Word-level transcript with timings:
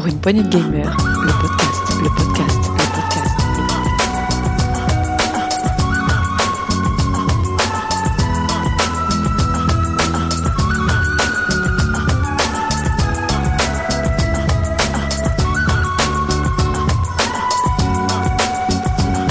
Pour 0.00 0.08
une 0.08 0.18
poignée 0.18 0.42
de 0.42 0.48
gamers, 0.48 0.96
le 0.96 1.30
podcast, 1.42 1.92
le 2.02 2.08
podcast, 2.08 2.56
le 2.72 2.84
podcast. 2.94 3.36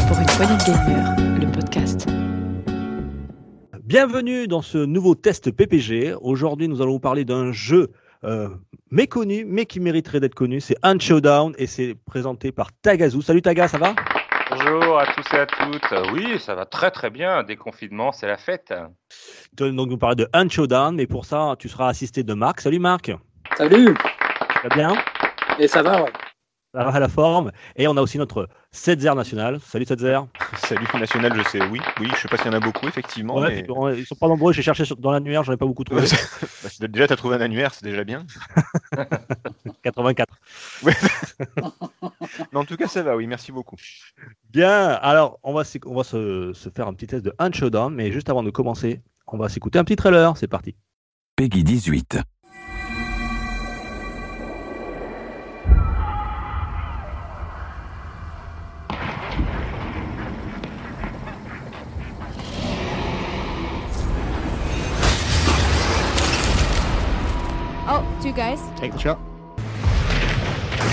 Pour 0.07 0.19
une 0.19 0.25
poignée 0.37 0.53
de 0.53 0.63
gamers, 0.67 1.15
le 1.39 1.47
podcast. 1.51 2.05
Bienvenue 3.83 4.47
dans 4.47 4.61
ce 4.61 4.77
nouveau 4.77 5.15
test 5.15 5.49
PPG. 5.49 6.13
Aujourd'hui, 6.21 6.67
nous 6.67 6.83
allons 6.83 6.91
vous 6.91 6.99
parler 6.99 7.25
d'un 7.25 7.51
jeu 7.51 7.89
euh, 8.23 8.49
méconnu, 8.91 9.45
mais 9.45 9.65
qui 9.65 9.79
mériterait 9.79 10.19
d'être 10.19 10.35
connu. 10.35 10.59
C'est 10.59 10.77
Un 10.83 10.97
Showdown 10.99 11.53
et 11.57 11.67
c'est 11.67 11.95
présenté 12.05 12.51
par 12.51 12.71
Tagazu. 12.81 13.21
Salut 13.21 13.41
Taga, 13.41 13.67
ça 13.67 13.77
va? 13.77 13.93
Bonjour 14.51 14.99
à 14.99 15.05
tous 15.13 15.33
et 15.33 15.39
à 15.39 15.45
toutes. 15.45 16.11
Oui, 16.11 16.39
ça 16.39 16.55
va 16.55 16.65
très 16.65 16.91
très 16.91 17.09
bien. 17.09 17.43
Déconfinement, 17.43 18.11
c'est 18.11 18.27
la 18.27 18.37
fête. 18.37 18.73
Tu 19.57 19.63
vas 19.63 19.71
donc 19.71 19.89
nous 19.89 19.97
parler 19.97 20.15
de 20.15 20.27
Un 20.33 20.49
Showdown, 20.49 20.95
mais 20.95 21.07
pour 21.07 21.25
ça, 21.25 21.55
tu 21.59 21.69
seras 21.69 21.87
assisté 21.87 22.23
de 22.23 22.33
Marc. 22.33 22.61
Salut 22.61 22.79
Marc, 22.79 23.11
Salut 23.57 23.93
ça 24.61 24.67
va 24.67 24.75
bien? 24.75 24.93
Et 25.59 25.67
ça 25.67 25.83
va, 25.83 26.03
ouais. 26.03 26.11
À 26.75 26.99
la 26.99 27.07
forme. 27.09 27.51
Et 27.75 27.87
on 27.87 27.97
a 27.97 28.01
aussi 28.01 28.19
notre 28.19 28.47
Setzer 28.71 29.15
national. 29.15 29.59
Salut 29.59 29.85
Setzer. 29.85 30.19
Salut 30.57 30.85
national, 30.99 31.35
je 31.35 31.41
sais, 31.49 31.61
oui, 31.67 31.79
oui, 31.99 32.07
je 32.15 32.21
sais 32.21 32.27
pas 32.27 32.37
s'il 32.37 32.45
y 32.45 32.49
en 32.49 32.53
a 32.53 32.59
beaucoup 32.59 32.87
effectivement. 32.87 33.37
Ouais, 33.39 33.65
mais- 33.67 33.97
Ils 33.99 34.05
sont 34.05 34.13
pas 34.15 34.27
nombreux, 34.27 34.53
j'ai 34.53 34.61
cherché 34.61 34.83
dans 34.99 35.11
l'annuaire, 35.11 35.43
j'en 35.43 35.53
ai 35.53 35.57
pas 35.57 35.65
beaucoup 35.65 35.83
trouvé. 35.83 36.03
Bah, 36.03 36.87
déjà, 36.87 37.07
tu 37.07 37.13
as 37.13 37.15
trouvé 37.15 37.37
un 37.37 37.41
annuaire, 37.41 37.73
c'est 37.73 37.83
déjà 37.85 38.03
bien. 38.03 38.23
84. 39.83 40.35
Mais 40.83 40.93
en 42.53 42.65
tout 42.65 42.77
cas, 42.77 42.87
ça 42.87 43.01
va, 43.01 43.15
oui, 43.15 43.25
merci 43.25 43.51
beaucoup. 43.51 43.75
Bien, 44.51 44.89
alors 44.89 45.39
on 45.43 45.53
va, 45.53 45.63
s'éc- 45.63 45.87
on 45.87 45.95
va 45.95 46.03
se, 46.03 46.51
se 46.53 46.69
faire 46.69 46.87
un 46.87 46.93
petit 46.93 47.07
test 47.07 47.25
de 47.25 47.33
Un 47.39 47.51
Showdown, 47.51 47.93
mais 47.95 48.11
juste 48.11 48.29
avant 48.29 48.43
de 48.43 48.51
commencer, 48.51 49.01
on 49.27 49.37
va 49.37 49.49
s'écouter 49.49 49.79
un 49.79 49.83
petit 49.83 49.95
trailer. 49.95 50.37
C'est 50.37 50.47
parti. 50.47 50.75
Peggy 51.35 51.63
18. 51.63 52.19
Shot. 68.99 69.19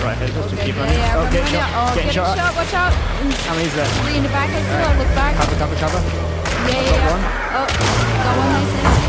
Right, 0.03 0.17
Okay, 0.23 0.67
keep 0.67 0.75
yeah, 0.77 0.83
running. 0.83 0.99
yeah, 0.99 1.15
oh, 1.17 1.25
run, 1.25 1.33
get 1.33 1.41
run, 1.43 1.51
shot. 1.51 1.53
yeah. 1.53 1.75
Oh, 1.75 1.95
get 1.95 2.05
get 2.05 2.15
shot. 2.15 2.37
a 2.37 2.39
shot. 2.39 2.55
Watch 2.57 2.75
out. 2.75 2.93
Mm, 2.93 3.47
How 3.47 3.55
many's 3.55 3.75
there? 3.75 3.87
Three 3.87 4.17
in 4.17 4.23
the 4.23 4.29
back, 4.29 4.51
I 4.51 4.61
see. 4.63 4.85
I'll 4.87 4.99
look 4.99 5.13
back. 5.15 5.35
Cover, 5.37 5.57
cover, 5.57 5.77
cover. 5.77 6.01
Yeah, 6.71 6.83
yeah, 6.83 6.91
yeah. 6.91 7.57
Oh, 7.59 7.67
got 7.67 8.37
one 8.39 8.49
nice 8.53 8.73
and 8.73 8.87
easy. 8.87 9.07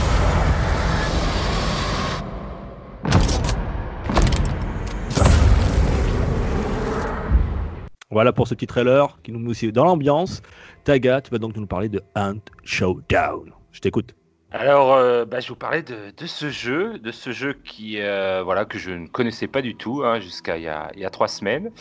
Voilà 8.10 8.32
pour 8.32 8.48
ce 8.48 8.54
petit 8.56 8.68
trailer 8.68 9.18
qui 9.22 9.32
nous 9.32 9.40
met 9.40 9.50
aussi 9.50 9.72
dans 9.72 9.84
l'ambiance. 9.86 10.42
Taga, 10.86 11.22
tu 11.22 11.30
vas 11.32 11.38
donc 11.40 11.56
nous 11.56 11.68
parler 11.68 11.90
de 11.90 12.02
Hunt 12.16 12.40
Showdown. 12.64 13.52
Je 13.72 13.82
t'écoute. 13.82 14.16
Alors, 14.52 14.94
euh, 14.94 15.26
bah, 15.26 15.40
je 15.40 15.50
vous 15.50 15.56
parlais 15.56 15.84
de, 15.84 16.14
de 16.16 16.26
ce 16.26 16.50
jeu, 16.50 17.00
de 17.00 17.12
ce 17.12 17.32
jeu 17.32 17.54
qui, 17.54 18.00
euh, 18.02 18.42
voilà, 18.44 18.66
que 18.66 18.80
je 18.80 18.92
ne 18.92 19.08
connaissais 19.08 19.48
pas 19.48 19.62
du 19.62 19.76
tout 19.76 20.04
hein, 20.04 20.20
jusqu'à 20.20 20.58
il 20.58 20.64
y 20.64 20.68
a, 20.70 20.90
il 20.94 21.02
y 21.02 21.06
a 21.06 21.10
trois 21.10 21.28
semaines. 21.28 21.72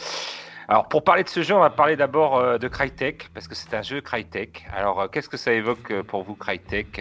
Alors, 0.69 0.89
pour 0.89 1.05
parler 1.05 1.23
de 1.23 1.29
ce 1.29 1.43
jeu, 1.43 1.55
on 1.55 1.61
va 1.61 1.71
parler 1.71 1.95
d'abord 1.95 2.39
euh, 2.39 2.59
de 2.59 2.67
Crytek 2.67 3.29
parce 3.33 3.47
que 3.47 3.55
c'est 3.55 3.73
un 3.75 3.83
jeu 3.83 4.01
Crytek. 4.01 4.67
Alors, 4.73 5.09
qu'est-ce 5.11 5.29
que 5.29 5.37
ça 5.37 5.53
évoque 5.53 6.03
pour 6.03 6.25
vous 6.25 6.35
Crytek 6.35 7.01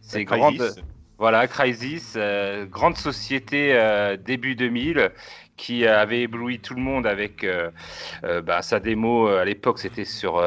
C'est 0.00 0.24
grande. 0.24 0.74
Voilà, 1.20 1.46
Crysis, 1.48 2.14
euh, 2.16 2.64
grande 2.64 2.96
société 2.96 3.74
euh, 3.74 4.16
début 4.16 4.54
2000 4.54 5.12
qui 5.58 5.86
avait 5.86 6.22
ébloui 6.22 6.60
tout 6.60 6.72
le 6.72 6.80
monde 6.80 7.06
avec 7.06 7.44
euh, 7.44 7.70
bah, 8.42 8.62
sa 8.62 8.80
démo. 8.80 9.26
à 9.26 9.44
l'époque, 9.44 9.80
c'était 9.80 10.06
sur 10.06 10.42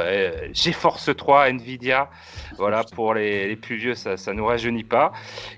GeForce 0.51 1.16
3 1.16 1.50
Nvidia. 1.51 2.09
Voilà, 2.57 2.83
pour 2.83 3.13
les, 3.13 3.56
plus 3.56 3.75
vieux, 3.75 3.94
ça 3.94 4.16
ne 4.16 4.33
nous 4.33 4.47
rajeunit 4.47 4.83
pas. 4.83 5.13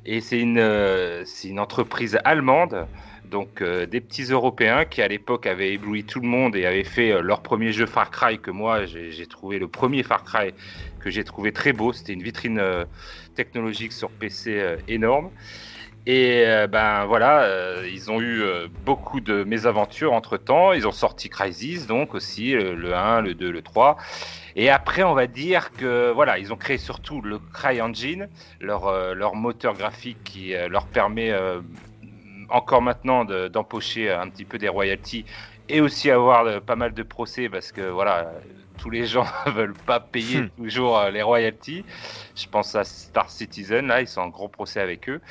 Et 0.05 0.19
c'est 0.19 0.41
une, 0.41 1.23
c'est 1.23 1.47
une 1.47 1.61
entreprise 1.61 2.19
allemande. 2.25 2.85
Donc 3.29 3.61
euh, 3.61 3.85
des 3.85 4.01
petits 4.01 4.23
Européens 4.23 4.85
qui 4.85 5.01
à 5.01 5.07
l'époque 5.07 5.47
avaient 5.47 5.73
ébloui 5.73 6.03
tout 6.03 6.19
le 6.19 6.27
monde 6.27 6.55
et 6.55 6.65
avaient 6.65 6.83
fait 6.83 7.11
euh, 7.11 7.21
leur 7.21 7.41
premier 7.41 7.71
jeu 7.71 7.85
Far 7.85 8.11
Cry 8.11 8.39
que 8.39 8.51
moi 8.51 8.85
j'ai 8.85 9.27
trouvé 9.27 9.59
le 9.59 9.67
premier 9.67 10.03
Far 10.03 10.23
Cry 10.23 10.53
que 10.99 11.09
j'ai 11.09 11.23
trouvé 11.23 11.51
très 11.51 11.73
beau. 11.73 11.93
C'était 11.93 12.13
une 12.13 12.23
vitrine 12.23 12.59
euh, 12.59 12.85
technologique 13.35 13.93
sur 13.93 14.09
PC 14.09 14.77
énorme. 14.87 15.29
Et 16.07 16.45
ben 16.69 17.05
voilà, 17.05 17.49
ils 17.91 18.11
ont 18.11 18.21
eu 18.21 18.43
beaucoup 18.85 19.19
de 19.19 19.43
mésaventures 19.43 20.13
entre 20.13 20.37
temps. 20.37 20.71
Ils 20.71 20.87
ont 20.87 20.91
sorti 20.91 21.29
Crysis 21.29 21.87
donc 21.87 22.13
aussi, 22.13 22.51
le 22.53 22.93
1, 22.93 23.21
le 23.21 23.33
2, 23.33 23.49
le 23.49 23.61
3. 23.63 23.97
Et 24.55 24.69
après, 24.69 25.01
on 25.01 25.15
va 25.15 25.25
dire 25.25 25.71
que 25.71 26.11
voilà, 26.11 26.37
ils 26.37 26.53
ont 26.53 26.57
créé 26.57 26.77
surtout 26.77 27.21
le 27.21 27.39
CryEngine, 27.39 28.29
leur, 28.61 29.15
leur 29.15 29.33
moteur 29.33 29.73
graphique 29.73 30.23
qui 30.23 30.53
leur 30.69 30.85
permet 30.85 31.33
encore 32.49 32.81
maintenant 32.81 33.25
de- 33.25 33.47
d'empocher 33.47 34.11
un 34.11 34.29
petit 34.29 34.45
peu 34.45 34.57
des 34.57 34.69
royalties 34.69 35.25
et 35.69 35.81
aussi 35.81 36.11
avoir 36.11 36.45
euh, 36.45 36.59
pas 36.59 36.75
mal 36.75 36.93
de 36.93 37.03
procès 37.03 37.49
parce 37.49 37.71
que 37.71 37.81
voilà, 37.89 38.19
euh, 38.19 38.39
tous 38.77 38.89
les 38.89 39.05
gens 39.07 39.25
veulent 39.47 39.73
pas 39.85 39.99
payer 39.99 40.41
Hmm. 40.41 40.49
toujours 40.57 40.97
euh, 40.99 41.09
les 41.11 41.21
royalties. 41.21 41.83
Je 42.35 42.45
pense 42.47 42.75
à 42.75 42.83
Star 42.83 43.29
Citizen, 43.29 43.87
là, 43.87 44.01
ils 44.01 44.07
sont 44.07 44.21
en 44.21 44.27
gros 44.27 44.47
procès 44.49 44.79
avec 44.79 45.09
eux. 45.09 45.21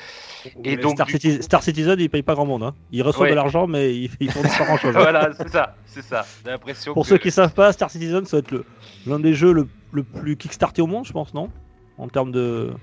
Et 0.63 0.75
donc, 0.77 0.93
Star, 0.95 1.05
du 1.05 1.13
Citizen, 1.13 1.41
Star 1.41 1.63
Citizen, 1.63 1.99
il 1.99 2.09
paye 2.09 2.23
pas 2.23 2.33
grand 2.33 2.45
monde. 2.45 2.63
hein. 2.63 2.75
Ils 2.91 3.03
reçoivent 3.03 3.23
Ouais. 3.25 3.29
de 3.29 3.35
l'argent, 3.35 3.67
mais 3.67 3.95
ils, 3.95 4.11
ils 4.19 4.31
font 4.31 4.41
pas 4.41 4.65
grand 4.65 4.77
chose. 4.77 4.93
voilà, 4.93 5.31
c'est 5.37 5.49
ça, 5.49 5.75
c'est 5.85 6.01
ça. 6.01 6.25
J'ai 6.43 6.51
l'impression 6.51 6.93
Pour 6.93 7.03
que- 7.03 7.09
ceux 7.09 7.17
qui 7.17 7.31
savent 7.31 7.53
pas, 7.53 7.71
Star 7.71 7.89
Citizen, 7.89 8.25
ça 8.25 8.37
va 8.37 8.39
être 8.39 8.65
l'un 9.05 9.19
des 9.19 9.33
jeux 9.33 9.53
le, 9.53 9.67
le 9.91 10.03
plus 10.03 10.35
kickstarté 10.35 10.81
au 10.81 10.87
monde, 10.87 11.05
je 11.05 11.13
pense, 11.13 11.33
non? 11.33 11.49
En 11.97 12.07
termes 12.09 12.31
de, 12.31 12.73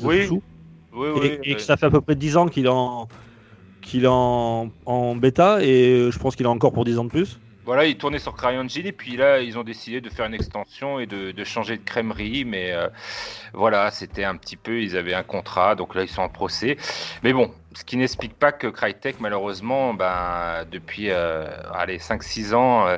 de 0.00 0.06
Oui, 0.06 0.26
sous. 0.26 0.42
Oui, 0.92 1.06
Et, 1.08 1.12
oui, 1.20 1.38
et 1.44 1.52
euh, 1.52 1.54
que 1.54 1.62
ça 1.62 1.76
fait 1.76 1.86
à 1.86 1.90
peu 1.90 2.00
près 2.00 2.16
10 2.16 2.36
ans 2.36 2.46
qu'il 2.48 2.68
en, 2.68 3.08
qu'il 3.82 4.04
est 4.04 4.08
en, 4.10 4.70
en 4.86 5.14
bêta, 5.16 5.62
et 5.62 6.10
je 6.10 6.18
pense 6.18 6.36
qu'il 6.36 6.46
a 6.46 6.50
encore 6.50 6.72
pour 6.72 6.84
10 6.84 6.98
ans 6.98 7.04
de 7.04 7.10
plus. 7.10 7.38
Voilà, 7.66 7.84
ils 7.84 7.96
tournaient 7.96 8.18
sur 8.18 8.34
CryEngine 8.34 8.86
et 8.86 8.92
puis 8.92 9.16
là, 9.16 9.40
ils 9.40 9.58
ont 9.58 9.62
décidé 9.62 10.00
de 10.00 10.08
faire 10.08 10.26
une 10.26 10.34
extension 10.34 10.98
et 10.98 11.06
de, 11.06 11.30
de 11.30 11.44
changer 11.44 11.76
de 11.76 11.84
crèmerie. 11.84 12.44
Mais 12.44 12.72
euh, 12.72 12.88
voilà, 13.52 13.90
c'était 13.90 14.24
un 14.24 14.36
petit 14.36 14.56
peu, 14.56 14.82
ils 14.82 14.96
avaient 14.96 15.14
un 15.14 15.22
contrat, 15.22 15.74
donc 15.74 15.94
là, 15.94 16.02
ils 16.02 16.08
sont 16.08 16.22
en 16.22 16.28
procès. 16.28 16.76
Mais 17.22 17.32
bon, 17.32 17.52
ce 17.72 17.84
qui 17.84 17.96
n'explique 17.96 18.34
pas 18.34 18.50
que 18.50 18.66
Crytek, 18.66 19.20
malheureusement, 19.20 19.94
ben, 19.94 20.64
depuis 20.72 21.10
euh, 21.10 21.46
allez, 21.72 21.98
5-6 21.98 22.52
ans, 22.52 22.86
euh, 22.88 22.96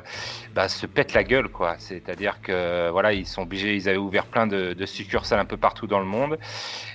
ben, 0.55 0.67
se 0.67 0.87
pète 0.87 1.13
la 1.13 1.23
gueule. 1.23 1.47
quoi. 1.49 1.75
C'est-à-dire 1.77 2.41
que 2.41 2.89
voilà, 2.89 3.13
ils 3.13 3.27
sont 3.27 3.43
obligés, 3.43 3.75
ils 3.75 3.87
avaient 3.87 3.97
ouvert 3.99 4.25
plein 4.25 4.47
de, 4.47 4.75
succursales 4.85 5.39
un 5.39 5.45
peu 5.45 5.57
partout 5.57 5.85
dans 5.85 5.99
le 5.99 6.05
monde. 6.05 6.39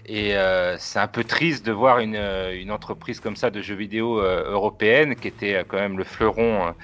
Et 0.06 0.37
euh, 0.37 0.77
c'est 0.78 0.99
un 0.99 1.06
peu 1.06 1.22
triste 1.22 1.65
de 1.65 1.71
voir 1.72 2.00
une, 2.00 2.17
euh, 2.17 2.53
une 2.61 2.72
entreprise 2.72 3.21
comme 3.21 3.37
ça 3.37 3.50
de 3.50 3.62
jeux 3.62 3.77
vidéo 3.77 4.19
européenne, 4.21 5.15
qui 5.15 5.28
était 5.28 5.65
quand 5.69 5.78
même 5.78 5.99
le 5.99 6.05
fleuron. 6.05 6.75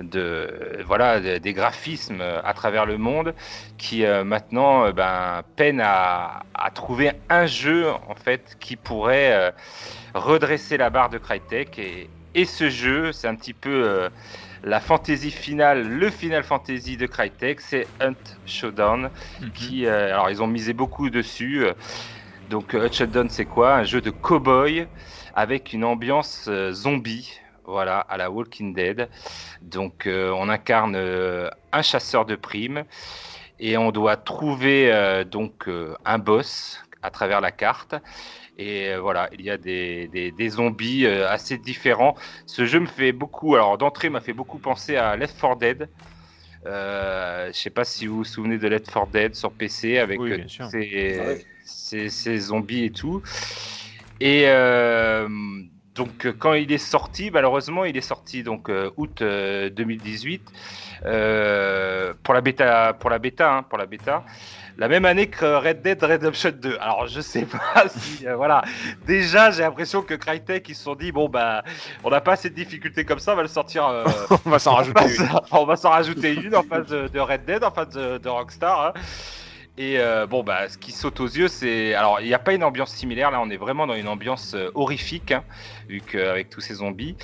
de 0.00 0.82
voilà 0.86 1.20
de- 1.20 1.38
des 1.38 1.52
graphismes 1.52 2.20
à 2.20 2.52
travers 2.52 2.84
le 2.84 2.98
monde 2.98 3.32
qui 3.78 4.04
maintenant 4.24 4.90
ben, 4.90 5.42
peine 5.56 5.80
à, 5.80 6.42
à 6.54 6.70
trouver 6.72 7.12
un 7.28 7.46
jeu 7.46 7.88
en 8.08 8.14
fait 8.16 8.56
qui 8.58 8.74
pourrait 8.76 9.54
redresser 10.14 10.76
la 10.76 10.90
barre 10.90 11.10
de 11.10 11.18
Crytek 11.18 11.78
et, 11.78 12.08
et 12.34 12.44
ce 12.44 12.70
jeu 12.70 13.12
c'est 13.12 13.28
un 13.28 13.34
petit 13.34 13.54
peu 13.54 13.84
euh, 13.84 14.08
la 14.62 14.80
fantaisie 14.80 15.30
finale 15.30 15.86
le 15.86 16.10
final 16.10 16.42
fantasy 16.44 16.96
de 16.96 17.06
Crytek 17.06 17.60
c'est 17.60 17.86
Hunt 18.00 18.14
Showdown 18.46 19.10
qui 19.54 19.86
euh, 19.86 20.12
alors 20.12 20.30
ils 20.30 20.42
ont 20.42 20.46
misé 20.46 20.72
beaucoup 20.72 21.10
dessus 21.10 21.64
euh, 21.64 21.74
donc 22.50 22.74
Hunt 22.74 22.92
Showdown 22.92 23.28
c'est 23.28 23.46
quoi? 23.46 23.74
Un 23.74 23.84
jeu 23.84 24.00
de 24.00 24.10
cowboy 24.10 24.86
avec 25.34 25.72
une 25.72 25.84
ambiance 25.84 26.48
zombie 26.72 27.40
voilà 27.64 27.98
à 28.00 28.16
la 28.16 28.30
Walking 28.30 28.74
Dead. 28.74 29.08
Donc 29.62 30.06
euh, 30.06 30.30
on 30.36 30.48
incarne 30.48 30.96
euh, 30.96 31.48
un 31.72 31.82
chasseur 31.82 32.26
de 32.26 32.36
primes 32.36 32.84
et 33.58 33.76
on 33.76 33.90
doit 33.90 34.16
trouver 34.16 34.92
euh, 34.92 35.24
donc 35.24 35.68
un 36.04 36.18
boss 36.18 36.82
à 37.02 37.10
travers 37.10 37.40
la 37.40 37.52
carte. 37.52 37.94
Et 38.56 38.90
euh, 38.90 39.00
voilà, 39.00 39.28
il 39.32 39.42
y 39.42 39.50
a 39.50 39.56
des, 39.56 40.08
des, 40.08 40.30
des 40.30 40.48
zombies 40.48 41.06
euh, 41.06 41.28
assez 41.28 41.58
différents. 41.58 42.14
Ce 42.46 42.64
jeu 42.64 42.80
me 42.80 42.86
fait 42.86 43.12
beaucoup, 43.12 43.54
alors 43.54 43.76
d'entrée 43.78 44.10
m'a 44.10 44.20
fait 44.20 44.32
beaucoup 44.32 44.58
penser 44.58 44.96
à 44.96 45.16
Left 45.16 45.40
4 45.40 45.56
Dead. 45.56 45.88
Euh, 46.66 47.48
je 47.48 47.58
sais 47.58 47.70
pas 47.70 47.84
si 47.84 48.06
vous 48.06 48.18
vous 48.18 48.24
souvenez 48.24 48.58
de 48.58 48.68
Left 48.68 48.90
4 48.92 49.08
Dead 49.08 49.34
sur 49.34 49.50
PC 49.52 49.98
avec 49.98 50.20
Oui, 50.20 50.32
euh, 50.32 50.44
sûr. 50.46 50.66
ces, 50.70 51.18
Ah 51.20 52.38
zombies 52.38 52.84
et 52.84 52.90
tout. 52.90 53.22
Et 54.20 54.44
euh, 54.46 55.28
donc 55.96 56.32
quand 56.38 56.54
il 56.54 56.70
est 56.70 56.78
sorti, 56.78 57.30
malheureusement, 57.32 57.84
il 57.84 57.96
est 57.96 58.00
sorti 58.00 58.44
donc 58.44 58.70
août 58.96 59.22
euh, 59.22 59.68
2018 59.70 60.42
euh, 61.06 62.14
pour 62.22 62.34
la 62.34 62.40
bêta, 62.40 62.96
pour 62.98 63.10
la 63.10 63.18
bêta, 63.18 63.52
hein, 63.52 63.62
pour 63.62 63.78
la 63.78 63.86
bêta. 63.86 64.24
La 64.76 64.88
même 64.88 65.04
année 65.04 65.28
que 65.28 65.44
Red 65.44 65.82
Dead 65.82 66.02
Redemption 66.02 66.50
2. 66.60 66.76
Alors 66.80 67.06
je 67.06 67.20
sais 67.20 67.46
pas 67.46 67.84
si 67.96 68.26
euh, 68.26 68.34
voilà. 68.36 68.62
Déjà 69.06 69.50
j'ai 69.52 69.62
l'impression 69.62 70.02
que 70.02 70.14
Crytek 70.14 70.68
ils 70.68 70.74
se 70.74 70.82
sont 70.84 70.96
dit 70.96 71.12
bon 71.12 71.28
bah 71.28 71.62
on 72.02 72.10
n'a 72.10 72.20
pas 72.20 72.32
assez 72.32 72.50
de 72.50 72.54
difficultés 72.56 73.04
comme 73.04 73.20
ça, 73.20 73.34
on 73.34 73.36
va 73.36 73.42
le 73.42 73.48
sortir. 73.48 73.86
euh, 73.86 74.04
On 74.46 74.50
va 74.50 74.58
s'en 74.58 74.74
rajouter 74.74 75.04
une. 75.16 75.28
on 75.52 75.64
va 75.64 75.76
s'en 75.76 75.90
rajouter 75.90 76.34
une 76.34 76.56
en 76.56 76.62
face 76.64 76.86
de, 76.88 77.06
de 77.08 77.20
Red 77.20 77.44
Dead, 77.44 77.62
en 77.62 77.70
face 77.70 77.90
de, 77.90 78.18
de 78.18 78.28
Rockstar. 78.28 78.86
hein. 78.86 78.92
Et 79.76 79.98
euh, 79.98 80.26
bon, 80.26 80.44
bah, 80.44 80.68
ce 80.68 80.78
qui 80.78 80.92
saute 80.92 81.18
aux 81.18 81.26
yeux, 81.26 81.48
c'est. 81.48 81.94
Alors, 81.94 82.20
il 82.20 82.28
n'y 82.28 82.34
a 82.34 82.38
pas 82.38 82.52
une 82.54 82.62
ambiance 82.62 82.92
similaire. 82.92 83.32
Là, 83.32 83.40
on 83.40 83.50
est 83.50 83.56
vraiment 83.56 83.88
dans 83.88 83.94
une 83.96 84.06
ambiance 84.06 84.54
euh, 84.54 84.70
horrifique, 84.76 85.32
hein, 85.32 85.42
vu 85.88 86.00
qu'avec 86.00 86.48
tous 86.48 86.60
ces 86.60 86.74
zombies. 86.74 87.16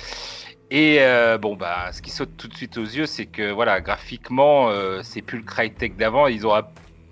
Et 0.69 0.97
euh, 0.99 1.37
bon, 1.37 1.55
bah, 1.55 1.93
ce 1.93 2.01
qui 2.01 2.09
saute 2.09 2.35
tout 2.35 2.49
de 2.49 2.53
suite 2.55 2.77
aux 2.77 2.83
yeux, 2.83 3.05
c'est 3.05 3.25
que 3.25 3.51
voilà, 3.51 3.79
graphiquement, 3.79 4.69
c'est 5.01 5.21
plus 5.21 5.37
le 5.37 5.43
Crytek 5.45 5.95
d'avant. 5.95 6.27
Ils 6.27 6.45
ont, 6.45 6.53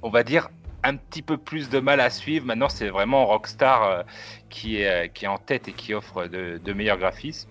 on 0.01 0.10
va 0.10 0.24
dire, 0.24 0.50
un 0.84 0.96
petit 0.96 1.22
peu 1.22 1.38
plus 1.38 1.69
de 1.69 1.80
mal 1.80 2.00
à 2.00 2.10
suivre. 2.10 2.46
Maintenant, 2.46 2.69
c'est 2.69 2.90
vraiment 2.90 3.25
Rockstar 3.25 3.84
euh, 3.84 4.04
qui, 4.50 4.81
est, 4.81 5.06
euh, 5.06 5.07
qui 5.07 5.25
est 5.25 5.28
en 5.28 5.38
tête 5.38 5.68
et 5.68 5.74
qui 5.74 5.94
offre 5.94 6.25
de, 6.25 6.74
meilleurs 6.74 6.98
graphismes. 6.98 7.50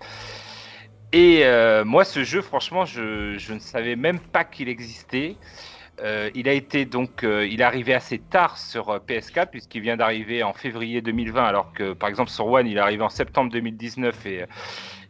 Et 1.12 1.44
euh, 1.44 1.84
moi, 1.84 2.04
ce 2.04 2.24
jeu, 2.24 2.42
franchement, 2.42 2.84
je, 2.84 3.52
ne 3.52 3.58
savais 3.58 3.96
même 3.96 4.20
pas 4.20 4.44
qu'il 4.44 4.68
existait. 4.68 5.36
Il 6.34 6.48
a 6.48 6.52
été 6.52 6.84
donc, 6.84 7.24
il 7.24 7.60
est 7.60 7.64
arrivé 7.64 7.92
assez 7.92 8.18
tard 8.18 8.56
sur 8.56 8.90
euh, 8.90 8.98
PS4 9.00 9.46
puisqu'il 9.50 9.82
vient 9.82 9.96
d'arriver 9.96 10.44
en 10.44 10.52
février 10.52 11.02
2020, 11.02 11.42
alors 11.42 11.72
que 11.72 11.92
par 11.92 12.08
exemple 12.08 12.30
sur 12.30 12.46
One, 12.46 12.68
il 12.68 12.76
est 12.76 12.80
arrivé 12.80 13.02
en 13.02 13.08
septembre 13.08 13.50
2019 13.50 14.26
et, 14.26 14.44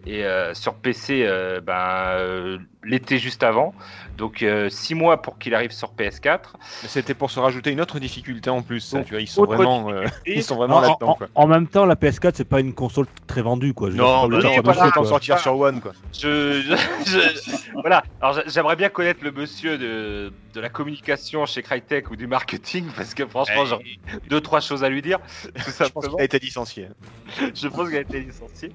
et 0.06 0.25
euh, 0.25 0.55
sur 0.55 0.75
PC, 0.75 1.25
euh, 1.27 1.61
ben, 1.61 1.75
euh, 1.75 2.59
l'été 2.85 3.19
juste 3.19 3.43
avant. 3.43 3.75
Donc 4.17 4.43
euh, 4.43 4.69
six 4.69 4.95
mois 4.95 5.21
pour 5.23 5.39
qu'il 5.39 5.55
arrive 5.55 5.71
sur 5.73 5.93
PS4. 5.93 6.39
Mais 6.83 6.89
C'était 6.89 7.15
pour 7.15 7.31
se 7.31 7.39
rajouter 7.41 7.71
une 7.71 7.81
autre 7.81 7.99
difficulté 7.99 8.49
en 8.50 8.62
plus. 8.62 8.81
ça, 8.81 8.99
Donc, 8.99 9.06
tu 9.06 9.12
vois, 9.15 9.21
ils 9.21 9.27
sont 9.29 9.45
vraiment, 9.45 9.91
euh, 9.91 10.05
ils 10.27 10.43
sont 10.43 10.56
vraiment 10.56 10.77
en, 10.77 10.81
là-dedans. 10.81 11.09
en- 11.09 11.15
quoi. 11.15 11.27
en 11.35 11.47
même 11.47 11.67
temps, 11.67 11.85
la 11.85 11.95
PS4, 11.97 12.33
c'est 12.37 12.45
pas 12.49 12.61
une 12.61 12.73
console 12.75 13.06
très 13.27 13.43
vendue, 13.43 13.75
quoi. 13.75 13.91
Je 13.91 13.97
Non, 13.97 14.23
pas 14.23 14.29
non, 14.29 14.41
genre 14.41 14.50
non, 14.53 14.56
de 14.59 14.62
voilà, 14.65 14.85
jeu, 14.87 14.91
t'en 14.93 15.00
quoi. 15.00 15.09
sortir 15.09 15.39
sur 15.39 15.59
One 15.59 15.81
quoi. 15.81 15.93
Je, 16.12 16.62
je- 16.62 17.11
je- 17.11 17.73
voilà. 17.81 18.03
Alors 18.21 18.35
j'a- 18.35 18.45
j'aimerais 18.47 18.77
bien 18.77 18.89
connaître 18.89 19.23
le 19.25 19.33
monsieur 19.33 19.79
de, 19.79 20.33
de 20.55 20.61
la 20.61 20.69
communication 20.69 21.45
chez 21.47 21.62
Crytek 21.62 22.11
ou 22.11 22.17
du 22.17 22.27
marketing 22.27 22.87
parce 22.97 23.15
que 23.15 23.27
franchement, 23.27 23.62
Eh, 23.65 23.67
j'aurais 23.67 23.85
deux 24.31 24.41
trois 24.41 24.61
choses 24.61 24.83
à 24.85 24.89
lui 24.89 25.03
dire. 25.03 25.19
Tout 25.43 25.50
Je 25.55 25.61
pense 25.62 25.75
simplement. 25.75 26.15
qu'il 26.15 26.23
a 26.23 26.25
été 26.25 26.39
licencié. 26.39 26.89
je 27.55 27.69
pense 27.69 27.89
qu'il 27.89 27.99
a 27.99 28.00
été 28.00 28.21
licencié. 28.21 28.73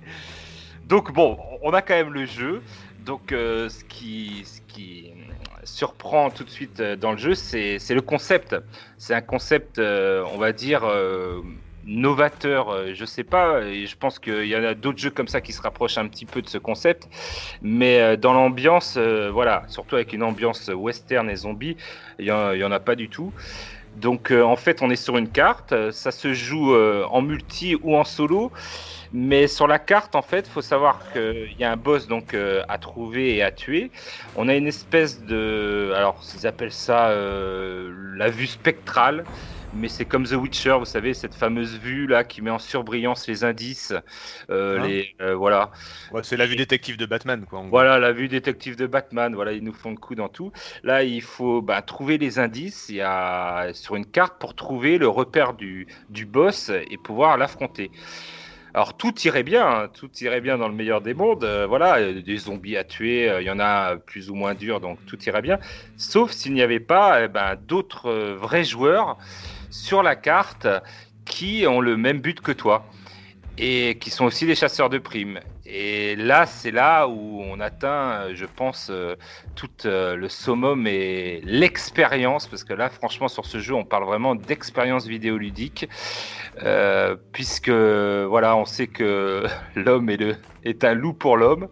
Donc 0.86 1.14
bon, 1.14 1.38
on 1.62 1.72
a 1.74 1.82
quand 1.82 1.96
même 1.96 2.14
le 2.14 2.26
jeu. 2.26 2.62
Donc 3.06 3.32
euh, 3.32 3.70
ce, 3.70 3.84
qui, 3.84 4.44
ce 4.46 4.62
qui 4.74 5.12
surprend 5.64 6.30
tout 6.30 6.44
de 6.44 6.50
suite 6.50 6.80
euh, 6.80 6.96
dans 6.96 7.12
le 7.12 7.18
jeu, 7.18 7.36
c'est 7.36 7.80
le 7.90 8.02
concept. 8.02 8.56
C'est 8.98 9.14
un 9.14 9.22
concept, 9.22 9.78
euh, 9.78 10.24
on 10.34 10.38
va 10.38 10.52
dire, 10.54 10.84
novateur. 11.86 12.94
Je 12.94 13.06
sais 13.06 13.24
pas, 13.24 13.62
et 13.62 13.86
je 13.86 13.98
pense 13.98 14.20
qu'il 14.20 14.46
y 14.46 14.56
en 14.56 14.64
a 14.64 14.74
d'autres 14.74 15.00
jeux 15.00 15.10
comme 15.10 15.28
ça 15.28 15.42
qui 15.42 15.52
se 15.52 15.62
rapprochent 15.62 15.98
un 15.98 16.08
petit 16.08 16.26
peu 16.26 16.42
de 16.42 16.48
ce 16.48 16.58
concept. 16.58 17.10
Mais 17.62 18.16
dans 18.18 18.34
l'ambiance, 18.34 18.98
voilà, 18.98 19.64
surtout 19.68 19.96
avec 19.96 20.14
une 20.14 20.24
ambiance 20.24 20.70
western 20.74 21.30
et 21.30 21.36
zombie, 21.36 21.76
il 22.20 22.26
y 22.26 22.32
en, 22.32 22.54
en 22.62 22.72
a 22.72 22.80
pas 22.80 22.96
du 22.96 23.10
tout. 23.10 23.34
Donc 23.98 24.32
en 24.32 24.56
fait, 24.56 24.82
on 24.82 24.90
est 24.90 24.96
sur 24.96 25.18
une 25.18 25.30
carte, 25.30 25.92
ça 25.92 26.12
se 26.12 26.34
joue 26.34 26.74
en 26.74 27.22
multi 27.22 27.76
ou 27.82 27.98
en 27.98 28.06
solo. 28.06 28.52
Mais 29.14 29.48
sur 29.48 29.68
la 29.68 29.78
carte, 29.78 30.16
en 30.16 30.24
fait, 30.24 30.48
faut 30.48 30.62
savoir 30.62 31.00
qu'il 31.12 31.56
y 31.60 31.64
a 31.64 31.72
un 31.72 31.78
boss 31.78 32.08
donc 32.08 32.34
euh, 32.34 32.64
à 32.68 32.80
trouver 32.80 33.36
et 33.36 33.44
à 33.44 33.52
tuer. 33.52 33.92
On 34.36 34.50
a 34.50 34.56
une 34.56 34.68
espèce 34.68 35.24
de, 35.24 35.94
alors 35.96 36.20
ils 36.34 36.48
appellent 36.48 36.72
ça 36.72 37.10
euh, 37.10 37.94
la 38.16 38.30
vue 38.30 38.48
spectrale, 38.48 39.24
mais 39.74 39.88
c'est 39.88 40.06
comme 40.06 40.26
The 40.26 40.34
Witcher, 40.34 40.76
vous 40.80 40.86
savez, 40.86 41.14
cette 41.14 41.36
fameuse 41.36 41.78
vue 41.78 42.08
là 42.08 42.24
qui 42.24 42.42
met 42.42 42.52
en 42.52 42.60
surbrillance 42.60 43.28
les 43.28 43.44
indices, 43.44 43.94
euh, 44.50 44.80
Hein 44.80 44.88
les, 44.88 45.16
euh, 45.22 45.36
voilà. 45.36 45.72
Ouais, 46.12 46.22
c'est 46.24 46.38
la 46.38 46.46
vue 46.46 46.56
détective 46.56 46.98
de 46.98 47.06
Batman 47.06 47.46
quoi. 47.50 47.64
Voilà, 47.70 48.00
la 48.00 48.12
vue 48.12 48.28
détective 48.28 48.76
de 48.76 48.88
Batman, 48.88 49.36
voilà, 49.36 49.52
ils 49.54 49.64
nous 49.64 49.74
font 49.74 49.92
le 49.92 49.98
coup 49.98 50.16
dans 50.16 50.30
tout. 50.30 50.52
Là, 50.84 51.04
il 51.04 51.22
faut 51.22 51.62
bah, 51.62 51.82
trouver 51.82 52.18
les 52.18 52.40
indices 52.40 52.88
il 52.90 52.96
y 52.96 53.02
a, 53.02 53.74
sur 53.74 53.96
une 53.96 54.06
carte 54.06 54.40
pour 54.40 54.56
trouver 54.56 54.98
le 54.98 55.08
repère 55.08 55.54
du, 55.54 55.88
du 56.10 56.26
boss 56.26 56.70
et 56.70 56.98
pouvoir 56.98 57.38
l'affronter. 57.38 57.92
Alors 58.76 58.98
tout 58.98 59.14
irait 59.22 59.44
bien, 59.44 59.68
hein, 59.68 59.88
tout 59.94 60.10
irait 60.22 60.42
bien 60.42 60.58
dans 60.58 60.68
le 60.68 60.74
meilleur 60.74 61.02
des 61.02 61.14
mondes. 61.14 61.44
euh, 61.44 61.68
voilà, 61.68 62.00
euh, 62.00 62.22
des 62.24 62.38
zombies 62.38 62.76
à 62.76 62.84
tuer, 62.84 63.30
euh, 63.30 63.42
il 63.42 63.46
y 63.46 63.52
en 63.52 63.60
a 63.60 63.98
plus 63.98 64.32
ou 64.32 64.36
moins 64.36 64.56
durs, 64.56 64.80
donc 64.80 64.98
tout 65.06 65.22
irait 65.26 65.44
bien. 65.44 65.60
Sauf 65.96 66.32
s'il 66.32 66.54
n'y 66.54 66.62
avait 66.64 66.80
pas 66.80 67.24
eh 67.24 67.28
ben, 67.28 67.56
d'autres 67.56 68.12
vrais 68.34 68.64
joueurs 68.64 69.18
sur 69.70 70.02
la 70.02 70.16
carte 70.16 70.68
qui 71.24 71.66
ont 71.68 71.82
le 71.82 71.98
même 71.98 72.20
but 72.20 72.42
que 72.42 72.52
toi 72.52 72.84
et 73.60 73.98
qui 74.02 74.10
sont 74.10 74.26
aussi 74.26 74.48
des 74.48 74.56
chasseurs 74.56 74.90
de 74.90 74.98
primes. 74.98 75.40
Et 75.66 76.18
là, 76.18 76.46
c'est 76.46 76.72
là 76.72 77.08
où 77.08 77.42
on 77.42 77.60
atteint, 77.62 78.24
euh, 78.28 78.36
je 78.36 78.46
pense, 78.46 78.90
euh, 78.90 79.16
tout 79.56 79.70
euh, 79.86 80.16
le 80.18 80.28
summum 80.28 80.88
et 80.88 81.40
l'expérience, 81.46 82.48
parce 82.48 82.66
que 82.66 82.74
là, 82.74 82.90
franchement, 82.90 83.30
sur 83.30 83.46
ce 83.46 83.60
jeu, 83.60 83.74
on 83.74 83.86
parle 83.86 84.04
vraiment 84.04 84.36
d'expérience 84.36 85.08
vidéoludique, 85.08 85.88
puisque, 87.32 87.70
voilà, 87.70 88.58
on 88.58 88.66
sait 88.66 88.88
que 88.88 89.46
l'homme 89.76 90.10
est 90.10 90.84
un 90.84 90.94
loup 90.94 91.14
pour 91.14 91.38
l'homme, 91.38 91.70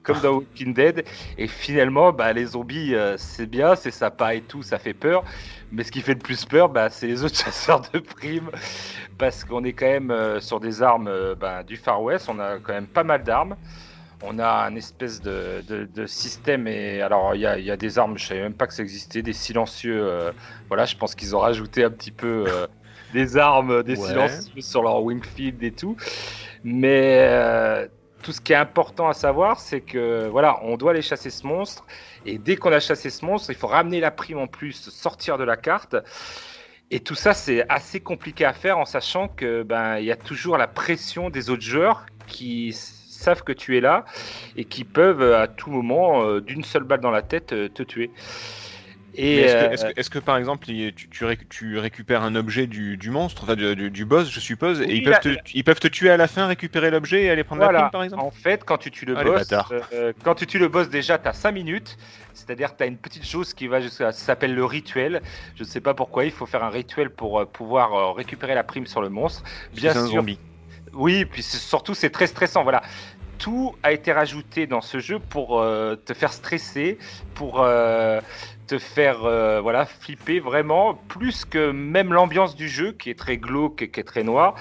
comme 0.04 0.20
dans 0.20 0.32
Walking 0.34 0.74
Dead, 0.74 1.04
et 1.36 1.46
finalement, 1.48 2.12
bah, 2.12 2.32
les 2.32 2.46
zombies, 2.46 2.94
euh, 2.94 3.16
c'est 3.18 3.46
bien, 3.46 3.76
c'est 3.76 3.90
sympa 3.90 4.34
et 4.34 4.42
tout, 4.42 4.62
ça 4.62 4.78
fait 4.78 4.94
peur, 4.94 5.24
mais 5.70 5.84
ce 5.84 5.92
qui 5.92 6.00
fait 6.02 6.14
le 6.14 6.20
plus 6.20 6.44
peur, 6.46 6.68
bah, 6.70 6.90
c'est 6.90 7.06
les 7.06 7.24
autres 7.24 7.36
chasseurs 7.44 7.82
de 7.92 7.98
primes, 8.00 8.50
parce 9.18 9.44
qu'on 9.44 9.64
est 9.64 9.72
quand 9.74 9.86
même 9.86 10.10
euh, 10.10 10.40
sur 10.40 10.60
des 10.60 10.82
armes 10.82 11.08
euh, 11.08 11.34
bah, 11.34 11.62
du 11.64 11.76
Far 11.76 12.02
West, 12.02 12.28
on 12.28 12.38
a 12.38 12.58
quand 12.60 12.72
même 12.72 12.88
pas 12.88 13.04
mal 13.04 13.24
d'armes. 13.24 13.56
On 14.22 14.38
a 14.38 14.48
un 14.66 14.74
espèce 14.76 15.20
de, 15.22 15.62
de- 15.66 15.86
de 15.86 16.06
système 16.06 16.66
et 16.68 17.00
alors 17.02 17.34
il 17.34 17.40
y 17.40 17.46
a, 17.46 17.58
il 17.58 17.64
y 17.64 17.70
a 17.70 17.76
des 17.78 17.98
armes, 17.98 18.18
je 18.18 18.26
savais 18.26 18.42
même 18.42 18.54
pas 18.56 18.66
que 18.66 18.74
ça 18.74 18.82
existait, 18.82 19.22
des 19.22 19.32
silencieux. 19.32 20.32
voilà, 20.68 20.84
je 20.86 20.96
pense 20.96 21.14
qu'ils 21.14 21.34
ont 21.36 21.40
rajouté 21.40 21.84
un 21.84 21.90
petit 21.90 22.12
peu 22.12 22.66
des 23.10 23.36
armes, 23.38 23.82
des 23.82 23.96
Ouais. 23.96 23.96
silencieux 23.96 24.60
sur 24.60 24.82
leur 24.82 25.02
wingfield 25.02 25.62
et 25.62 25.74
tout. 25.74 25.96
Mais 26.64 27.88
tout 28.22 28.32
ce 28.32 28.40
qui 28.40 28.52
est 28.52 28.56
important 28.56 29.08
à 29.08 29.14
savoir, 29.14 29.60
c'est 29.60 29.80
que 29.80 30.28
voilà, 30.28 30.58
on 30.62 30.76
doit 30.76 30.92
aller 30.92 31.02
chasser 31.02 31.30
ce 31.30 31.46
monstre 31.46 31.84
et 32.26 32.38
dès 32.38 32.56
qu'on 32.56 32.72
a 32.72 32.80
chassé 32.80 33.10
ce 33.10 33.24
monstre, 33.24 33.50
il 33.50 33.56
faut 33.56 33.66
ramener 33.66 34.00
la 34.00 34.10
prime 34.10 34.38
en 34.38 34.46
plus, 34.46 34.90
sortir 34.90 35.38
de 35.38 35.44
la 35.44 35.56
carte. 35.56 35.96
Et 36.90 37.00
tout 37.00 37.14
ça, 37.14 37.34
c'est 37.34 37.64
assez 37.68 38.00
compliqué 38.00 38.44
à 38.44 38.52
faire 38.52 38.78
en 38.78 38.84
sachant 38.84 39.28
que 39.28 39.62
ben 39.62 39.98
il 39.98 40.04
y 40.04 40.12
a 40.12 40.16
toujours 40.16 40.58
la 40.58 40.66
pression 40.66 41.30
des 41.30 41.48
autres 41.48 41.62
joueurs 41.62 42.04
qui 42.26 42.72
savent 42.72 43.44
que 43.44 43.52
tu 43.52 43.76
es 43.76 43.80
là 43.80 44.04
et 44.56 44.64
qui 44.64 44.84
peuvent 44.84 45.22
à 45.34 45.46
tout 45.46 45.70
moment, 45.70 46.24
euh, 46.24 46.40
d'une 46.40 46.64
seule 46.64 46.84
balle 46.84 47.00
dans 47.00 47.10
la 47.10 47.22
tête, 47.22 47.52
euh, 47.52 47.68
te 47.68 47.82
tuer. 47.82 48.10
Que, 49.16 49.22
euh, 49.24 49.92
est-ce 49.96 50.10
que- 50.10 50.18
par 50.18 50.36
exemple 50.36 50.66
tu, 50.66 50.94
tu 50.94 51.24
réc- 51.24 51.48
tu 51.48 51.78
récupères 51.78 52.22
un 52.22 52.34
objet 52.36 52.66
du, 52.66 52.96
du 52.96 53.10
monstre, 53.10 53.42
enfin 53.44 53.56
du, 53.56 54.04
boss, 54.04 54.30
je 54.30 54.40
suppose, 54.40 54.80
et 54.80 54.86
Oui, 54.86 54.98
ils 54.98 55.02
peuvent, 55.02 55.20
te, 55.20 55.28
ils 55.54 55.64
peuvent 55.64 55.80
te 55.80 55.88
tuer 55.88 56.10
à 56.10 56.16
la 56.16 56.28
fin, 56.28 56.46
récupérer 56.46 56.90
l'objet 56.90 57.24
et 57.24 57.30
aller 57.30 57.44
prendre 57.44 57.62
la 57.62 57.68
prime 57.68 57.90
par 57.90 58.02
exemple? 58.02 58.22
En 58.22 58.30
fait, 58.30 58.64
quand 58.64 58.78
tu 58.78 58.90
tues 58.90 59.06
le 59.06 59.16
Ah, 59.16 59.24
boss, 59.24 59.48
euh, 59.92 60.12
quand 60.24 60.34
tu 60.34 60.46
tues 60.46 60.58
le 60.58 60.68
boss 60.68 60.88
déjà, 60.88 61.18
tu 61.18 61.28
as 61.28 61.32
5 61.32 61.52
minutes. 61.52 61.96
C'est-à-dire 62.34 62.76
tu 62.76 62.84
as 62.84 62.86
une 62.86 62.96
petite 62.96 63.26
chose 63.26 63.52
qui 63.54 63.66
va 63.66 63.80
jusqu'à 63.80 64.12
ça 64.12 64.24
s'appelle 64.24 64.54
le 64.54 64.64
rituel. 64.64 65.22
Je 65.56 65.64
ne 65.64 65.68
sais 65.68 65.80
pas 65.80 65.94
pourquoi, 65.94 66.24
il 66.24 66.30
faut 66.30 66.46
faire 66.46 66.62
un 66.62 66.70
rituel 66.70 67.10
pour 67.10 67.40
euh, 67.40 67.44
pouvoir 67.46 67.94
euh, 67.94 68.12
récupérer 68.12 68.54
la 68.54 68.62
prime 68.64 68.86
sur 68.86 69.00
le 69.02 69.08
monstre. 69.08 69.42
Bien 69.72 69.92
C'est 69.92 69.98
un 69.98 70.06
sûr, 70.06 70.06
zombie. 70.06 70.38
Oui, 70.92 71.24
puis 71.24 71.42
c'est- 71.42 71.58
surtout 71.58 71.94
c'est 71.94 72.10
très 72.10 72.26
stressant. 72.26 72.62
Voilà, 72.62 72.82
tout 73.38 73.74
a 73.82 73.92
été 73.92 74.12
rajouté 74.12 74.66
dans 74.66 74.80
ce 74.80 74.98
jeu 74.98 75.18
pour 75.18 75.60
euh, 75.60 75.96
te 75.96 76.14
faire 76.14 76.32
stresser, 76.32 76.98
pour 77.34 77.60
euh, 77.62 78.20
te 78.70 78.78
faire 78.78 79.24
euh, 79.24 79.60
voilà 79.60 79.84
flipper 79.84 80.38
vraiment, 80.38 80.94
plus 80.94 81.44
que 81.44 81.72
même 81.72 82.12
l'ambiance 82.12 82.54
du 82.54 82.68
jeu 82.68 82.92
qui 82.92 83.10
est 83.10 83.18
très 83.18 83.36
glauque 83.36 83.82
et 83.82 83.90
qui 83.90 83.98
est 83.98 84.04
très 84.04 84.22
noir. 84.22 84.54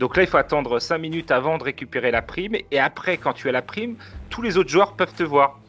Donc 0.00 0.16
là, 0.16 0.24
il 0.24 0.28
faut 0.28 0.36
attendre 0.36 0.80
5 0.80 0.98
minutes 0.98 1.30
avant 1.30 1.58
de 1.58 1.62
récupérer 1.62 2.10
la 2.10 2.22
prime, 2.22 2.56
et 2.72 2.80
après, 2.80 3.18
quand 3.18 3.34
tu 3.34 3.48
as 3.48 3.52
la 3.52 3.62
prime, 3.62 3.94
tous 4.30 4.42
les 4.42 4.56
autres 4.58 4.70
joueurs 4.70 4.94
peuvent 4.94 5.14
te 5.14 5.22
voir. 5.22 5.60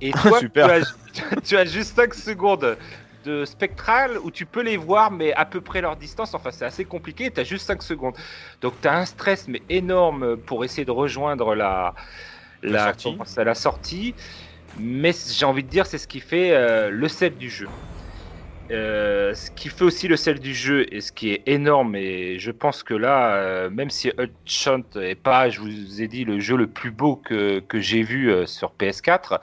Et 0.00 0.12
toi, 0.22 0.38
Super. 0.38 0.68
Tu, 1.12 1.22
as, 1.22 1.40
tu 1.44 1.56
as 1.56 1.64
juste 1.64 1.96
5 1.96 2.14
secondes 2.14 2.78
de 3.24 3.44
spectral 3.44 4.16
où 4.22 4.30
tu 4.30 4.46
peux 4.46 4.62
les 4.62 4.76
voir, 4.76 5.10
mais 5.10 5.32
à 5.32 5.44
peu 5.44 5.60
près 5.60 5.80
leur 5.80 5.96
distance. 5.96 6.34
Enfin, 6.34 6.52
c'est 6.52 6.66
assez 6.66 6.84
compliqué. 6.84 7.32
Tu 7.32 7.40
as 7.40 7.44
juste 7.44 7.66
5 7.66 7.82
secondes. 7.82 8.14
Donc, 8.60 8.74
tu 8.80 8.86
as 8.86 8.96
un 8.96 9.04
stress, 9.04 9.48
mais 9.48 9.60
énorme 9.68 10.36
pour 10.36 10.64
essayer 10.64 10.84
de 10.84 10.92
rejoindre 10.92 11.56
la, 11.56 11.96
La 12.62 12.70
la, 12.70 12.84
sortie. 12.84 13.16
comment 13.18 13.44
la 13.44 13.54
sortie. 13.56 14.14
Mais 14.74 15.12
j'ai 15.12 15.44
envie 15.46 15.64
de 15.64 15.68
dire, 15.68 15.86
c'est 15.86 15.98
ce 15.98 16.06
qui 16.08 16.20
fait 16.20 16.52
euh, 16.54 16.90
le 16.90 17.08
sel 17.08 17.36
du 17.36 17.50
jeu. 17.50 17.74
euh, 18.70 19.32
ce 19.34 19.50
qui 19.50 19.70
fait 19.70 19.84
aussi 19.84 20.08
le 20.08 20.16
sel 20.16 20.40
du 20.40 20.54
jeu 20.54 20.86
et 20.94 21.00
ce 21.00 21.10
qui 21.12 21.30
est 21.30 21.42
énorme, 21.46 21.96
et 21.96 22.38
je 22.38 22.50
pense 22.50 22.82
que 22.82 22.92
là, 22.94 23.34
euh, 23.36 23.70
même 23.70 23.88
si 23.90 24.12
Huntshot 24.18 24.84
est 25.00 25.14
pas, 25.14 25.48
je 25.48 25.60
vous 25.60 26.02
ai 26.02 26.08
dit, 26.08 26.24
le 26.24 26.38
jeu 26.38 26.56
le 26.56 26.70
plus 26.70 26.90
beau 26.90 27.16
que, 27.16 27.60
que 27.60 27.80
j'ai 27.80 28.02
vu 28.02 28.46
sur 28.46 28.74
PS4, 28.76 29.40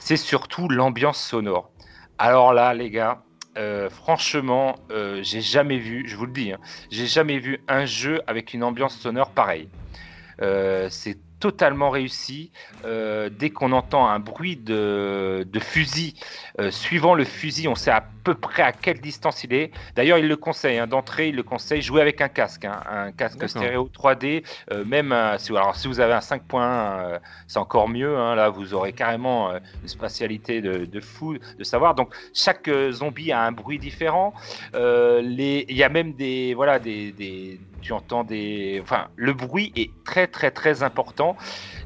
c'est 0.00 0.16
surtout 0.16 0.68
l'ambiance 0.68 1.20
sonore. 1.22 1.72
Alors 2.18 2.52
là, 2.52 2.74
les 2.74 2.90
gars, 2.90 3.24
franchement, 3.90 4.84
j'ai 5.20 5.40
jamais 5.40 5.78
vu, 5.78 6.04
je 6.08 6.16
vous 6.16 6.26
le 6.26 6.32
dis, 6.32 6.52
hein, 6.52 6.58
j'ai 6.90 7.06
jamais 7.06 7.38
vu 7.38 7.62
un 7.68 7.86
jeu 7.86 8.22
avec 8.26 8.54
une 8.54 8.64
ambiance 8.64 8.98
sonore 8.98 9.34
pareille. 9.34 9.70
C'est 10.40 11.20
totalement 11.40 11.90
réussi. 11.90 12.50
Euh, 12.84 13.28
dès 13.30 13.50
qu'on 13.50 13.72
entend 13.72 14.06
un 14.08 14.18
bruit 14.18 14.56
de, 14.56 15.46
de 15.50 15.60
fusil, 15.60 16.14
euh, 16.60 16.70
suivant 16.70 17.14
le 17.14 17.24
fusil, 17.24 17.68
on 17.68 17.74
sait 17.74 17.90
à 17.90 18.04
peu 18.24 18.34
près 18.34 18.62
à 18.62 18.72
quelle 18.72 19.00
distance 19.00 19.44
il 19.44 19.52
est. 19.54 19.70
D'ailleurs, 19.96 20.18
il 20.18 20.28
le 20.28 20.36
conseille, 20.36 20.78
hein, 20.78 20.86
d'entrée, 20.86 21.28
il 21.28 21.36
le 21.36 21.42
conseille, 21.42 21.80
jouer 21.82 22.00
avec 22.00 22.20
un 22.20 22.28
casque, 22.28 22.64
hein, 22.64 22.80
un 22.88 23.12
casque 23.12 23.42
stéréo 23.48 23.88
3D, 23.92 24.44
euh, 24.72 24.84
même 24.84 25.12
un- 25.12 25.38
si, 25.38 25.50
alors, 25.52 25.76
si 25.76 25.88
vous 25.88 26.00
avez 26.00 26.12
un 26.14 26.20
5.1, 26.20 26.98
euh, 27.00 27.18
c'est 27.46 27.58
encore 27.58 27.88
mieux, 27.88 28.16
hein, 28.16 28.34
là 28.34 28.48
vous 28.48 28.74
aurez 28.74 28.92
carrément 28.92 29.52
une 29.82 29.88
spatialité 29.88 30.60
de, 30.60 30.84
de 30.86 31.00
fou 31.00 31.36
de 31.58 31.64
savoir. 31.64 31.94
Donc 31.94 32.14
chaque 32.34 32.68
zombie 32.90 33.32
a 33.32 33.42
un 33.42 33.52
bruit 33.52 33.78
différent. 33.78 34.34
Il 34.74 35.76
y 35.76 35.82
a 35.82 35.88
même 35.88 36.12
des, 36.14 36.54
voilà, 36.54 36.78
des, 36.78 37.12
des- 37.12 37.60
tu 37.80 37.92
entends 37.92 38.24
des, 38.24 38.80
enfin, 38.82 39.08
le 39.16 39.32
bruit 39.32 39.72
est 39.76 39.92
très 40.04 40.26
très 40.26 40.50
très 40.50 40.82
important. 40.82 41.36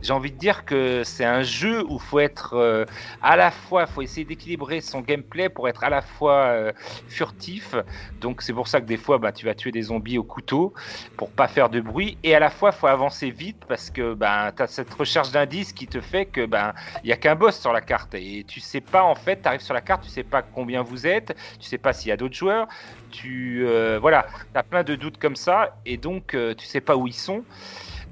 J'ai 0.02 0.12
envie 0.12 0.32
de 0.32 0.38
dire 0.38 0.64
que 0.64 1.02
c'est 1.04 1.24
un 1.24 1.42
jeu 1.42 1.84
où 1.88 1.98
faut 1.98 2.20
être 2.20 2.54
euh, 2.54 2.84
à 3.20 3.36
la 3.36 3.50
fois, 3.50 3.86
faut 3.86 4.02
essayer 4.02 4.24
d'équilibrer 4.24 4.80
son 4.80 5.00
gameplay 5.00 5.48
pour 5.48 5.68
être 5.68 5.84
à 5.84 5.90
la 5.90 6.02
fois 6.02 6.46
euh, 6.48 6.72
furtif. 7.06 7.74
Donc 8.18 8.42
c'est 8.42 8.52
pour 8.52 8.68
ça 8.68 8.80
que 8.80 8.86
des 8.86 8.96
fois, 8.96 9.18
bah, 9.18 9.32
tu 9.32 9.46
vas 9.46 9.54
tuer 9.54 9.72
des 9.72 9.82
zombies 9.82 10.18
au 10.18 10.24
couteau 10.24 10.74
pour 11.16 11.32
pas 11.34 11.48
faire 11.48 11.70
de 11.70 11.80
bruit, 11.80 12.18
et 12.22 12.34
à 12.34 12.40
la 12.40 12.50
fois, 12.50 12.72
faut 12.72 12.86
avancer 12.86 13.30
vite 13.30 13.64
parce 13.66 13.90
que 13.90 14.14
bah, 14.14 14.52
tu 14.56 14.62
as 14.62 14.66
cette 14.66 14.92
recherche 14.94 15.30
d'indices 15.30 15.72
qui 15.72 15.88
te 15.88 16.00
fait 16.00 16.26
que 16.26 16.46
ben 16.46 16.72
il 17.04 17.12
a 17.12 17.16
qu'un 17.16 17.34
boss 17.36 17.58
sur 17.60 17.72
la 17.72 17.80
carte 17.80 18.14
et 18.14 18.44
tu 18.48 18.60
sais 18.60 18.80
pas 18.80 19.02
en 19.04 19.14
fait, 19.14 19.42
tu 19.42 19.48
arrives 19.48 19.60
sur 19.60 19.74
la 19.74 19.80
carte, 19.82 20.02
tu 20.04 20.10
sais 20.10 20.24
pas 20.24 20.42
combien 20.42 20.82
vous 20.82 21.06
êtes, 21.06 21.34
tu 21.60 21.68
sais 21.68 21.78
pas 21.78 21.92
s'il 21.92 22.08
y 22.10 22.12
a 22.12 22.16
d'autres 22.16 22.34
joueurs, 22.34 22.66
tu 23.10 23.64
euh, 23.66 23.98
voilà, 24.00 24.26
tu 24.52 24.58
as 24.58 24.62
plein 24.62 24.82
de 24.84 24.94
doutes 24.96 25.18
comme 25.18 25.36
ça 25.36 25.80
et 25.84 25.96
donc 25.96 26.34
euh, 26.34 26.54
tu 26.54 26.66
sais 26.66 26.80
pas 26.80 26.96
où 26.96 27.06
ils 27.06 27.12
sont. 27.14 27.46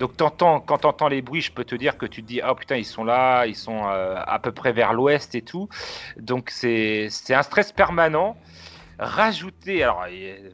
Donc 0.00 0.16
t'entends, 0.16 0.60
quand 0.60 0.78
tu 0.78 0.86
entends 0.86 1.08
les 1.08 1.20
bruits, 1.20 1.42
je 1.42 1.52
peux 1.52 1.64
te 1.64 1.74
dire 1.74 1.98
que 1.98 2.06
tu 2.06 2.22
te 2.22 2.26
dis 2.26 2.40
oh 2.48 2.54
putain 2.54 2.76
ils 2.76 2.86
sont 2.86 3.04
là, 3.04 3.44
ils 3.46 3.54
sont 3.54 3.84
euh, 3.84 4.16
à 4.16 4.38
peu 4.38 4.50
près 4.50 4.72
vers 4.72 4.94
l'ouest 4.94 5.34
et 5.34 5.42
tout. 5.42 5.68
Donc 6.16 6.48
c'est 6.48 7.08
c'est 7.10 7.34
un 7.34 7.42
stress 7.42 7.70
permanent. 7.70 8.36
Rajouter, 8.98 9.82
alors 9.82 10.04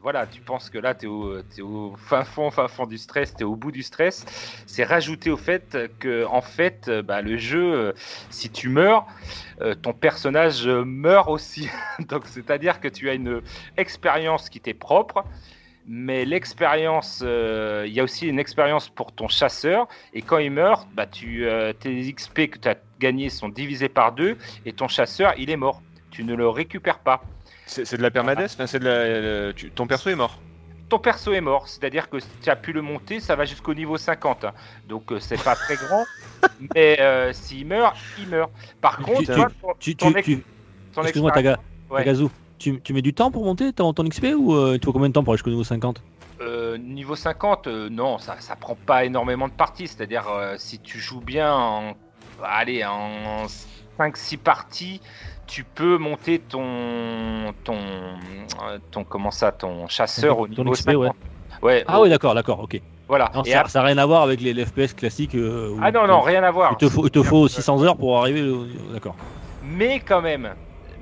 voilà, 0.02 0.26
tu 0.26 0.40
penses 0.40 0.70
que 0.70 0.78
là 0.78 0.94
tu 0.94 1.06
es, 1.06 1.60
au 1.60 1.96
fin 1.96 2.24
fond, 2.24 2.50
fin 2.50 2.86
du 2.86 2.98
stress, 2.98 3.34
tu 3.34 3.42
es 3.42 3.44
au 3.44 3.56
bout 3.56 3.72
du 3.72 3.82
stress. 3.82 4.24
C'est 4.66 4.84
rajouter 4.84 5.30
au 5.30 5.36
fait 5.36 5.76
que 6.00 6.24
en 6.26 6.42
fait 6.42 6.90
bah, 7.04 7.22
le 7.22 7.36
jeu, 7.36 7.74
euh, 7.74 7.92
si 8.30 8.50
tu 8.50 8.68
meurs, 8.68 9.06
euh, 9.60 9.74
ton 9.74 9.92
personnage 9.92 10.66
meurt 10.66 11.28
aussi. 11.28 11.68
Donc 12.08 12.26
c'est-à-dire 12.26 12.80
que 12.80 12.88
tu 12.88 13.08
as 13.10 13.14
une 13.14 13.42
expérience 13.76 14.48
qui 14.48 14.60
t'est 14.60 14.74
propre. 14.74 15.24
Mais 15.88 16.24
l'expérience, 16.24 17.20
euh, 17.24 17.84
il 17.86 17.92
y 17.92 18.00
a 18.00 18.04
aussi 18.04 18.26
une 18.26 18.38
expérience 18.40 18.88
pour 18.88 19.12
ton 19.12 19.28
chasseur. 19.28 19.86
Et 20.12 20.22
quand 20.22 20.38
il 20.38 20.50
meurt, 20.50 20.88
bah, 20.94 21.06
tu, 21.06 21.46
euh, 21.46 21.72
tes 21.72 22.12
XP 22.12 22.48
que 22.48 22.58
tu 22.58 22.68
as 22.68 22.76
gagnés 22.98 23.30
sont 23.30 23.48
divisés 23.48 23.88
par 23.88 24.12
deux. 24.12 24.36
Et 24.64 24.72
ton 24.72 24.88
chasseur, 24.88 25.32
il 25.38 25.48
est 25.50 25.56
mort. 25.56 25.82
Tu 26.10 26.24
ne 26.24 26.34
le 26.34 26.48
récupères 26.48 26.98
pas. 27.00 27.22
C'est 27.66 27.96
de 27.96 28.02
la 28.02 28.10
permadesse 28.10 28.54
enfin, 28.54 28.66
c'est 28.66 28.78
de 28.80 28.84
la, 28.84 29.20
le- 29.20 29.52
tu- 29.54 29.70
Ton 29.70 29.86
perso 29.86 30.10
est 30.10 30.14
mort. 30.16 30.40
Ton 30.88 30.98
perso 30.98 31.32
est 31.32 31.40
mort. 31.40 31.68
C'est-à-dire 31.68 32.08
que 32.08 32.18
si 32.20 32.28
tu 32.42 32.50
as 32.50 32.56
pu 32.56 32.72
le 32.72 32.82
monter, 32.82 33.20
ça 33.20 33.36
va 33.36 33.44
jusqu'au 33.44 33.74
niveau 33.74 33.96
50. 33.96 34.44
hein. 34.44 34.52
Donc 34.88 35.12
euh, 35.12 35.20
c'est 35.20 35.42
pas 35.42 35.54
très 35.56 35.76
grand. 35.76 36.06
mais 36.74 37.00
euh, 37.00 37.32
s'il 37.32 37.66
meurt, 37.66 37.96
il 38.18 38.28
meurt. 38.28 38.50
Par 38.80 38.96
Tu- 38.98 39.04
contre, 39.04 39.18
tu- 39.20 39.26
toi, 39.26 39.48
ton- 39.60 39.72
Tu, 39.78 39.96
ton 39.96 40.12
tu, 40.12 40.18
ex- 40.18 40.26
tu- 40.26 40.46
ton 40.92 41.02
excuse-moi, 41.02 41.30
expérience- 41.30 41.56
Taga, 41.58 41.94
Ouais. 41.94 42.04
Tu, 42.58 42.80
tu 42.82 42.92
mets 42.94 43.02
du 43.02 43.12
temps 43.12 43.30
pour 43.30 43.44
monter 43.44 43.72
ton, 43.72 43.92
ton 43.92 44.04
XP 44.04 44.28
ou 44.36 44.54
euh, 44.54 44.78
tu 44.78 44.84
vois 44.86 44.92
combien 44.94 45.08
de 45.08 45.12
temps 45.14 45.22
pour 45.22 45.32
aller 45.32 45.38
jusqu'au 45.38 45.50
niveau 45.50 45.64
50 45.64 46.02
Euh, 46.40 46.78
niveau 46.78 47.14
50, 47.16 47.66
euh, 47.66 47.88
non, 47.90 48.18
ça, 48.18 48.36
ça 48.40 48.56
prend 48.56 48.74
pas 48.76 49.04
énormément 49.04 49.46
de 49.48 49.52
parties. 49.52 49.86
C'est-à-dire, 49.88 50.24
euh, 50.28 50.54
si 50.58 50.78
tu 50.78 50.98
joues 50.98 51.20
bien 51.20 51.52
en, 51.54 51.94
allez, 52.42 52.84
en 52.84 53.46
5-6 53.98 54.38
parties, 54.38 55.00
tu 55.46 55.64
peux 55.64 55.98
monter 55.98 56.38
ton, 56.38 57.52
ton, 57.64 57.78
ton, 58.90 59.04
comment 59.04 59.30
ça, 59.30 59.52
ton 59.52 59.86
chasseur 59.88 60.38
au 60.38 60.46
Ton 60.48 60.62
niveau 60.64 60.72
XP, 60.72 60.88
ouais. 60.96 61.06
50. 61.08 61.16
Ouais, 61.62 61.84
Ah 61.86 62.00
oui, 62.00 62.08
d'accord, 62.10 62.34
d'accord, 62.34 62.60
ok. 62.60 62.80
voilà. 63.08 63.30
Non, 63.34 63.42
Et 63.44 63.50
ça 63.52 63.60
après- 63.60 63.78
n'a 63.78 63.84
rien 63.86 63.98
à 63.98 64.06
voir 64.06 64.22
avec 64.22 64.40
les, 64.40 64.52
les 64.52 64.64
FPS 64.66 64.92
classiques. 64.94 65.34
où- 65.34 65.78
ah 65.82 65.90
non, 65.92 66.06
non, 66.06 66.20
rien 66.20 66.42
à 66.42 66.50
voir. 66.50 66.72
Il 66.72 66.76
te 66.76 66.88
faut, 66.88 67.06
il 67.06 67.10
te 67.10 67.22
faut 67.22 67.48
600 67.48 67.82
heures 67.82 67.96
pour 67.96 68.18
arriver. 68.18 68.42
D'accord. 68.92 69.14
Mais 69.62 70.00
quand 70.00 70.20
même, 70.20 70.50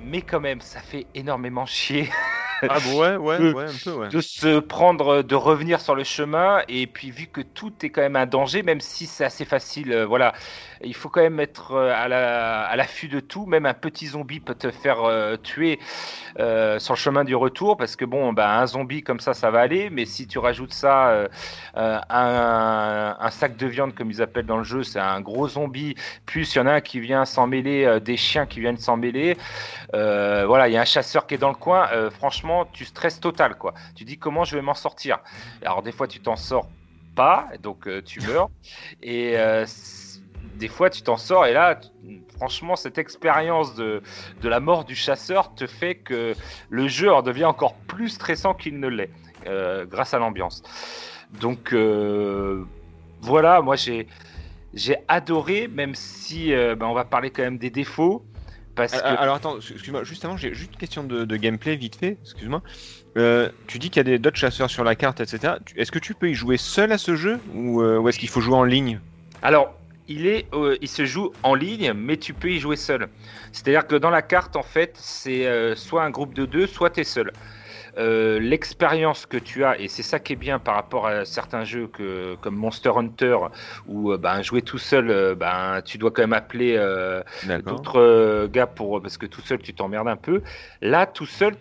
mais 0.04 0.22
quand 0.22 0.40
même, 0.40 0.60
ça 0.60 0.80
fait 0.80 1.06
énormément 1.14 1.66
chier. 1.66 2.08
Ah 2.68 2.80
bon, 2.80 2.98
ouais, 3.00 3.16
ouais, 3.16 3.40
Euh, 3.40 3.52
ouais, 3.52 3.64
un 3.66 3.78
peu, 3.78 3.92
ouais. 3.92 4.10
de 4.10 4.20
se 4.20 4.60
prendre, 4.60 5.22
de 5.22 5.34
revenir 5.34 5.80
sur 5.80 5.94
le 5.94 6.04
chemin, 6.04 6.62
et 6.68 6.86
puis 6.86 7.10
vu 7.10 7.26
que 7.28 7.40
tout 7.40 7.72
est 7.84 7.90
quand 7.90 8.00
même 8.02 8.16
un 8.16 8.26
danger, 8.26 8.62
même 8.62 8.80
si 8.80 9.06
c'est 9.06 9.24
assez 9.24 9.44
facile, 9.44 9.92
euh, 9.92 10.06
voilà, 10.06 10.34
il 10.84 10.94
faut 10.94 11.08
quand 11.08 11.20
même 11.22 11.40
être 11.40 11.72
euh, 11.72 11.92
à 11.94 12.08
la- 12.08 12.62
à 12.64 12.76
l'affût 12.76 13.08
de 13.08 13.20
tout. 13.20 13.46
Même 13.46 13.66
un 13.66 13.74
petit 13.74 14.06
zombie 14.08 14.40
peut 14.40 14.54
te 14.54 14.70
faire 14.70 15.02
euh, 15.04 15.36
tuer 15.36 15.80
euh, 16.38 16.78
sur 16.78 16.94
le 16.94 16.98
chemin 16.98 17.24
du 17.24 17.34
retour, 17.34 17.76
parce 17.76 17.96
que 17.96 18.04
bon, 18.04 18.32
bah, 18.32 18.58
un 18.60 18.66
zombie 18.66 19.02
comme 19.02 19.20
ça, 19.20 19.34
ça 19.34 19.50
va 19.50 19.60
aller, 19.60 19.90
mais 19.90 20.06
si 20.06 20.26
tu 20.26 20.38
rajoutes 20.38 20.72
ça, 20.74 21.10
euh, 21.10 21.28
euh, 21.76 21.98
un, 22.10 23.16
un 23.20 23.30
sac 23.30 23.56
de 23.56 23.66
viande 23.66 23.94
comme 23.94 24.10
ils 24.10 24.22
appellent 24.22 24.46
dans 24.46 24.58
le 24.58 24.64
jeu, 24.64 24.82
c'est 24.82 25.00
un 25.00 25.20
gros 25.20 25.48
zombie, 25.48 25.94
plus 26.26 26.54
il 26.54 26.58
y 26.58 26.60
en 26.60 26.66
a 26.66 26.72
un 26.74 26.80
qui 26.80 27.00
vient 27.00 27.24
s'en 27.24 27.46
mêler, 27.46 27.84
euh, 27.84 28.00
des 28.00 28.16
chiens 28.16 28.46
qui 28.46 28.60
viennent 28.60 28.76
s'en 28.78 28.96
mêler. 28.96 29.36
Euh, 29.94 30.44
voilà, 30.46 30.68
il 30.68 30.72
y 30.72 30.76
a 30.76 30.80
un 30.82 30.84
chasseur 30.84 31.26
qui 31.26 31.34
est 31.34 31.38
dans 31.38 31.48
le 31.48 31.54
coin. 31.54 31.88
euh, 31.92 32.10
franchement, 32.54 32.70
tu 32.72 32.84
stresses 32.84 33.20
total, 33.20 33.56
quoi. 33.56 33.74
Tu 33.94 34.04
dis 34.04 34.18
comment 34.18 34.44
je 34.44 34.56
vais 34.56 34.62
m'en 34.62 34.74
sortir? 34.74 35.18
Alors 35.62 35.82
des 35.82 35.92
fois, 35.92 36.06
tu 36.06 36.20
t'en 36.20 36.36
sors 36.36 36.68
pas, 37.14 37.48
donc 37.62 37.86
euh, 37.86 38.02
tu 38.02 38.20
meurs. 38.26 38.50
Et 39.02 39.36
euh, 39.36 39.66
des 40.56 40.68
fois, 40.68 40.90
tu 40.90 41.02
t'en 41.02 41.16
sors. 41.16 41.46
Et 41.46 41.52
là, 41.52 41.80
franchement, 42.36 42.76
cette 42.76 42.98
expérience 42.98 43.74
de, 43.74 44.02
de 44.40 44.48
la 44.48 44.60
mort 44.60 44.84
du 44.84 44.94
chasseur 44.94 45.54
te 45.54 45.66
fait 45.66 45.96
que 45.96 46.34
le 46.70 46.88
jeu 46.88 47.12
en 47.12 47.22
devient 47.22 47.46
encore 47.46 47.74
plus 47.74 48.10
stressant 48.10 48.54
qu'il 48.54 48.78
ne 48.78 48.88
l'est, 48.88 49.10
euh, 49.46 49.84
grâce 49.86 50.14
à 50.14 50.18
l'ambiance. 50.18 50.62
Donc 51.40 51.74
voilà, 53.20 53.62
moi 53.62 53.74
j'ai 53.74 54.06
j'ai 54.74 54.96
adoré, 55.08 55.68
même 55.68 55.94
si 55.94 56.52
euh, 56.52 56.74
ben, 56.74 56.86
on 56.86 56.94
va 56.94 57.04
parler 57.04 57.30
quand 57.30 57.42
même 57.42 57.58
des 57.58 57.70
défauts. 57.70 58.24
Parce 58.74 58.92
que... 58.92 59.06
Alors 59.06 59.36
attends, 59.36 59.58
excuse-moi, 59.58 60.04
juste 60.04 60.24
avant, 60.24 60.36
j'ai 60.36 60.54
juste 60.54 60.72
une 60.72 60.78
question 60.78 61.04
de, 61.04 61.24
de 61.24 61.36
gameplay 61.36 61.76
vite 61.76 61.96
fait, 61.96 62.18
excuse-moi. 62.22 62.62
Euh, 63.16 63.48
tu 63.66 63.78
dis 63.78 63.90
qu'il 63.90 63.98
y 63.98 64.00
a 64.00 64.04
des 64.04 64.18
d'autres 64.18 64.36
chasseurs 64.36 64.70
sur 64.70 64.82
la 64.82 64.96
carte, 64.96 65.20
etc. 65.20 65.54
Est-ce 65.76 65.92
que 65.92 66.00
tu 66.00 66.14
peux 66.14 66.30
y 66.30 66.34
jouer 66.34 66.56
seul 66.56 66.90
à 66.90 66.98
ce 66.98 67.14
jeu 67.14 67.38
ou, 67.54 67.80
euh, 67.80 67.98
ou 67.98 68.08
est-ce 68.08 68.18
qu'il 68.18 68.28
faut 68.28 68.40
jouer 68.40 68.56
en 68.56 68.64
ligne? 68.64 68.98
Alors, 69.42 69.74
il, 70.08 70.26
est, 70.26 70.46
euh, 70.52 70.76
il 70.80 70.88
se 70.88 71.04
joue 71.04 71.32
en 71.44 71.54
ligne, 71.54 71.92
mais 71.92 72.16
tu 72.16 72.34
peux 72.34 72.50
y 72.50 72.58
jouer 72.58 72.76
seul. 72.76 73.08
C'est-à-dire 73.52 73.86
que 73.86 73.94
dans 73.94 74.10
la 74.10 74.22
carte, 74.22 74.56
en 74.56 74.64
fait, 74.64 74.94
c'est 74.96 75.76
soit 75.76 76.02
un 76.02 76.10
groupe 76.10 76.34
de 76.34 76.44
deux, 76.44 76.66
soit 76.66 76.90
tu 76.90 77.00
es 77.00 77.04
seul. 77.04 77.32
Euh, 77.98 78.38
L'expérience 78.38 79.26
que 79.26 79.36
tu 79.36 79.64
as, 79.64 79.78
et 79.80 79.88
c'est 79.88 80.02
ça 80.02 80.18
qui 80.18 80.32
est 80.32 80.36
bien 80.36 80.58
par 80.58 80.74
rapport 80.74 81.06
à 81.06 81.24
certains 81.24 81.64
jeux 81.64 81.86
que, 81.86 82.36
comme 82.40 82.56
Monster 82.56 82.92
Hunter, 82.96 83.36
où 83.86 84.12
euh, 84.12 84.18
ben, 84.18 84.42
jouer 84.42 84.62
tout 84.62 84.78
seul, 84.78 85.10
euh, 85.10 85.34
ben, 85.34 85.80
tu 85.84 85.98
dois 85.98 86.10
quand 86.10 86.22
même 86.22 86.32
appeler 86.32 86.76
d'autres 87.64 88.46
gars 88.46 88.66
pour 88.66 89.00
parce 89.00 89.18
que 89.18 89.26
tout 89.26 89.40
seul 89.42 89.58
tu 89.58 89.74
t'emmerdes 89.74 90.08
un 90.08 90.16
peu. 90.16 90.42
Là, 90.80 91.06
tout 91.06 91.26
seul, 91.26 91.54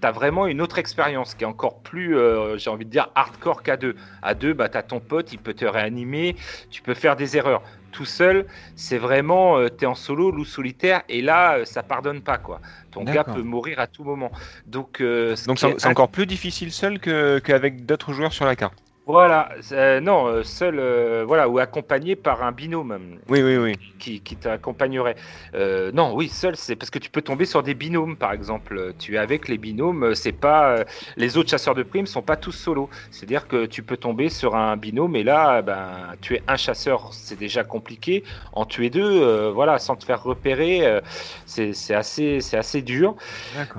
tu 0.00 0.06
as 0.06 0.12
vraiment 0.12 0.46
une 0.46 0.60
autre 0.60 0.78
expérience 0.78 1.34
qui 1.34 1.44
est 1.44 1.46
encore 1.46 1.82
plus, 1.82 2.16
euh, 2.16 2.56
j'ai 2.58 2.70
envie 2.70 2.84
de 2.84 2.90
dire, 2.90 3.10
hardcore 3.14 3.62
qu'à 3.62 3.76
deux. 3.76 3.96
À 4.22 4.34
deux, 4.34 4.52
bah, 4.54 4.68
tu 4.68 4.78
as 4.78 4.82
ton 4.82 5.00
pote, 5.00 5.32
il 5.32 5.38
peut 5.38 5.54
te 5.54 5.64
réanimer, 5.64 6.36
tu 6.70 6.82
peux 6.82 6.94
faire 6.94 7.16
des 7.16 7.36
erreurs. 7.36 7.62
Tout 7.90 8.04
seul, 8.04 8.46
c'est 8.76 8.98
vraiment, 8.98 9.58
euh, 9.58 9.68
tu 9.68 9.84
es 9.84 9.86
en 9.86 9.94
solo, 9.94 10.30
loup 10.30 10.44
solitaire, 10.44 11.02
et 11.08 11.22
là, 11.22 11.58
euh, 11.58 11.64
ça 11.64 11.82
pardonne 11.82 12.22
pas. 12.22 12.38
quoi. 12.38 12.60
Ton 12.90 13.04
gars 13.14 13.24
peut 13.34 13.42
mourir 13.42 13.80
à 13.80 13.86
tout 13.86 14.04
moment. 14.04 14.30
Donc, 14.66 15.00
euh, 15.00 15.34
ce 15.36 15.46
c'est 15.78 15.86
encore 15.88 16.10
plus 16.10 16.26
difficile 16.26 16.70
seul 16.72 16.98
que- 17.00 17.38
qu'avec 17.38 17.86
d'autres 17.86 18.12
joueurs 18.12 18.32
sur 18.32 18.44
la 18.44 18.56
carte. 18.56 18.78
Voilà, 19.08 19.48
euh, 19.72 20.00
non, 20.00 20.26
euh, 20.26 20.42
seul, 20.42 20.78
euh, 20.78 21.24
voilà, 21.26 21.48
ou 21.48 21.58
accompagné 21.58 22.14
par 22.14 22.42
un 22.42 22.52
binôme 22.52 23.18
Oui, 23.30 23.42
oui, 23.42 23.56
oui. 23.56 23.74
qui, 23.98 24.20
qui 24.20 24.36
t'accompagnerait. 24.36 25.16
Euh, 25.54 25.90
non, 25.92 26.14
oui, 26.14 26.28
seul, 26.28 26.56
c'est 26.56 26.76
parce 26.76 26.90
que 26.90 26.98
tu 26.98 27.08
peux 27.08 27.22
tomber 27.22 27.46
sur 27.46 27.62
des 27.62 27.72
binômes, 27.72 28.18
par 28.18 28.32
exemple. 28.32 28.92
Tu 28.98 29.14
es 29.14 29.18
avec 29.18 29.48
les 29.48 29.56
binômes, 29.56 30.14
c'est 30.14 30.32
pas 30.32 30.76
euh, 30.76 30.84
les 31.16 31.38
autres 31.38 31.48
chasseurs 31.48 31.74
de 31.74 31.82
primes 31.82 32.04
sont 32.04 32.20
pas 32.20 32.36
tous 32.36 32.52
solo. 32.52 32.90
C'est-à-dire 33.10 33.48
que 33.48 33.64
tu 33.64 33.82
peux 33.82 33.96
tomber 33.96 34.28
sur 34.28 34.54
un 34.54 34.76
binôme 34.76 35.16
et 35.16 35.22
là, 35.24 35.62
ben, 35.62 36.14
tu 36.20 36.34
es 36.34 36.42
un 36.46 36.56
chasseur, 36.56 37.08
c'est 37.14 37.38
déjà 37.38 37.64
compliqué. 37.64 38.24
En 38.52 38.66
tuer 38.66 38.90
deux, 38.90 39.22
euh, 39.22 39.50
voilà, 39.50 39.78
sans 39.78 39.96
te 39.96 40.04
faire 40.04 40.22
repérer, 40.22 40.86
euh, 40.86 41.00
c'est 41.46 41.72
c'est 41.72 41.94
assez, 41.94 42.42
c'est 42.42 42.58
assez 42.58 42.82
dur. 42.82 43.16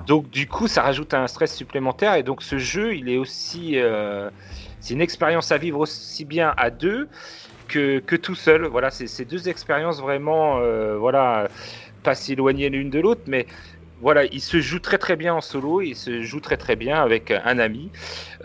Donc 0.07 0.31
du 0.31 0.47
coup, 0.47 0.67
ça 0.67 0.81
rajoute 0.81 1.13
un 1.13 1.27
stress 1.27 1.55
supplémentaire 1.55 2.15
et 2.15 2.23
donc 2.23 2.41
ce 2.41 2.57
jeu, 2.57 2.95
il 2.95 3.09
est 3.09 3.17
aussi, 3.17 3.73
euh, 3.77 4.31
c'est 4.79 4.93
une 4.93 5.01
expérience 5.01 5.51
à 5.51 5.57
vivre 5.57 5.79
aussi 5.79 6.25
bien 6.25 6.53
à 6.57 6.69
deux 6.69 7.09
que, 7.67 7.99
que 7.99 8.15
tout 8.15 8.35
seul. 8.35 8.65
Voilà, 8.65 8.89
c'est 8.91 9.25
deux 9.25 9.49
expériences 9.49 10.01
vraiment, 10.01 10.59
euh, 10.59 10.97
voilà, 10.97 11.49
pas 12.03 12.15
si 12.15 12.35
l'une 12.35 12.89
de 12.89 12.99
l'autre, 12.99 13.23
mais 13.27 13.47
voilà, 13.99 14.25
il 14.25 14.41
se 14.41 14.61
joue 14.61 14.79
très 14.79 14.97
très 14.97 15.15
bien 15.17 15.33
en 15.33 15.41
solo, 15.41 15.81
il 15.81 15.95
se 15.95 16.21
joue 16.21 16.39
très 16.39 16.57
très 16.57 16.75
bien 16.75 17.01
avec 17.01 17.31
un 17.31 17.59
ami. 17.59 17.91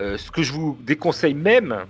Euh, 0.01 0.17
ce 0.17 0.29
que 0.31 0.43
je 0.43 0.51
vous 0.51 0.77
déconseille 0.81 1.33
même, 1.33 1.85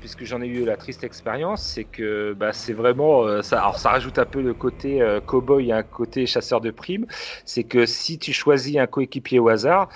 puisque 0.00 0.24
j'en 0.24 0.42
ai 0.42 0.46
eu 0.46 0.64
la 0.64 0.76
triste 0.76 1.04
expérience, 1.04 1.62
c'est 1.62 1.84
que 1.84 2.34
bah, 2.34 2.52
c'est 2.52 2.72
vraiment 2.72 3.24
euh, 3.26 3.42
ça. 3.42 3.60
Alors 3.60 3.78
ça 3.78 3.90
rajoute 3.90 4.18
un 4.18 4.26
peu 4.26 4.42
le 4.42 4.54
côté 4.54 5.00
euh, 5.02 5.20
cowboy 5.20 5.68
et 5.68 5.72
un 5.72 5.82
côté 5.82 6.26
chasseur 6.26 6.60
de 6.60 6.70
primes. 6.70 7.06
C'est 7.44 7.64
que 7.64 7.86
si 7.86 8.18
tu 8.18 8.32
choisis 8.32 8.76
un 8.76 8.86
coéquipier 8.86 9.38
au 9.38 9.48
hasard 9.48 9.88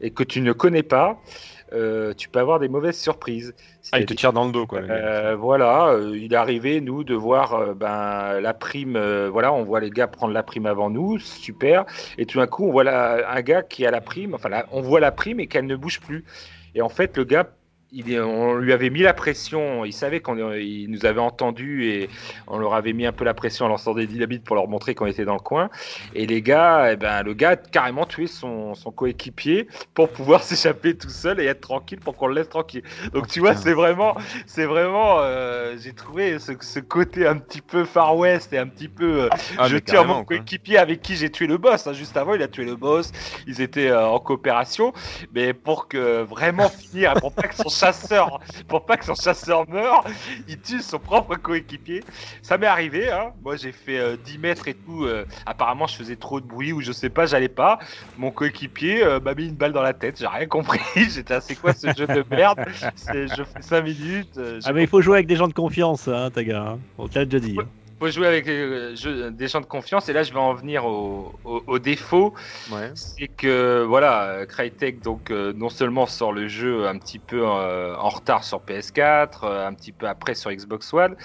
et 0.00 0.10
que 0.10 0.22
tu 0.22 0.40
ne 0.40 0.52
connais 0.52 0.82
pas, 0.82 1.22
euh, 1.72 2.14
tu 2.14 2.28
peux 2.28 2.38
avoir 2.38 2.58
des 2.58 2.68
mauvaises 2.68 2.98
surprises. 2.98 3.54
Ah, 3.92 4.00
il 4.00 4.06
te 4.06 4.14
tire 4.14 4.32
dans 4.32 4.44
le 4.44 4.52
dos, 4.52 4.66
quoi. 4.66 4.80
Euh, 4.80 5.36
voilà, 5.36 5.88
euh, 5.88 6.16
il 6.16 6.32
est 6.32 6.36
arrivé, 6.36 6.80
nous, 6.80 7.04
de 7.04 7.14
voir 7.14 7.74
ben, 7.74 8.40
la 8.40 8.54
prime. 8.54 8.98
voilà, 9.28 9.52
on 9.52 9.62
voit 9.62 9.80
les 9.80 9.90
gars 9.90 10.06
prendre 10.06 10.32
la 10.32 10.42
prime 10.42 10.66
avant 10.66 10.90
nous, 10.90 11.18
super. 11.18 11.84
Et 12.18 12.26
tout 12.26 12.38
d'un 12.38 12.46
coup, 12.46 12.66
on 12.66 12.72
voit 12.72 12.84
la- 12.84 13.30
un 13.30 13.42
gars 13.42 13.62
qui 13.62 13.86
a 13.86 13.90
la 13.90 14.00
prime, 14.00 14.34
enfin, 14.34 14.50
on 14.72 14.80
voit 14.80 15.00
la 15.00 15.12
prime 15.12 15.40
et 15.40 15.46
qu'elle 15.46 15.66
ne 15.66 15.76
bouge 15.76 16.00
plus. 16.00 16.24
Et 16.74 16.82
en 16.82 16.88
fait, 16.88 17.16
le 17.16 17.24
gars, 17.24 17.48
il 17.92 18.20
on 18.20 18.54
lui 18.56 18.72
avait 18.72 18.90
mis 18.90 19.00
la 19.00 19.14
pression, 19.14 19.84
il 19.84 19.92
savait 19.92 20.20
qu'on 20.20 20.52
il 20.54 20.90
nous 20.90 21.06
avait 21.06 21.20
entendu 21.20 21.84
et 21.84 22.08
on 22.48 22.58
leur 22.58 22.74
avait 22.74 22.92
mis 22.92 23.06
un 23.06 23.12
peu 23.12 23.24
la 23.24 23.32
pression 23.34 23.66
en 23.66 23.68
lançant 23.68 23.94
des 23.94 24.06
dynamites 24.06 24.44
pour 24.44 24.56
leur 24.56 24.66
montrer 24.68 24.94
qu'on 24.94 25.06
était 25.06 25.24
dans 25.24 25.34
le 25.34 25.40
coin. 25.40 25.70
Et 26.14 26.26
les 26.26 26.42
gars, 26.42 26.92
eh 26.92 26.96
ben, 26.96 27.22
le 27.22 27.32
gars 27.32 27.50
a 27.50 27.56
carrément 27.56 28.04
tué 28.04 28.26
son, 28.26 28.74
son 28.74 28.90
coéquipier 28.90 29.68
pour 29.94 30.08
pouvoir 30.10 30.42
s'échapper 30.44 30.96
tout 30.96 31.08
seul 31.10 31.40
et 31.40 31.44
être 31.44 31.60
tranquille 31.60 32.00
pour 32.00 32.16
qu'on 32.16 32.26
le 32.26 32.34
laisse 32.34 32.48
tranquille. 32.48 32.82
Donc 33.12 33.28
tu 33.28 33.38
vois, 33.40 33.54
c'est 33.54 33.72
vraiment, 33.72 34.16
c'est 34.46 34.66
vraiment, 34.66 35.18
euh, 35.20 35.76
j'ai 35.78 35.92
trouvé 35.92 36.38
ce, 36.40 36.52
ce 36.60 36.80
côté 36.80 37.26
un 37.26 37.38
petit 37.38 37.60
peu 37.60 37.84
Far 37.84 38.16
West 38.16 38.52
et 38.52 38.58
un 38.58 38.66
petit 38.66 38.88
peu, 38.88 39.22
euh, 39.24 39.28
Ah, 39.58 39.68
je 39.68 39.76
tire 39.76 40.04
mon 40.04 40.24
coéquipier 40.24 40.78
avec 40.78 41.02
qui 41.02 41.16
j'ai 41.16 41.30
tué 41.30 41.46
le 41.46 41.56
boss. 41.56 41.86
hein. 41.86 41.92
Juste 41.92 42.16
avant, 42.16 42.34
il 42.34 42.42
a 42.42 42.48
tué 42.48 42.64
le 42.64 42.74
boss. 42.76 43.12
Ils 43.46 43.60
étaient 43.60 43.88
euh, 43.90 44.06
en 44.08 44.18
coopération, 44.18 44.92
mais 45.32 45.54
pour 45.54 45.86
que 45.88 46.22
vraiment 46.22 46.68
finir, 46.68 47.14
pour 47.14 47.32
pas 47.32 47.44
que 47.44 47.54
son 47.54 47.68
chasseur, 47.76 48.40
pour 48.68 48.84
pas 48.86 48.96
que 48.96 49.04
son 49.04 49.14
chasseur 49.14 49.68
meure, 49.68 50.04
il 50.48 50.58
tue 50.60 50.80
son 50.80 50.98
propre 50.98 51.36
coéquipier. 51.36 52.02
Ça 52.42 52.58
m'est 52.58 52.66
arrivé. 52.66 53.10
Hein. 53.10 53.32
Moi, 53.44 53.56
j'ai 53.56 53.72
fait 53.72 53.98
euh, 53.98 54.16
10 54.24 54.38
mètres 54.38 54.68
et 54.68 54.74
tout. 54.74 55.04
euh, 55.04 55.24
apparemment, 55.44 55.86
je 55.86 55.96
faisais 55.96 56.16
trop 56.16 56.40
de 56.40 56.46
bruit 56.46 56.72
ou 56.72 56.80
je 56.80 56.92
sais 56.92 57.10
pas, 57.10 57.26
j'allais 57.26 57.48
pas. 57.48 57.78
Mon 58.16 58.30
coéquipier 58.30 59.02
euh, 59.04 59.20
m'a 59.20 59.34
mis 59.34 59.46
une 59.48 59.54
balle 59.54 59.72
dans 59.72 59.82
la 59.82 59.92
tête. 59.94 60.18
J'ai 60.18 60.26
rien 60.26 60.46
compris. 60.46 60.80
J'étais, 61.10 61.40
c'est 61.40 61.56
quoi 61.56 61.72
ce 61.72 61.88
jeu 61.96 62.06
de 62.06 62.24
merde? 62.30 62.58
Je 63.12 63.42
fais 63.44 63.62
5 63.62 63.82
minutes. 63.82 64.36
euh, 64.38 64.60
Ah, 64.64 64.72
mais 64.72 64.82
il 64.82 64.88
faut 64.88 65.00
jouer 65.00 65.16
avec 65.18 65.26
des 65.26 65.36
gens 65.36 65.48
de 65.48 65.52
confiance, 65.54 66.08
hein, 66.08 66.30
Taga. 66.30 66.60
Hein. 66.62 66.78
On 66.98 67.08
te 67.08 67.18
l'a 67.18 67.24
déjà 67.24 67.40
dit. 67.40 67.56
Faut 67.98 68.10
jouer 68.10 68.26
avec 68.26 68.46
euh, 68.48 68.94
jeux- 68.96 69.30
des 69.30 69.48
gens 69.48 69.60
de 69.60 69.66
confiance 69.66 70.08
et 70.08 70.12
là 70.12 70.22
je 70.22 70.32
vais 70.32 70.38
en 70.38 70.54
venir 70.54 70.84
au, 70.84 71.40
au, 71.44 71.64
au 71.66 71.78
défaut 71.78 72.34
Ouais. 72.66 72.92
c'est 72.94 73.28
que 73.28 73.84
voilà 73.88 74.24
euh, 74.40 74.46
Crytek 74.46 75.02
donc 75.02 75.30
euh, 75.30 75.52
non 75.54 75.68
seulement 75.70 76.06
sort 76.06 76.32
le 76.32 76.48
jeu 76.48 76.86
un 76.88 76.98
petit 76.98 77.18
peu 77.18 77.42
euh, 77.46 77.96
en 77.96 78.08
retard 78.10 78.44
sur 78.44 78.60
PS4 78.64 79.44
euh, 79.44 79.66
un 79.66 79.74
petit 79.74 79.92
peu 79.92 80.08
après 80.08 80.34
sur 80.34 80.50
Xbox 80.52 80.92
One 80.94 81.16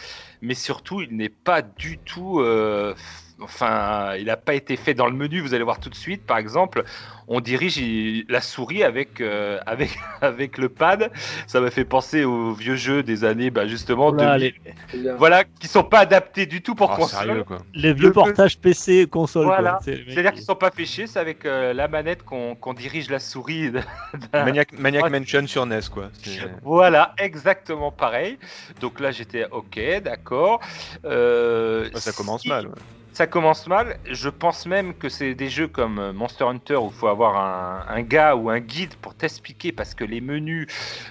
mais 0.41 0.53
surtout 0.55 1.01
il 1.01 1.15
n'est 1.17 1.29
pas 1.29 1.61
du 1.61 1.99
tout 1.99 2.39
euh, 2.41 2.95
Enfin, 3.41 4.15
il 4.17 4.25
n'a 4.25 4.37
pas 4.37 4.53
été 4.53 4.75
fait 4.75 4.93
dans 4.93 5.07
le 5.07 5.13
menu. 5.15 5.41
Vous 5.41 5.53
allez 5.53 5.63
voir 5.63 5.79
tout 5.79 5.89
de 5.89 5.95
suite. 5.95 6.25
Par 6.25 6.37
exemple, 6.37 6.83
on 7.27 7.39
dirige 7.39 7.81
la 8.29 8.41
souris 8.41 8.83
avec 8.83 9.19
euh, 9.21 9.59
avec 9.65 9.97
avec 10.21 10.57
le 10.57 10.69
pad. 10.69 11.11
Ça 11.47 11.59
m'a 11.61 11.71
fait 11.71 11.85
penser 11.85 12.23
aux 12.23 12.53
vieux 12.53 12.75
jeux 12.75 13.03
des 13.03 13.23
années, 13.23 13.49
bah, 13.49 13.67
justement, 13.67 14.11
Voilà, 14.11 14.37
2000. 14.37 14.53
les, 14.93 15.11
voilà, 15.13 15.43
qui 15.43 15.67
sont 15.67 15.83
pas 15.83 15.99
adaptés 15.99 16.45
du 16.45 16.61
tout 16.61 16.75
pour 16.75 16.91
Oh, 16.93 16.95
console. 17.01 17.27
sérieux, 17.27 17.43
quoi. 17.43 17.57
les 17.73 17.93
vieux 17.93 18.07
Le- 18.07 18.13
portages 18.13 18.57
PC 18.59 19.07
console. 19.07 19.45
Voilà. 19.45 19.79
C'est-à-dire 19.83 20.31
qui- 20.31 20.37
qu'ils 20.37 20.45
sont 20.45 20.55
pas 20.55 20.71
fait 20.71 20.85
chier, 20.85 21.07
c'est 21.07 21.19
avec 21.19 21.45
euh, 21.45 21.73
la 21.73 21.87
manette 21.87 22.23
qu'on 22.23 22.55
qu'on 22.55 22.73
dirige 22.73 23.09
la 23.09 23.19
souris. 23.19 23.71
Maniac, 24.33 24.73
Maniac 24.77 25.03
Ouais. 25.03 25.09
Mansion 25.09 25.47
sur 25.47 25.65
NES, 25.65 25.79
quoi. 25.91 26.09
Voilà, 26.63 27.13
exactement 27.17 27.91
pareil. 27.91 28.37
Donc 28.81 28.99
là, 28.99 29.11
j'étais 29.11 29.45
ok, 29.51 29.79
d'accord. 30.03 30.59
Euh, 31.05 31.89
ça 31.95 32.11
commence 32.11 32.41
si- 32.41 32.49
mal. 32.49 32.67
ouais. 32.67 32.73
Ça 33.13 33.27
commence 33.27 33.67
mal. 33.67 33.97
Je 34.09 34.29
pense 34.29 34.65
même 34.65 34.93
que 34.93 35.09
c'est 35.09 35.35
des 35.35 35.49
jeux 35.49 35.67
comme 35.67 35.99
euh, 35.99 36.13
Monster 36.13 36.45
Hunter 36.45 36.77
où 36.77 36.87
il 36.87 36.93
faut 36.93 37.07
avoir 37.07 37.89
un, 37.89 38.01
gars 38.03 38.35
ou 38.37 38.49
un 38.49 38.59
guide 38.59 38.95
pour 38.95 39.15
t'expliquer 39.15 39.73
parce 39.73 39.93
que 39.93 40.05
les 40.05 40.21
menus 40.21 40.67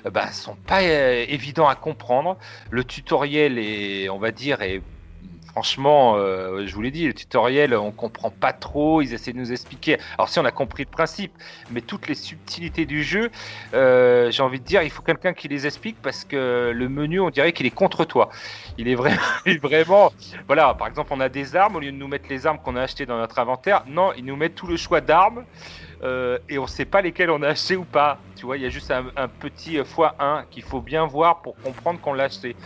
euh, 0.07 0.11
bah, 0.11 0.33
sont 0.33 0.57
pas 0.57 0.81
euh, 0.83 1.27
évidents 1.29 1.69
à 1.69 1.75
comprendre. 1.75 2.39
Le 2.71 2.85
tutoriel 2.85 3.59
est, 3.59 4.09
on 4.09 4.19
va 4.19 4.31
dire, 4.31 4.63
est 4.63 4.83
franchement, 5.51 6.15
euh, 6.17 6.67
je 6.67 6.75
vous 6.75 6.83
l'ai 6.83 6.91
dit, 6.91 7.07
le 7.07 7.15
tutoriel, 7.15 7.75
on 7.75 7.91
comprend 7.91 8.31
pas 8.31 8.53
trop. 8.53 9.03
Ils 9.03 9.13
essaient 9.15 9.33
de 9.33 9.39
nous 9.39 9.53
expliquer. 9.53 9.99
Alors 10.17 10.29
si 10.29 10.39
on 10.39 10.45
a 10.45 10.51
compris 10.51 10.85
le 10.85 10.91
principe, 10.91 11.33
mais 11.71 11.81
toutes 11.81 12.09
les 12.09 12.15
subtilités 12.15 12.87
du 12.87 13.03
jeu, 13.03 13.31
euh, 13.75 14.31
j'ai 14.31 14.43
envie 14.43 14.61
de 14.61 14.65
dire, 14.65 14.83
il 14.83 14.91
faut 14.91 15.03
quelqu'un 15.03 15.33
qui 15.33 15.49
les 15.49 15.67
explique 15.67 15.97
parce 16.03 16.25
que 16.25 16.73
le 16.75 16.89
menu, 16.89 17.21
on 17.21 17.31
dirait 17.31 17.53
qu'il 17.53 17.67
est 17.67 17.71
contre 17.75 18.05
toi. 18.05 18.31
Il 18.79 18.89
est 18.89 18.95
vraiment, 18.95 19.21
vraiment 19.63 20.13
voilà, 20.47 20.75
par 20.75 20.87
exemple, 20.87 21.11
on 21.13 21.21
a 21.21 21.29
des 21.29 21.57
armes, 21.57 21.77
au 21.77 21.81
lieu 21.81 21.93
de 21.93 21.97
nous 21.97 22.09
mettre 22.09 22.29
les 22.29 22.47
armes 22.47 22.59
qu'on 22.59 22.77
a 22.77 22.83
achetées 22.83 23.07
dans 23.07 23.19
notre 23.19 23.39
inventaire, 23.39 23.83
non, 23.87 24.13
ils 24.17 24.25
nous 24.25 24.37
mettent 24.37 24.55
tout 24.55 24.67
le 24.67 24.77
choix 24.77 25.01
d'armes 25.01 25.45
euh, 26.03 26.39
et 26.49 26.59
on 26.59 26.67
sait 26.67 26.85
pas 26.87 27.03
lesquelles 27.03 27.31
on 27.31 27.43
a 27.43 27.49
acheté 27.49 27.77
ou 27.77 27.85
pas. 27.85 28.19
Tu 28.37 28.47
vois, 28.47 28.57
il 28.57 28.63
y 28.63 28.67
a 28.67 28.71
juste 28.71 28.91
un, 28.91 29.07
un 29.17 29.29
petit 29.29 29.79
euh, 29.79 29.85
x1 29.85 30.45
qu'il 30.51 30.63
faut 30.63 30.81
bien 30.81 31.07
voir 31.07 31.43
pour 31.43 31.59
comprendre 31.61 32.01
qu'on 32.01 32.15
l'a 32.15 32.25
acheté. 32.25 32.57